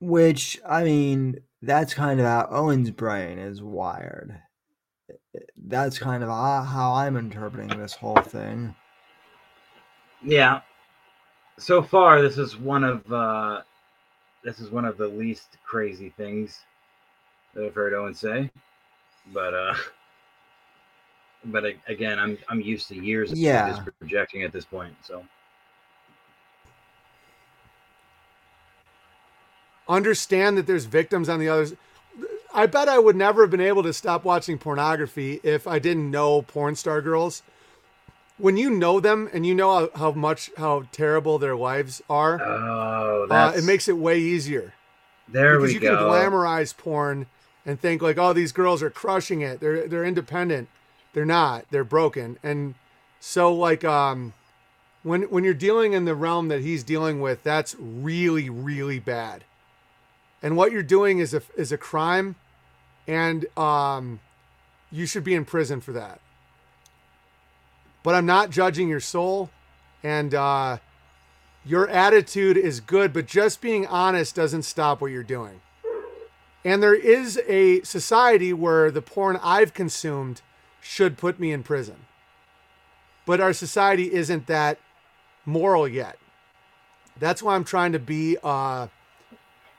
[0.00, 4.40] Which I mean, that's kind of how Owen's brain is wired.
[5.66, 8.74] That's kind of how how I'm interpreting this whole thing.
[10.22, 10.60] Yeah.
[11.58, 13.62] So far, this is one of uh,
[14.42, 16.60] this is one of the least crazy things
[17.54, 18.50] that I've heard Owen say.
[19.32, 19.74] But uh,
[21.46, 23.66] but again, I'm I'm used to years of Yeah.
[23.66, 24.94] just projecting at this point.
[25.02, 25.24] So
[29.88, 31.74] understand that there's victims on the others.
[32.52, 36.10] I bet I would never have been able to stop watching pornography if I didn't
[36.10, 37.42] know porn star girls.
[38.38, 42.40] When you know them and you know how, how much how terrible their lives are,
[42.40, 44.72] oh, uh, it makes it way easier
[45.28, 45.92] there because we you go.
[45.92, 47.26] You can glamorize porn
[47.66, 49.60] and think like, oh, these girls are crushing it.
[49.60, 50.68] They're they're independent.
[51.12, 51.66] They're not.
[51.70, 52.38] They're broken.
[52.42, 52.74] And
[53.20, 54.32] so like um,
[55.02, 59.44] when when you're dealing in the realm that he's dealing with, that's really really bad.
[60.42, 62.36] And what you're doing is a is a crime,
[63.06, 64.20] and um,
[64.90, 66.20] you should be in prison for that.
[68.02, 69.50] But I'm not judging your soul,
[70.02, 70.78] and uh,
[71.64, 73.12] your attitude is good.
[73.12, 75.60] But just being honest doesn't stop what you're doing.
[76.64, 80.42] And there is a society where the porn I've consumed
[80.80, 82.06] should put me in prison.
[83.26, 84.78] But our society isn't that
[85.46, 86.18] moral yet.
[87.18, 88.88] That's why I'm trying to be uh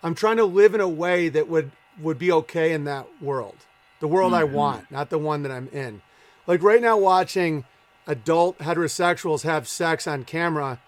[0.04, 3.56] I'm trying to live in a way that would would be okay in that world.
[4.00, 6.02] The world I want, not the one that I'm in.
[6.48, 7.66] Like right now watching
[8.08, 10.80] adult heterosexuals have sex on camera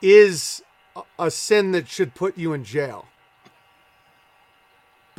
[0.00, 0.62] is
[0.94, 3.06] a- a sin that should put you in jail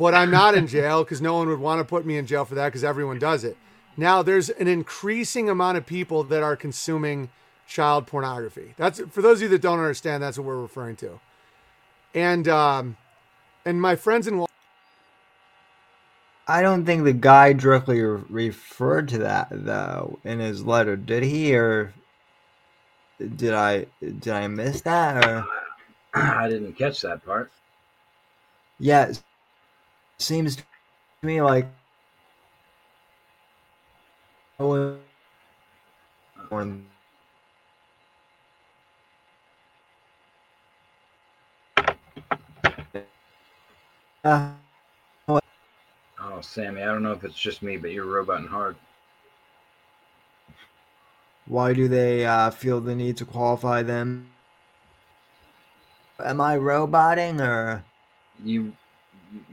[0.02, 2.44] but I'm not in jail because no one would want to put me in jail
[2.44, 3.56] for that because everyone does it.
[3.96, 7.28] Now there's an increasing amount of people that are consuming
[7.68, 8.74] child pornography.
[8.76, 10.22] That's for those of you that don't understand.
[10.22, 11.20] That's what we're referring to.
[12.14, 12.96] And um,
[13.64, 14.44] and my friends in
[16.46, 21.54] I don't think the guy directly referred to that though in his letter, did he?
[21.54, 21.94] Or
[23.18, 25.24] did I did I miss that?
[25.24, 25.44] Or
[26.14, 27.50] I didn't catch that part.
[28.78, 29.22] yeah, it
[30.18, 30.62] seems to
[31.22, 31.68] me like
[34.58, 34.98] Owen
[44.24, 44.52] Uh,
[46.24, 48.76] Oh, Sammy, I don't know if it's just me, but you're roboting hard.
[51.46, 54.30] why do they uh, feel the need to qualify them?
[56.24, 57.84] Am I roboting or?
[58.44, 58.72] You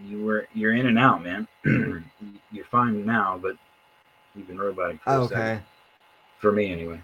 [0.06, 1.48] you were you're in and out, man.
[2.52, 3.56] you're fine now, but
[4.36, 5.38] you've been roboting for a second.
[5.38, 5.62] Okay.
[6.38, 7.02] For me, anyway.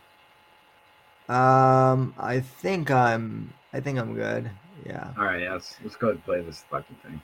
[1.28, 3.54] Um, I think I'm.
[3.74, 4.50] I think I'm good.
[4.86, 5.12] Yeah.
[5.18, 7.20] All right, yeah, let's let's go ahead and play this fucking thing.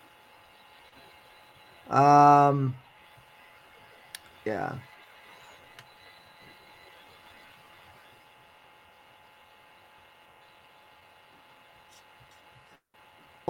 [1.89, 2.75] Um.
[4.45, 4.75] Yeah.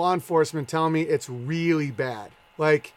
[0.01, 2.31] law enforcement telling me it's really bad.
[2.57, 2.93] Like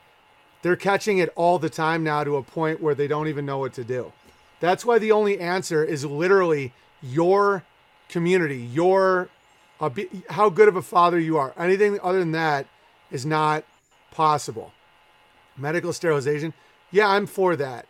[0.62, 3.58] they're catching it all the time now to a point where they don't even know
[3.58, 4.12] what to do.
[4.60, 7.62] That's why the only answer is literally your
[8.08, 9.28] community, your
[10.30, 11.52] how good of a father you are.
[11.58, 12.66] Anything other than that
[13.10, 13.64] is not
[14.10, 14.72] possible.
[15.56, 16.52] Medical sterilization,
[16.90, 17.86] yeah, I'm for that.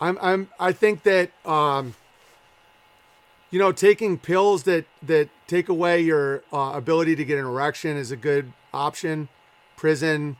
[0.00, 1.94] I'm I'm I think that um,
[3.50, 7.96] you know, taking pills that that take away your uh, ability to get an erection
[7.96, 9.28] is a good option.
[9.76, 10.36] Prison.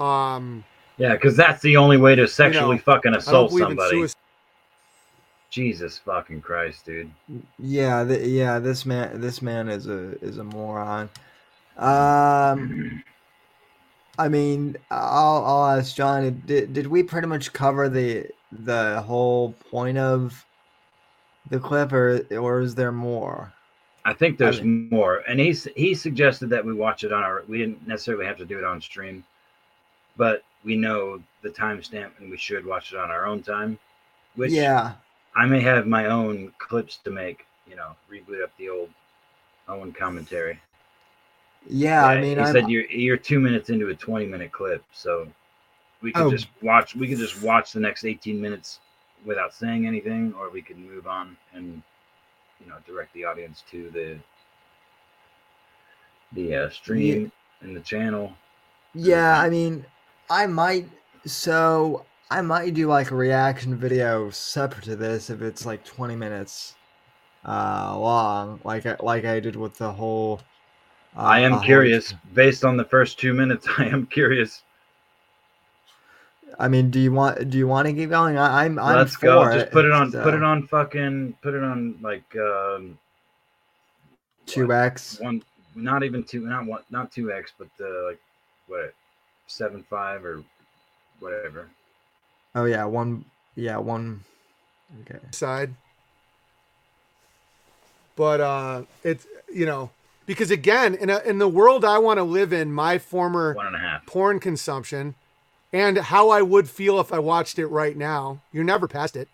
[0.00, 0.64] Um,
[0.96, 3.90] Yeah, because that's the only way to sexually fucking I don't assault somebody.
[3.90, 4.16] suicide.
[5.50, 7.12] Jesus fucking Christ, dude.
[7.60, 8.58] Yeah, th- yeah.
[8.58, 11.08] This man, this man is a is a moron.
[11.76, 13.04] Um,
[14.18, 16.42] I mean, I'll I'll ask John.
[16.46, 20.44] Did did we pretty much cover the the whole point of
[21.50, 23.52] the clip, or or is there more?
[24.04, 27.44] I think there's I more, and he he suggested that we watch it on our.
[27.48, 29.24] We didn't necessarily have to do it on stream,
[30.16, 33.78] but we know the timestamp, and we should watch it on our own time.
[34.36, 34.92] Which yeah,
[35.34, 37.46] I may have my own clips to make.
[37.66, 38.90] You know, reboot up the old
[39.68, 40.60] Owen commentary.
[41.68, 42.06] Yeah.
[42.06, 45.28] I mean, he I'm, said you're you're two minutes into a 20 minute clip, so
[46.02, 46.30] we could Oh.
[46.30, 46.94] just watch.
[46.94, 48.80] We could just watch the next 18 minutes
[49.24, 51.82] without saying anything, or we could move on and
[52.60, 54.18] you know direct the audience to the
[56.32, 58.32] the uh, stream and the channel.
[58.94, 59.86] Yeah, I mean,
[60.30, 60.88] I might.
[61.26, 66.16] So I might do like a reaction video separate to this if it's like twenty
[66.16, 66.76] minutes
[67.46, 70.40] uh long, like I, like I did with the whole.
[71.16, 73.66] Uh, I am the whole- curious, based on the first two minutes.
[73.78, 74.62] I am curious.
[76.58, 78.38] I mean, do you want do you want to keep going?
[78.38, 79.42] I, I'm I'm Let's for go.
[79.48, 79.58] it.
[79.58, 80.12] Just put it on.
[80.12, 80.66] Put it on.
[80.68, 81.36] Fucking.
[81.42, 81.98] Put it on.
[82.00, 82.96] Like um,
[84.46, 85.18] two X.
[85.20, 85.42] one.
[85.74, 86.46] Not even two.
[86.46, 86.82] Not one.
[86.90, 87.52] Not two X.
[87.58, 88.20] But uh, like
[88.68, 88.94] what?
[89.48, 90.44] Seven five or
[91.18, 91.68] whatever.
[92.54, 93.24] Oh yeah, one.
[93.56, 94.22] Yeah, one.
[95.00, 95.18] Okay.
[95.32, 95.74] side.
[98.14, 99.90] But uh it's you know,
[100.26, 103.66] because again, in a, in the world I want to live in, my former One
[103.66, 104.06] and a half.
[104.06, 105.14] porn consumption
[105.72, 109.28] and how I would feel if I watched it right now, you're never past it.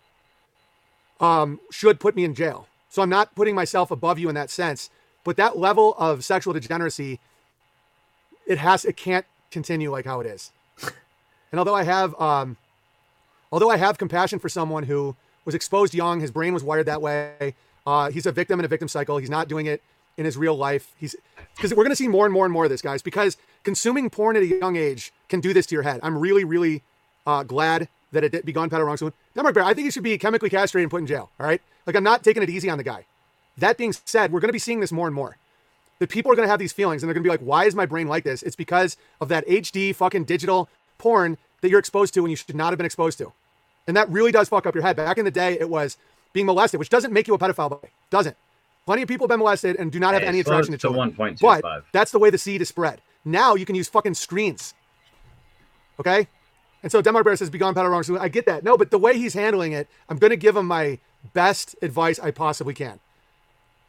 [1.20, 2.66] Um, should put me in jail.
[2.88, 4.90] So I'm not putting myself above you in that sense,
[5.22, 7.20] but that level of sexual degeneracy,
[8.46, 10.50] it has it can't continue like how it is.
[11.52, 12.56] And although I have um
[13.52, 15.14] although I have compassion for someone who
[15.44, 17.54] was exposed young, his brain was wired that way.
[17.86, 19.18] Uh, he's a victim in a victim cycle.
[19.18, 19.82] He's not doing it
[20.20, 20.92] in his real life.
[20.98, 21.16] He's
[21.56, 23.00] because we're going to see more and more and more of this, guys.
[23.00, 25.98] Because consuming porn at a young age can do this to your head.
[26.02, 26.82] I'm really, really
[27.26, 29.14] uh, glad that it did be gone a wrong soon.
[29.34, 31.30] Denmark Bear, I think he should be chemically castrated and put in jail.
[31.40, 33.06] All right, like I'm not taking it easy on the guy.
[33.56, 35.38] That being said, we're going to be seeing this more and more.
[36.00, 37.64] The people are going to have these feelings and they're going to be like, why
[37.64, 38.42] is my brain like this?
[38.42, 40.68] It's because of that HD fucking digital
[40.98, 43.32] porn that you're exposed to when you should not have been exposed to.
[43.86, 44.96] And that really does fuck up your head.
[44.96, 45.96] Back in the day, it was
[46.32, 47.82] being molested, which doesn't make you a pedophile.
[48.10, 48.36] Doesn't.
[48.90, 50.82] Plenty of people have been molested and do not have Hey, any attraction to to
[50.82, 51.12] children.
[51.12, 51.60] 1.25.
[51.62, 53.00] But that's the way the seed is spread.
[53.24, 54.74] Now you can use fucking screens.
[56.00, 56.26] Okay?
[56.82, 58.02] And so Denmark Bear says, be gone, pedal wrong.
[58.02, 58.64] So I get that.
[58.64, 60.98] No, but the way he's handling it, I'm going to give him my
[61.34, 62.98] best advice I possibly can.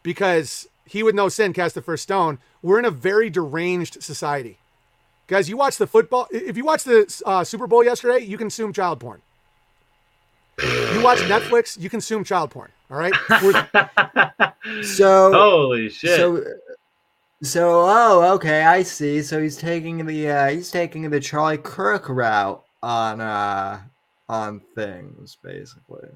[0.03, 2.37] Because he with no sin cast the first stone.
[2.61, 4.59] We're in a very deranged society.
[5.25, 6.27] Guys, you watch the football.
[6.29, 9.23] If you watch the uh, Super Bowl yesterday, you consume child porn.
[10.61, 12.69] You watch Netflix, you consume child porn.
[12.91, 13.13] All right?
[14.83, 16.17] So Holy shit!
[16.17, 16.43] So,
[17.41, 19.23] so oh, okay, I see.
[19.23, 23.81] So he's taking the uh, he's taking the Charlie Kirk route on uh
[24.29, 26.09] on things, basically.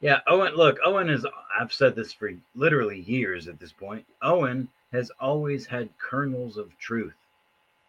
[0.00, 0.54] yeah, Owen.
[0.56, 1.26] Look, Owen is.
[1.60, 4.06] I've said this for literally years at this point.
[4.22, 7.14] Owen has always had kernels of truth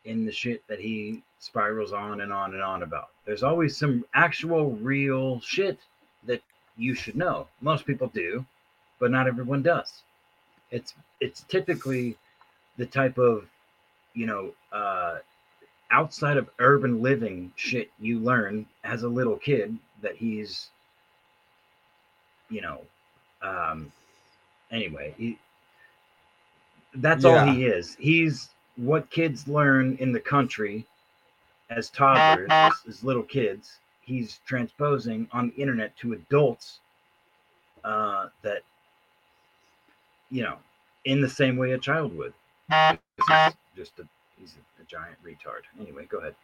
[0.04, 3.10] in the shit that he spirals on and on and on about.
[3.26, 5.80] There's always some actual real shit
[6.26, 6.42] that
[6.78, 7.48] you should know.
[7.62, 8.46] Most people do,
[9.00, 10.04] but not everyone does.
[10.72, 12.18] It's it's typically
[12.78, 13.46] the type of
[14.14, 15.18] you know uh
[15.92, 20.70] outside of urban living shit you learn as a little kid that he's
[22.50, 22.82] you know
[23.42, 23.92] um
[24.72, 25.38] anyway he,
[26.96, 30.86] that's all he is he's what kids learn in the country
[31.70, 36.80] as toddlers as, as little kids he's transposing on the internet to adults
[37.84, 38.62] uh that
[40.30, 40.58] you know
[41.06, 42.34] in the same way a child would.
[42.70, 44.08] He's just a
[44.40, 45.64] he's a, a giant retard.
[45.80, 46.36] Anyway go ahead.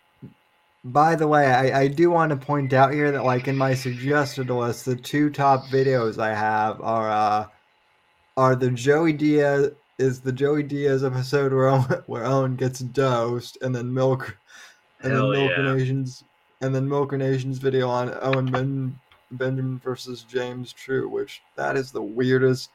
[0.86, 3.73] By the way, I, I do want to point out here that like in my
[3.73, 7.48] suggested list, the two top videos I have are uh
[8.38, 13.57] are the Joey Diaz is the Joey Diaz episode where Owen, where Owen gets dosed,
[13.61, 14.38] and then Milk
[15.02, 15.73] and Hell then Milker yeah.
[15.73, 16.23] Nation's
[16.61, 18.99] and then Milker Nation's video on Owen ben,
[19.31, 22.69] Benjamin versus James True, which that is the weirdest.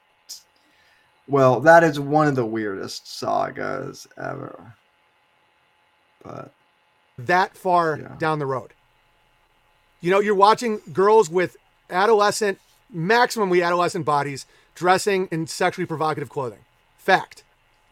[1.28, 4.74] Well, that is one of the weirdest sagas ever.
[6.23, 6.52] But
[7.19, 8.15] that far Yeah.
[8.19, 8.73] down the road.
[10.01, 11.56] You know, you're watching girls with
[11.90, 12.59] adolescent
[12.94, 16.65] maximally adolescent bodies dressing in sexually provocative clothing.
[16.98, 17.43] Fact.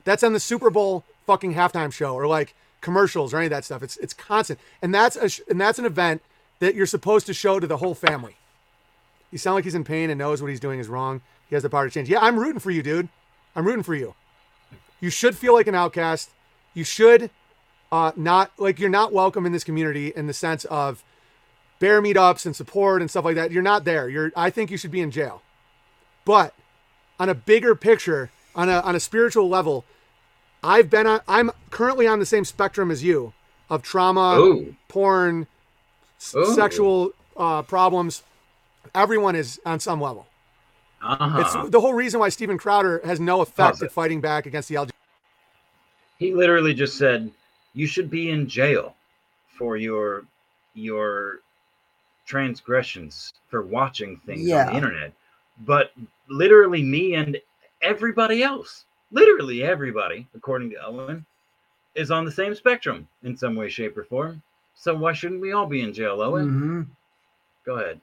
[0.04, 3.64] That's on the Super Bowl fucking halftime show or like commercials or any of that
[3.64, 3.82] stuff.
[3.82, 6.20] It's it's constant, and that's a and that's an event
[6.58, 8.36] that you're supposed to show to the whole family.
[9.30, 11.22] You sound like he's in pain and knows what he's doing is wrong.
[11.48, 12.10] He has the power to change.
[12.10, 13.08] Yeah, I'm rooting for you, dude.
[13.56, 14.14] I'm rooting for you.
[15.00, 16.30] You should feel like an outcast.
[16.74, 17.30] You should
[17.90, 21.02] uh, not like you're not welcome in this community in the sense of
[21.78, 23.50] bear meetups and support and stuff like that.
[23.50, 24.08] You're not there.
[24.08, 24.32] You're.
[24.36, 25.42] I think you should be in jail.
[26.24, 26.54] But
[27.18, 29.84] on a bigger picture, on a on a spiritual level,
[30.62, 31.20] I've been on.
[31.28, 33.32] I'm currently on the same spectrum as you
[33.70, 34.74] of trauma, Ooh.
[34.88, 35.46] porn,
[36.20, 36.54] s- Ooh.
[36.54, 38.22] sexual uh, problems.
[38.94, 40.26] Everyone is on some level.
[41.02, 41.40] Uh-huh.
[41.62, 43.86] It's the whole reason why Steven Crowder has no effect Pause it.
[43.86, 44.90] at fighting back against the LGBT.
[46.18, 47.30] he literally just said
[47.74, 48.94] you should be in jail
[49.58, 50.24] for your
[50.74, 51.40] your
[52.24, 54.64] transgressions for watching things on Yeah.
[54.70, 55.12] the internet
[55.66, 55.92] but
[56.28, 57.36] literally me and
[57.82, 61.24] everybody else literally everybody according to ellen
[61.94, 64.42] is on the same spectrum in some way shape or form
[64.74, 66.82] so why shouldn't we all be in jail owen hmm
[67.64, 68.00] go ahead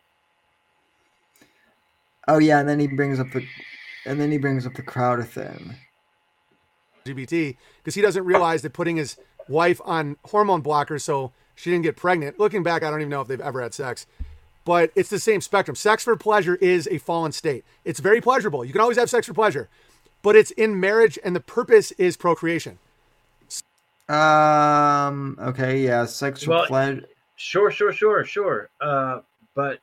[2.29, 3.43] Oh yeah, and then he brings up the,
[4.05, 5.75] and then he brings up the Crowder thing.
[7.05, 9.17] LGBT because he doesn't realize that putting his
[9.47, 12.39] wife on hormone blockers so she didn't get pregnant.
[12.39, 14.05] Looking back, I don't even know if they've ever had sex,
[14.63, 15.75] but it's the same spectrum.
[15.75, 17.65] Sex for pleasure is a fallen state.
[17.83, 18.63] It's very pleasurable.
[18.63, 19.67] You can always have sex for pleasure,
[20.21, 22.79] but it's in marriage and the purpose is procreation.
[24.07, 25.37] Um.
[25.39, 25.81] Okay.
[25.81, 26.05] Yeah.
[26.05, 27.05] Sexual Well, pleasure.
[27.35, 28.69] Sure, sure, sure, sure.
[28.81, 29.21] Uh,
[29.55, 29.79] but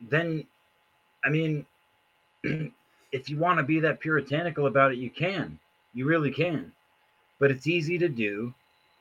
[0.00, 0.44] then,
[1.24, 1.64] I mean,
[2.42, 5.58] if you want to be that puritanical about it, you can.
[5.94, 6.72] You really can.
[7.38, 8.52] But it's easy to do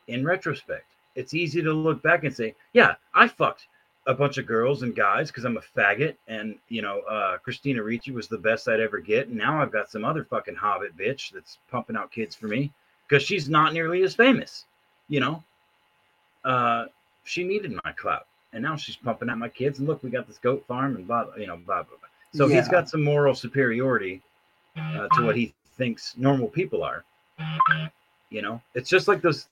[0.08, 0.86] in retrospect.
[1.16, 3.68] It's easy to look back and say, yeah, I fucked
[4.08, 6.16] a bunch of girls and guys because I'm a faggot.
[6.28, 9.28] And, you know, uh, Christina Ricci was the best I'd ever get.
[9.28, 12.72] And now I've got some other fucking hobbit bitch that's pumping out kids for me
[13.08, 14.66] because she's not nearly as famous,
[15.08, 15.44] you know?
[16.44, 16.86] Uh,
[17.24, 19.80] she needed my clout, and now she's pumping out my kids.
[19.80, 22.10] And look, we got this goat farm, and blah, blah you know, blah blah blah.
[22.34, 24.22] So he's got some moral superiority
[24.78, 27.04] uh, to what he thinks normal people are.
[28.30, 29.48] You know, it's just like those.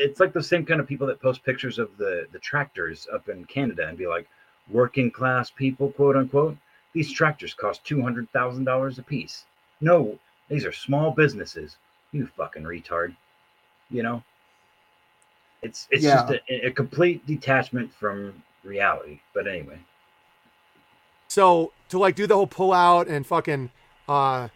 [0.00, 3.28] It's like the same kind of people that post pictures of the the tractors up
[3.28, 4.26] in Canada and be like,
[4.70, 6.56] working class people, quote unquote.
[6.92, 9.44] These tractors cost two hundred thousand dollars a piece.
[9.80, 10.18] No,
[10.48, 11.76] these are small businesses.
[12.12, 13.14] You fucking retard.
[13.90, 14.22] You know,
[15.62, 16.14] it's it's Yeah.
[16.14, 19.20] just a, a complete detachment from reality.
[19.34, 19.78] But anyway,
[21.28, 23.70] So to like do the whole pull out and fucking,
[24.08, 24.48] uh,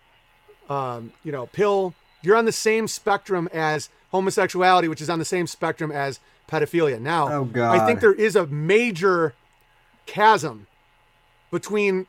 [0.68, 5.24] um, you know, pill, you're on the same spectrum as homosexuality, which is on the
[5.24, 7.00] same spectrum as pedophilia.
[7.00, 9.34] Now, Oh, I think there is a major
[10.06, 10.68] chasm
[11.50, 12.06] between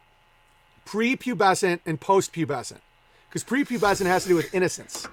[0.86, 2.78] prepubescent and postpubescent,
[3.28, 5.08] because prepubescent has to do with innocence,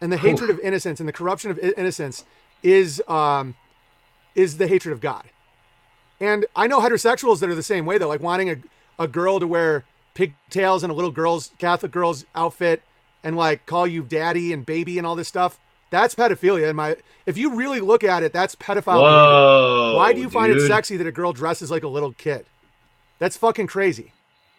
[0.00, 2.24] and the hatred of innocence and the corruption of innocence
[2.62, 3.54] is um,
[4.34, 5.24] is the hatred of God.
[6.20, 8.56] And I know heterosexuals that are the same way though, like wanting a,
[8.98, 12.82] a girl to wear pigtails and a little girl's Catholic girl's outfit
[13.24, 15.58] and like call you daddy and baby and all this stuff.
[15.90, 16.70] That's pedophilia.
[16.70, 16.96] In my,
[17.26, 19.00] if you really look at it, that's pedophile.
[19.00, 19.94] whoa!
[19.96, 22.44] Why do you find it sexy that a girl dresses like a little kid?
[23.18, 24.12] That's fucking crazy.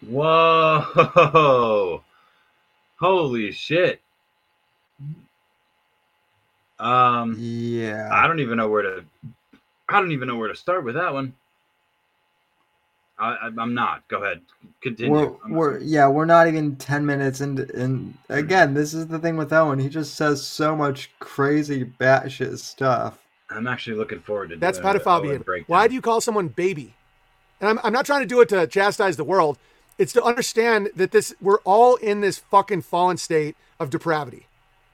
[0.06, 2.02] Whoa!
[3.00, 4.00] Holy shit!
[6.78, 8.08] Um, Yeah.
[8.12, 9.04] I don't even know where to.
[9.88, 11.34] I don't even know where to start with that one.
[13.18, 14.06] I, I I'm not.
[14.08, 14.40] Go ahead.
[14.80, 15.12] Continue.
[15.12, 19.36] We're, we're yeah we're not even 10 minutes and and again this is the thing
[19.36, 23.18] with owen he just says so much crazy batshit stuff
[23.50, 24.56] I'm actually looking forward to.
[24.56, 25.44] That's doing a- pedophile a behavior.
[25.44, 25.64] breakdown.
[25.68, 26.94] Why do you call someone baby?
[27.60, 29.58] And I'm, I'm not trying to do it to chastise the world.
[29.96, 34.46] It's to understand that this we're all in this fucking fallen state of depravity.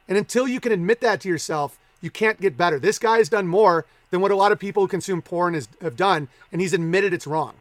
[0.09, 2.79] And until you can admit that to yourself, you can't get better.
[2.79, 5.69] This guy has done more than what a lot of people who consume porn has,
[5.81, 7.55] have done, and he's admitted it's wrong.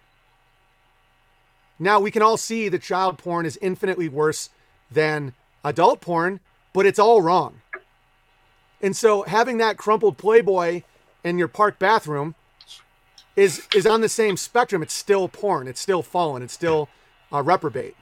[1.83, 4.49] Now we can all see that child porn is infinitely worse
[4.89, 5.33] than
[5.63, 6.39] adult porn,
[6.71, 7.61] but it's all wrong.
[8.81, 10.83] And so having that crumpled Playboy
[11.23, 12.35] in your park bathroom
[13.35, 14.81] is is on the same spectrum.
[14.81, 15.67] It's still porn.
[15.67, 16.43] It's still fallen.
[16.43, 16.89] It's still
[17.31, 17.95] uh, reprobate.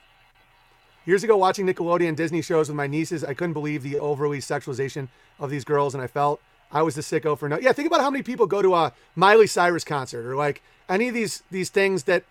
[1.06, 5.08] Years ago, watching Nickelodeon Disney shows with my nieces, I couldn't believe the overly sexualization
[5.40, 6.40] of these girls, and I felt
[6.72, 7.58] I was the sicko for no.
[7.58, 11.08] Yeah, think about how many people go to a Miley Cyrus concert or like any
[11.08, 12.24] of these these things that,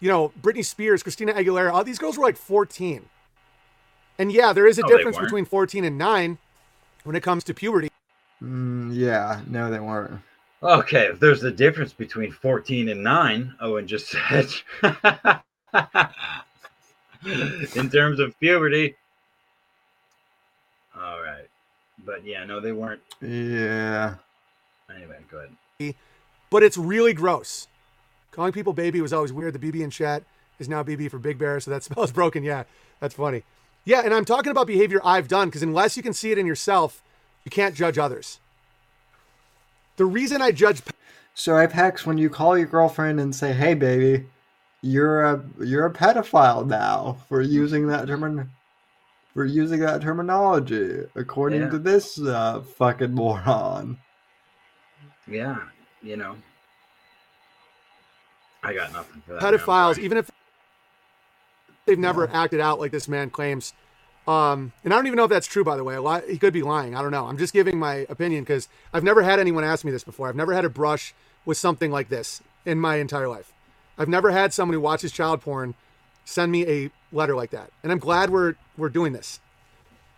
[0.00, 1.72] you know, Britney Spears, Christina Aguilera.
[1.72, 3.04] All these girls were like 14.
[4.18, 6.38] And yeah, there is a No, difference between 14 and 9
[7.04, 7.88] when it comes to puberty.
[8.42, 10.20] mm, yeah no they weren't
[10.60, 14.48] Okay, if there's a difference between 14 and 9, Owen just said.
[17.76, 18.96] in terms of puberty.
[20.96, 21.46] All right,
[22.04, 23.00] but yeah, no, they weren't.
[23.20, 24.16] Yeah.
[24.92, 25.44] Anyway, go
[25.78, 25.94] ahead.
[26.50, 27.68] but it's really gross.
[28.38, 29.52] Calling people baby was always weird.
[29.52, 30.22] The BB in chat
[30.60, 32.44] is now BB for Big Bear, so that spell is broken.
[32.44, 32.62] Yeah,
[33.00, 33.42] that's funny.
[33.84, 36.46] Yeah, and I'm talking about behavior I've done because unless you can see it in
[36.46, 37.02] yourself,
[37.44, 38.38] you can't judge others.
[39.96, 40.82] The reason I judge
[41.34, 44.26] So I Apex, when you call your girlfriend and say, "Hey, baby,"
[44.82, 48.48] you're a you're a pedophile now for using that term
[49.34, 51.70] for using that terminology, according Yeah.
[51.70, 53.98] to this uh, fucking moron.
[55.26, 55.58] Yeah,
[56.02, 56.36] you know,
[58.62, 59.42] I got nothing for that.
[59.42, 59.52] man.
[59.52, 60.30] pedophiles, even if
[61.86, 63.72] they've never acted out like this man claims.
[64.26, 65.94] Um, and I don't even know if that's true, by the way.
[65.94, 66.94] A lot, he could be lying.
[66.94, 67.26] I don't know.
[67.26, 70.28] I'm just giving my opinion because I've never had anyone ask me this before.
[70.28, 71.14] I've never had a brush
[71.46, 73.52] with something like this in my entire life.
[73.96, 75.74] I've never had someone who watches child porn
[76.24, 79.40] send me a letter like that, and I'm glad we're we're doing this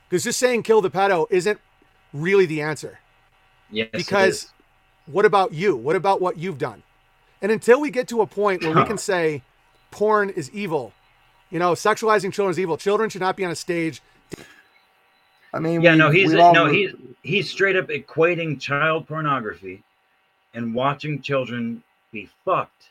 [0.09, 1.61] because just saying kill the pedo isn't
[2.13, 2.99] really the answer
[3.71, 4.53] Yes, because is.
[5.07, 5.77] what about you?
[5.77, 6.83] What about what you've done?
[7.43, 9.43] And until we get to a point where we can say
[9.91, 10.93] porn is evil,
[11.51, 12.77] you know, sexualizing children is evil.
[12.77, 14.03] Children should not be on a stage.
[15.53, 19.09] I mean, yeah, we- no, he's all no, re- he's he's straight up equating child
[19.09, 19.83] pornography
[20.55, 22.91] and watching children be fucked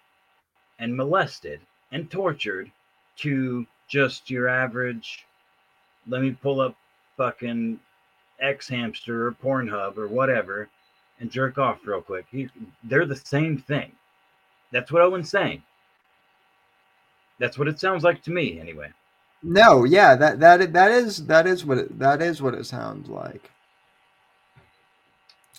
[0.79, 1.59] and molested
[1.91, 2.71] and tortured
[3.17, 5.25] to just your average.
[6.07, 6.75] Let me pull up
[7.17, 7.79] fucking
[8.39, 10.69] X Hamster or Pornhub or whatever
[11.19, 12.25] and jerk off real quick.
[12.31, 12.49] He,
[12.85, 13.91] they're the same thing.
[14.71, 15.63] That's what Owen's saying.
[17.39, 18.91] That's what it sounds like to me, anyway.
[19.41, 23.07] No, yeah, that that that is that is what it, that is what it sounds
[23.07, 23.49] like.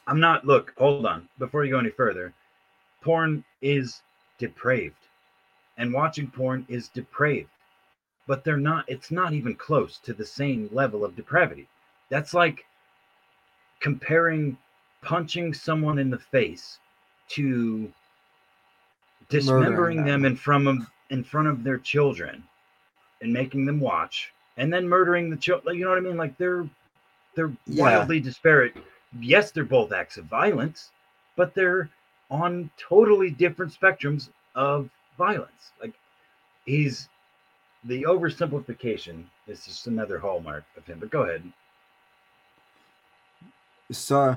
[0.06, 0.44] I'm not.
[0.44, 1.28] Look, hold on.
[1.38, 2.34] Before you go any further,
[3.00, 4.02] porn is
[4.38, 5.06] depraved,
[5.78, 7.48] and watching porn is depraved.
[8.26, 8.84] But they're not.
[8.86, 11.66] It's not even close to the same level of depravity.
[12.10, 12.64] That's like
[13.80, 14.58] comparing
[15.00, 16.78] punching someone in the face
[17.28, 17.90] to
[19.31, 20.07] dismembering them.
[20.07, 20.78] them in front of
[21.11, 22.43] in front of their children
[23.23, 25.77] and making them watch, and then murdering the children.
[25.77, 26.16] You know what I mean?
[26.16, 26.69] Like they're
[27.35, 27.82] they're Yeah.
[27.82, 28.74] wildly disparate
[29.19, 30.90] yes, they're both acts of violence,
[31.36, 31.90] but they're
[32.31, 34.89] on totally different spectrums of
[35.19, 35.73] violence.
[35.81, 35.94] Like
[36.65, 37.09] he's
[37.85, 40.98] the oversimplification is just another hallmark of him.
[41.01, 41.43] But go ahead.
[43.90, 44.36] So,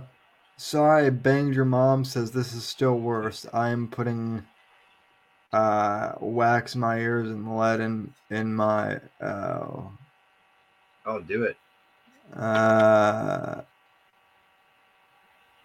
[0.57, 2.05] sorry, I banged your mom.
[2.05, 3.45] Says this is still worse.
[3.53, 4.43] I am putting
[5.53, 9.81] uh wax my ears and lead in in my uh
[11.05, 11.57] Oh, do it.
[12.37, 13.61] uh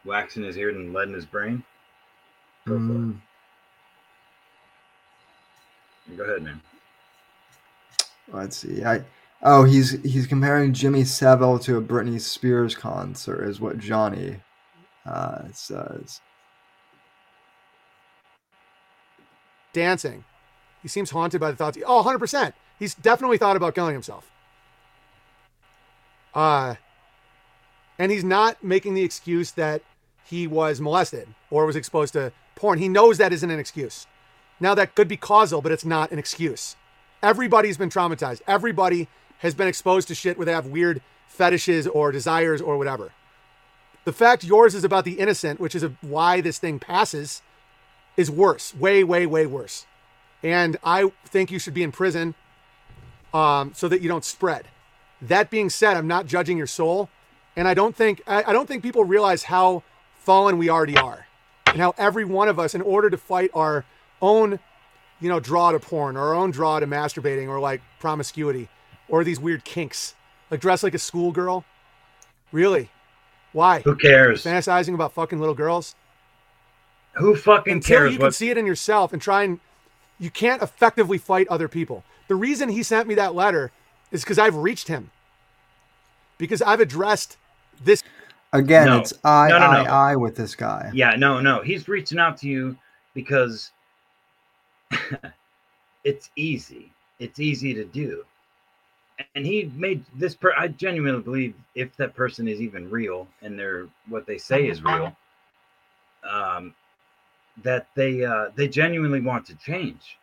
[0.05, 1.63] Wax in his ear and lead in his brain.
[2.67, 3.17] Go mm.
[6.17, 6.61] Go ahead, man.
[8.33, 8.85] let's see.
[8.85, 9.03] I
[9.43, 14.41] oh he's he's comparing Jimmy Savile to a Britney Spears concert is what Johnny
[15.07, 16.21] uh says.
[19.79, 20.25] Dancing.
[20.83, 21.79] He seems haunted by the thoughts.
[21.87, 22.53] Oh, 100%.
[22.81, 24.29] He's definitely thought about killing himself.
[26.35, 26.75] Uh,
[27.97, 29.83] and he's not making the excuse that
[30.25, 32.81] he was molested or was exposed to porn.
[32.81, 34.09] He knows that isn't an excuse.
[34.59, 36.75] Now, that could be causal, but it's not an excuse.
[37.23, 38.43] Everybody's been traumatized.
[38.49, 39.07] Everybody
[39.39, 43.13] has been exposed to shit where they have weird fetishes or desires or whatever.
[44.05, 47.43] The fact yours is about the innocent, which is why this thing passes,
[48.19, 48.75] is worse.
[48.75, 49.87] Way, way, way worse.
[50.43, 52.35] And I think you should be in prison
[53.33, 54.67] um, so that you don't spread.
[55.23, 57.09] That being said, I'm not judging your soul,
[57.57, 59.83] and I don't think I, I don't think people realize how
[60.17, 61.27] fallen we already are,
[61.67, 63.85] and how every one of us, in order to fight our
[64.21, 64.59] own,
[65.21, 68.69] you know, draw to porn or our own draw to masturbating or like promiscuity
[69.09, 70.15] or these weird kinks,
[70.51, 71.65] like dress like a schoolgirl.
[72.53, 72.91] Really?
[73.53, 73.81] Why?
[73.81, 74.45] Who cares?
[74.45, 75.95] Fantasizing about fucking little girls?
[77.19, 78.13] Who fucking until cares?
[78.13, 79.61] you can see it in yourself and try and
[80.19, 82.05] you can't effectively fight other people.
[82.29, 83.71] The reason he sent me that letter
[84.11, 85.11] is because I've reached him.
[86.39, 87.37] Because I've addressed
[87.83, 88.03] this
[88.53, 88.99] Again, No.
[88.99, 89.91] it's I No, no, I no.
[89.91, 90.91] I with this guy.
[90.95, 91.61] Yeah, no, no.
[91.61, 92.77] He's reaching out to you
[93.15, 93.73] because
[96.05, 96.91] it's easy.
[97.19, 98.25] It's easy to do.
[99.35, 103.59] And he made this per I genuinely believe if that person is even real and
[103.59, 105.15] they're what they say is real,
[106.29, 106.73] um,
[107.63, 110.19] that they uh they genuinely want to change.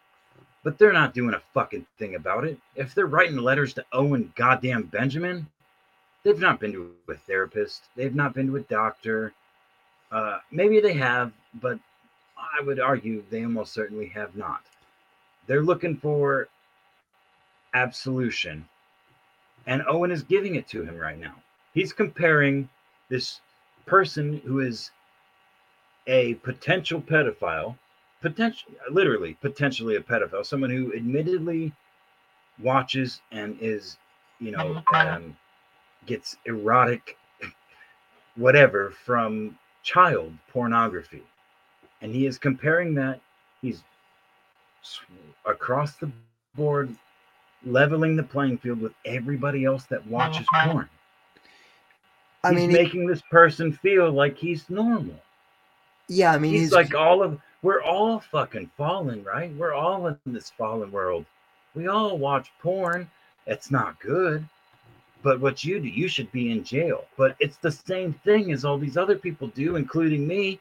[0.64, 2.58] But they're not doing a fucking thing about it.
[2.76, 5.48] If they're writing letters to Owen goddamn Benjamin,
[6.24, 7.84] they've not been to a therapist.
[7.96, 9.34] They've not been to a doctor.
[10.12, 11.32] Uh, maybe they have,
[11.62, 11.78] but
[12.38, 14.62] I would argue they almost certainly have not.
[15.46, 16.48] They're looking for
[17.74, 18.66] absolution.
[19.68, 21.36] And Owen is giving it to him right now.
[21.74, 22.70] He's comparing
[23.10, 23.42] this
[23.86, 24.92] person who is
[26.08, 27.78] a potential pedophile,
[28.22, 31.72] potential, literally potentially a pedophile, someone who admittedly
[32.62, 33.98] watches and is,
[34.40, 35.36] you know, um,
[36.06, 37.18] gets erotic,
[38.36, 41.24] whatever, from child pornography.
[42.02, 43.20] And he is comparing that,
[43.62, 43.84] he's
[45.46, 46.12] across the
[46.56, 46.96] board
[47.66, 50.90] leveling the playing field with everybody else that watches porn.
[52.44, 55.25] I he's mean, he- making this person feel like he's normal.
[56.08, 59.52] Yeah, I mean, he's, he's, like all of we're all fucking fallen, right?
[59.56, 61.26] We're all in this fallen world.
[61.74, 63.10] We all watch porn.
[63.48, 64.48] It's not good.
[65.24, 67.06] But what you do, you should be in jail.
[67.18, 70.60] But it's the same thing as all these other people do, including me,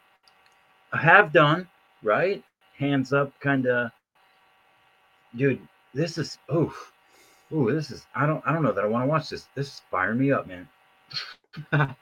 [0.93, 1.69] I have done,
[2.03, 2.43] right?
[2.79, 3.91] Hands up, kind of.
[5.37, 5.61] Dude,
[5.93, 6.75] this is oh,
[7.53, 8.07] oh, this is.
[8.15, 9.49] I don't, I don't know that I want to watch this.
[9.55, 10.67] This is firing me up, man.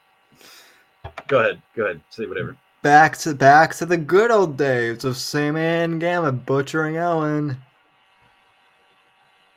[1.26, 2.56] go ahead, go ahead, say whatever.
[2.82, 7.58] Back to back to the good old days of Sammy and Gamma butchering Owen.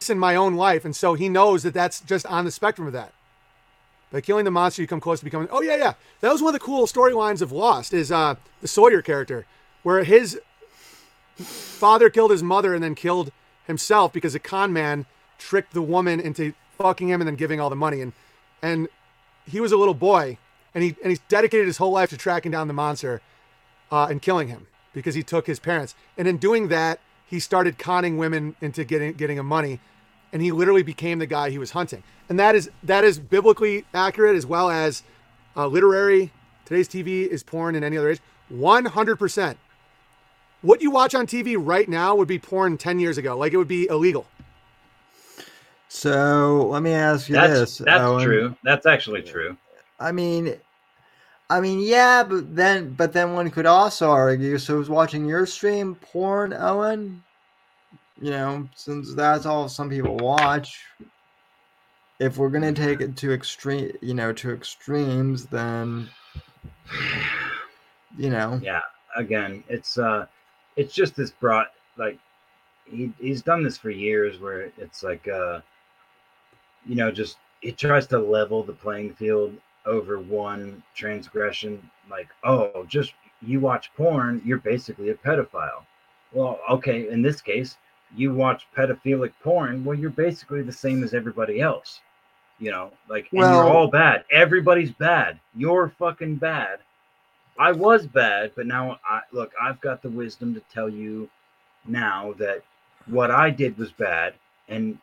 [0.07, 2.93] in my own life, and so he knows that that's just on the spectrum of
[2.93, 3.11] that.
[4.11, 5.47] By killing the monster, you come close to becoming.
[5.52, 5.93] Oh yeah, yeah.
[6.22, 7.91] That was one of the cool storylines of Lost.
[7.91, 9.47] Is uh, the Sawyer character,
[9.81, 10.39] where his
[11.38, 13.31] father killed his mother and then killed
[13.65, 15.07] himself because a con man
[15.39, 17.99] tricked the woman into fucking him and then giving all the money.
[17.99, 18.14] And
[18.61, 18.88] and
[19.47, 20.38] he was a little boy,
[20.76, 23.22] and he and he's dedicated his whole life to tracking down the monster
[23.91, 25.95] uh, and killing him because he took his parents.
[26.18, 29.80] And in doing that, he started conning women into getting getting him money,
[30.31, 32.03] and he literally became the guy he was hunting.
[32.30, 35.02] And that is that is biblically accurate as well as
[35.56, 36.31] uh, literary.
[36.65, 38.19] Today's TV is porn in any other age.
[38.49, 39.57] One hundred percent.
[40.61, 43.38] What you watch on TV right now would be porn ten years ago.
[43.38, 44.26] Like it would be illegal.
[45.88, 47.77] So let me ask you That's this.
[47.77, 48.23] that's Owen.
[48.23, 48.56] true.
[48.64, 49.56] That's actually true.
[49.99, 50.56] I mean,
[51.49, 54.57] I mean, yeah, but then, but then one could also argue.
[54.57, 57.23] So, is watching your stream porn, Owen?
[58.19, 60.84] You know, since that's all some people watch.
[62.19, 66.09] If we're gonna take it to extreme, you know, to extremes, then
[68.17, 68.81] you know, Yeah.
[69.17, 70.26] Again, it's uh,
[70.76, 72.17] it's just this brought like
[72.85, 75.59] he he's done this for years where it's like uh,
[76.85, 79.55] you know, just he tries to level the playing field
[79.86, 81.90] over one transgression.
[82.10, 85.84] Like, oh, just you watch porn, you're basically a pedophile.
[86.34, 87.78] Well, okay, in this case,
[88.16, 92.02] you watch pedophilic porn, well, you're basically the same as everybody else.
[92.60, 94.24] You know, like, and you're all bad.
[94.32, 95.40] Everybody's bad.
[95.56, 96.80] You're fucking bad.
[97.60, 101.30] I was bad, but now I look, I've got the wisdom to tell you
[101.86, 102.64] now that
[103.07, 104.36] what I did was bad,
[104.70, 104.98] and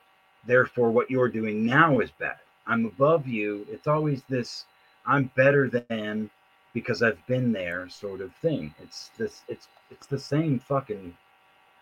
[0.46, 2.38] therefore what you're doing now is bad.
[2.66, 3.66] I'm above you.
[3.70, 4.64] It's always this
[5.06, 6.30] I'm better than
[6.74, 8.74] because I've been there sort of thing.
[8.82, 11.16] It's this it's it's the same fucking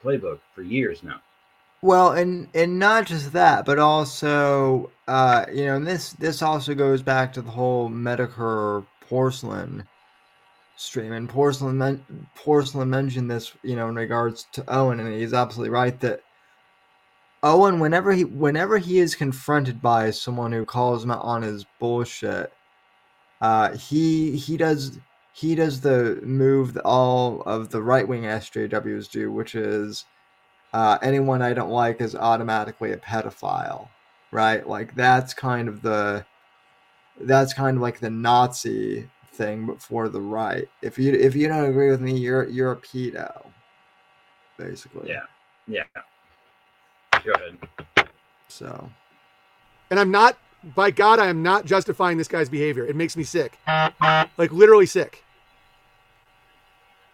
[0.03, 1.21] playbook for years now.
[1.83, 6.75] Well, and and not just that, but also, uh, you know, and this this also
[6.75, 9.87] goes back to the whole Metokur Porsalin
[10.77, 11.13] stream.
[11.13, 12.05] And Porsalin men,
[12.37, 16.23] Porsalin mentioned this, you know, in regards to Owen, and he's absolutely right that
[17.43, 21.65] Owen, whenever he whenever he is confronted by someone who calls him out on his
[21.79, 22.53] bullshit,
[23.41, 24.99] uh, he he does
[25.33, 30.05] he does the move that all of the right wing SJWs do, which is
[30.73, 33.89] uh, anyone I don't like is automatically a pedophile,
[34.33, 34.67] right?
[34.69, 36.25] Like that's kind of the
[37.21, 40.69] that's kind of like the Nazi thing, but for the right.
[40.83, 43.47] If you if you don't agree with me, you're you're a pedo,
[44.59, 45.09] basically.
[45.09, 45.23] Yeah.
[45.67, 45.85] Yeah.
[47.25, 48.09] Go ahead.
[48.49, 48.91] So
[49.91, 52.85] And I'm not, by God, I am not justifying this guy's behavior.
[52.87, 53.59] It makes me sick.
[53.67, 55.25] Like literally sick.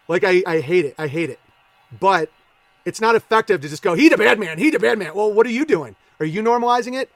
[0.07, 0.95] Like I, I hate it.
[0.97, 1.39] I hate it.
[1.99, 2.29] But
[2.85, 5.13] it's not effective to just go, he a bad man, he a bad man.
[5.13, 5.95] Well, what are you doing?
[6.19, 7.09] Are you normalizing it?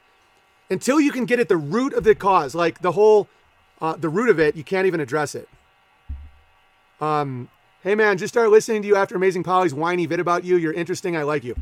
[0.70, 3.28] Until you can get at the root of the cause, like the whole,
[3.82, 5.50] uh, the root of it, you can't even address it.
[7.02, 7.50] Um,
[7.84, 10.56] hey man, just started listening to you after Amazing Polly's whiny vid about you.
[10.58, 11.18] You're interesting.
[11.18, 11.56] I like you.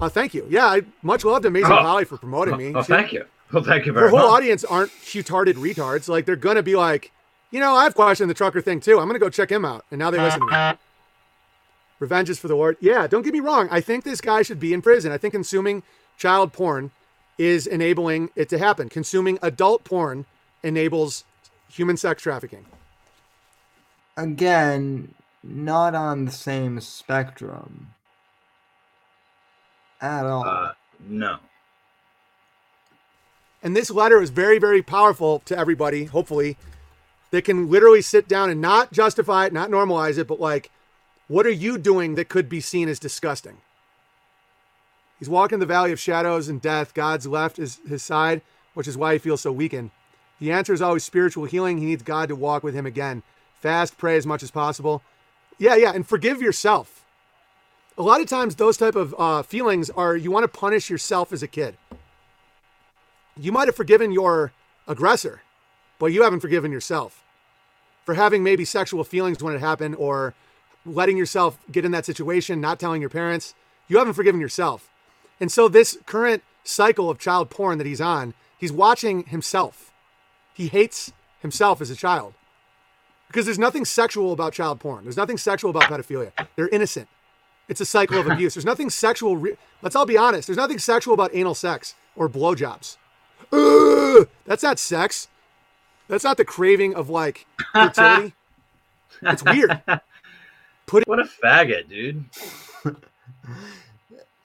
[0.00, 0.46] Uh, thank you.
[0.48, 1.78] Yeah, I much loved Amazing Oh.
[1.78, 2.72] Polly for promoting me.
[2.74, 3.24] Oh, She- thank you.
[3.52, 4.30] Well, thank you her very whole much.
[4.42, 6.08] audience aren't retarded retards.
[6.08, 7.12] Like they're gonna be like,
[7.50, 8.98] you know, I've questioned the trucker thing too.
[8.98, 10.78] I'm gonna go check him out, and now they listen to me.
[12.00, 12.76] Revenge is for the Lord.
[12.80, 13.68] Yeah, don't get me wrong.
[13.70, 15.12] I think this guy should be in prison.
[15.12, 15.82] I think consuming
[16.18, 16.90] child porn
[17.38, 18.88] is enabling it to happen.
[18.88, 20.26] Consuming adult porn
[20.62, 21.24] enables
[21.68, 22.66] human sex trafficking.
[24.16, 27.88] again, not on the same spectrum
[30.00, 30.44] at all.
[30.46, 30.72] Uh,
[31.06, 31.38] no.
[33.64, 36.58] And this letter is very, very powerful to everybody, hopefully.
[37.30, 40.70] They can literally sit down and not justify it, not normalize it, but like,
[41.26, 43.56] what are you doing that could be seen as disgusting?
[45.18, 46.92] He's walking the valley of shadows and death.
[46.92, 48.42] God's left is his side,
[48.74, 49.90] which is why he feels so weakened.
[50.38, 51.78] The answer is always spiritual healing.
[51.78, 53.22] He needs God to walk with him again.
[53.54, 55.02] Fast, pray as much as possible.
[55.56, 57.06] Yeah, yeah, and forgive yourself.
[57.96, 61.32] A lot of times, those type of uh, feelings are you want to punish yourself
[61.32, 61.78] as a kid.
[63.36, 64.52] You might have forgiven your
[64.86, 65.42] aggressor,
[65.98, 67.24] but you haven't forgiven yourself
[68.04, 70.34] for having maybe sexual feelings when it happened or
[70.86, 73.54] letting yourself get in that situation, not telling your parents.
[73.88, 74.90] You haven't forgiven yourself.
[75.40, 79.90] And so, this current cycle of child porn that he's on, he's watching himself.
[80.52, 82.34] He hates himself as a child
[83.26, 85.04] because there's nothing sexual about child porn.
[85.04, 86.32] There's nothing sexual about pedophilia.
[86.54, 87.08] They're innocent.
[87.68, 88.54] It's a cycle of abuse.
[88.54, 89.36] There's nothing sexual.
[89.36, 90.46] Re- Let's all be honest.
[90.46, 92.96] There's nothing sexual about anal sex or blowjobs.
[93.54, 95.28] Ugh, that's not sex.
[96.08, 98.34] That's not the craving of like fertility.
[99.22, 99.80] it's weird.
[100.86, 102.24] Put what a faggot, dude.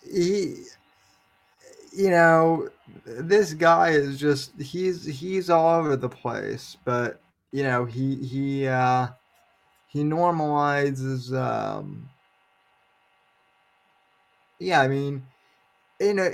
[0.09, 0.63] he,
[1.91, 2.69] you know,
[3.05, 7.19] this guy is just he's he's all over the place, but
[7.51, 9.07] you know he he uh,
[9.87, 11.33] he normalizes.
[11.33, 12.09] Um,
[14.59, 15.25] yeah, I mean,
[15.99, 16.31] in a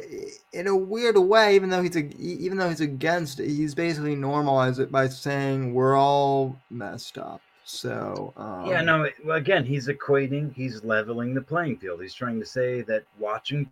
[0.54, 4.16] in a weird way, even though he's a, even though he's against it, he's basically
[4.16, 7.42] normalized it by saying we're all messed up.
[7.64, 9.10] So um, yeah, no.
[9.32, 12.02] Again, he's equating, he's leveling the playing field.
[12.02, 13.72] He's trying to say that watching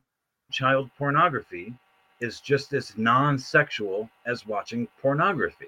[0.51, 1.73] child pornography
[2.19, 5.67] is just as non-sexual as watching pornography.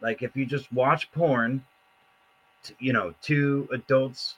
[0.00, 1.64] Like if you just watch porn,
[2.78, 4.36] you know, two adults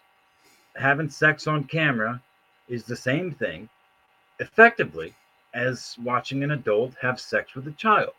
[0.77, 2.23] having sex on camera
[2.69, 3.69] is the same thing,
[4.39, 5.15] effectively,
[5.55, 8.13] as watching an adult have sex with a child.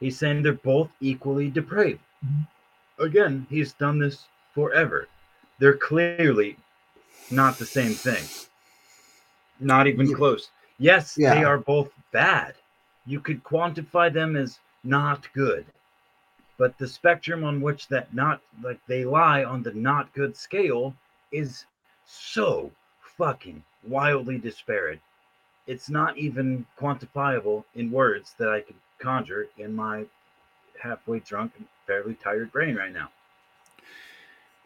[0.00, 2.00] He's saying they're both equally depraved.
[2.24, 3.02] Mm-hmm.
[3.02, 5.08] Again, he's done this forever.
[5.58, 6.56] They're clearly
[7.30, 8.24] not the same thing.
[9.60, 10.50] Not even close.
[10.78, 11.34] Yes, yeah.
[11.34, 12.54] they are both bad.
[13.06, 15.66] You could quantify them as not good.
[16.56, 20.94] But the spectrum on which that not like they lie on the not good scale
[21.30, 21.64] is
[22.04, 22.70] so
[23.18, 25.00] fucking wildly disparate.
[25.66, 30.06] It's not even quantifiable in words that I could conjure in my
[30.80, 33.10] halfway drunk and fairly tired brain right now.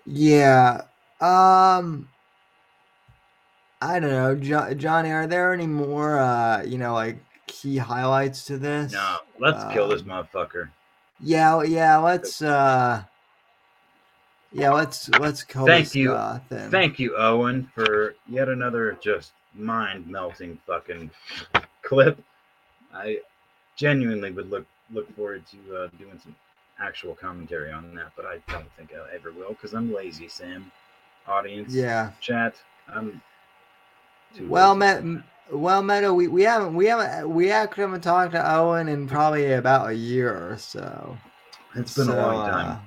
[0.06, 0.82] Yeah.
[1.20, 2.08] Um
[3.80, 5.10] I don't know, jo- Johnny.
[5.10, 7.18] Are there any more, uh, you know, like
[7.48, 8.92] key highlights to this?
[8.92, 10.70] No, let's uh, kill this motherfucker.
[11.18, 11.96] Yeah, yeah.
[11.96, 13.02] Let's, uh,
[14.52, 16.18] yeah, let's let's kill Thank you,
[16.50, 21.10] thank you, Owen, for yet another just mind melting fucking
[21.82, 22.18] clip.
[22.94, 23.18] I
[23.76, 26.34] genuinely would look look forward to uh, doing some
[26.78, 30.70] actual commentary on that, but I don't think I ever will because I'm lazy, Sam.
[31.26, 32.54] Audience, yeah, chat.
[32.88, 33.22] I'm
[34.40, 35.04] well, Met,
[35.50, 39.52] well, Meadow, we, we haven't we haven't we actually haven't talked to Owen in probably
[39.52, 41.16] about a year or so.
[41.74, 42.70] It's been so, a long time.
[42.70, 42.78] Uh,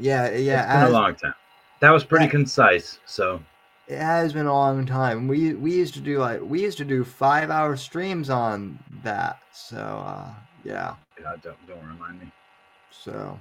[0.00, 1.34] yeah, yeah, it's been as, a long time.
[1.80, 2.98] That was pretty concise.
[3.06, 3.40] So
[3.88, 5.28] it has been a long time.
[5.28, 9.38] We we used to do like we used to do five hour streams on that.
[9.52, 10.32] So uh,
[10.64, 10.94] yeah.
[11.22, 12.32] God, don't don't remind me.
[12.90, 13.38] So,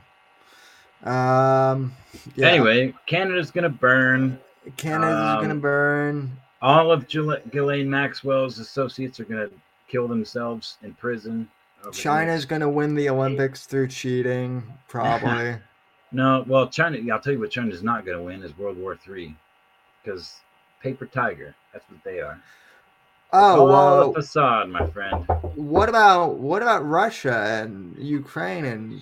[1.04, 1.94] um,
[2.36, 2.48] yeah.
[2.48, 4.40] anyway, Canada's gonna burn.
[4.78, 6.32] Canada's um, gonna burn
[6.62, 9.56] all of Ghislaine Maxwell's associates are going to
[9.88, 11.50] kill themselves in prison.
[11.94, 15.56] China's going to win the Olympics through cheating, probably.
[16.12, 16.98] no, well, China.
[17.12, 19.36] I'll tell you what China's not going to win is World War Three,
[20.04, 20.36] because
[20.82, 21.56] paper tiger.
[21.74, 22.42] That's what they are.
[23.32, 25.26] Oh, well, a facade, my friend.
[25.56, 29.02] What about what about Russia and Ukraine and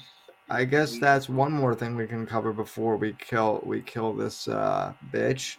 [0.50, 4.48] I guess that's one more thing we can cover before we kill we kill this
[4.48, 5.58] uh, bitch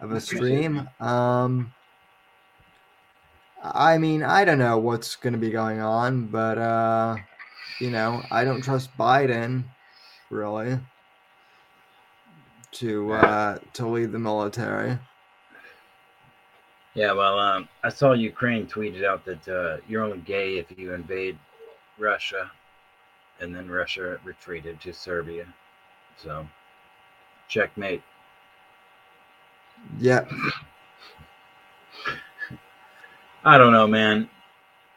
[0.00, 0.88] of a stream.
[1.00, 1.72] Um,
[3.62, 7.16] I mean, I don't know what's going to be going on, but uh,
[7.80, 9.64] you know, I don't trust Biden
[10.30, 10.78] really
[12.72, 14.98] to uh, to lead the military.
[16.94, 20.94] Yeah, well, um, I saw Ukraine tweeted out that uh, you're only gay if you
[20.94, 21.38] invade
[21.98, 22.50] Russia,
[23.40, 25.46] and then Russia retreated to Serbia.
[26.16, 26.48] So,
[27.48, 28.02] checkmate.
[29.98, 30.24] Yeah.
[33.44, 34.30] I don't know, man.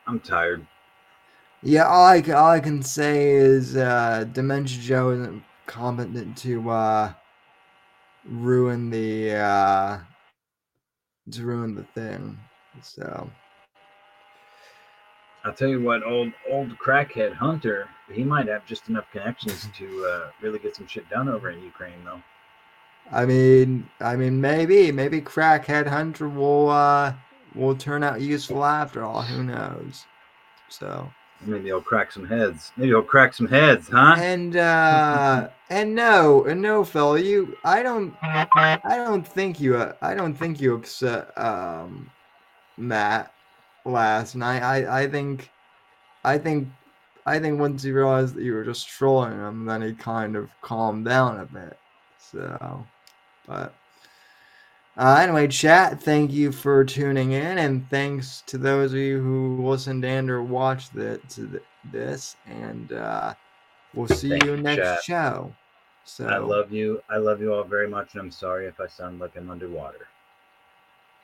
[0.07, 0.65] I'm tired.
[1.61, 7.13] Yeah, all I, all I can say is uh, Dementia Joe isn't competent to uh,
[8.25, 9.99] ruin the uh,
[11.31, 12.39] to ruin the thing.
[12.81, 13.29] So
[15.43, 20.05] I'll tell you what, old old crackhead Hunter, he might have just enough connections to
[20.05, 22.21] uh, really get some shit done over in Ukraine, though.
[23.11, 27.15] I mean, I mean, maybe, maybe crackhead Hunter will uh
[27.53, 29.23] will turn out useful after all.
[29.23, 30.05] Who knows?
[30.69, 31.11] So.
[31.41, 32.71] Maybe he'll crack some heads.
[32.75, 34.15] Maybe he'll crack some heads, huh?
[34.17, 39.93] And uh and no, and no, Phil, you I don't I don't think you uh,
[40.01, 42.09] I don't think you upset um
[42.77, 43.33] Matt
[43.85, 44.61] last night.
[44.61, 45.49] I I think
[46.23, 46.67] I think
[47.25, 50.49] I think once he realized that you were just trolling him, then he kind of
[50.61, 51.77] calmed down a bit.
[52.17, 52.85] So,
[53.47, 53.73] but
[54.99, 59.65] uh, anyway, chat, thank you for tuning in, and thanks to those of you who
[59.65, 62.35] listened and or watched the, to the, this.
[62.45, 63.33] And uh,
[63.95, 65.03] we'll see Thank you you, next chat.
[65.03, 65.53] show.
[66.03, 67.01] So I love you.
[67.09, 70.07] I love you all very much, and I'm sorry if I sound like I'm underwater.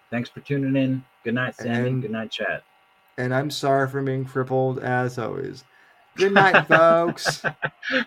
[0.10, 1.04] Thanks for tuning in.
[1.26, 1.90] Good night, Sammy.
[1.90, 2.64] And- Good night, chat.
[3.18, 5.66] and I'm sorry for being crippled as always.
[6.16, 7.44] Good night, folks.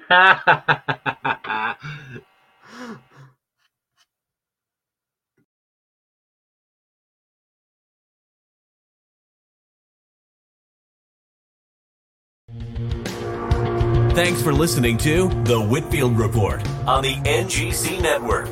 [14.15, 18.49] Thanks for listening to The Whitfield Report on the NGC Network.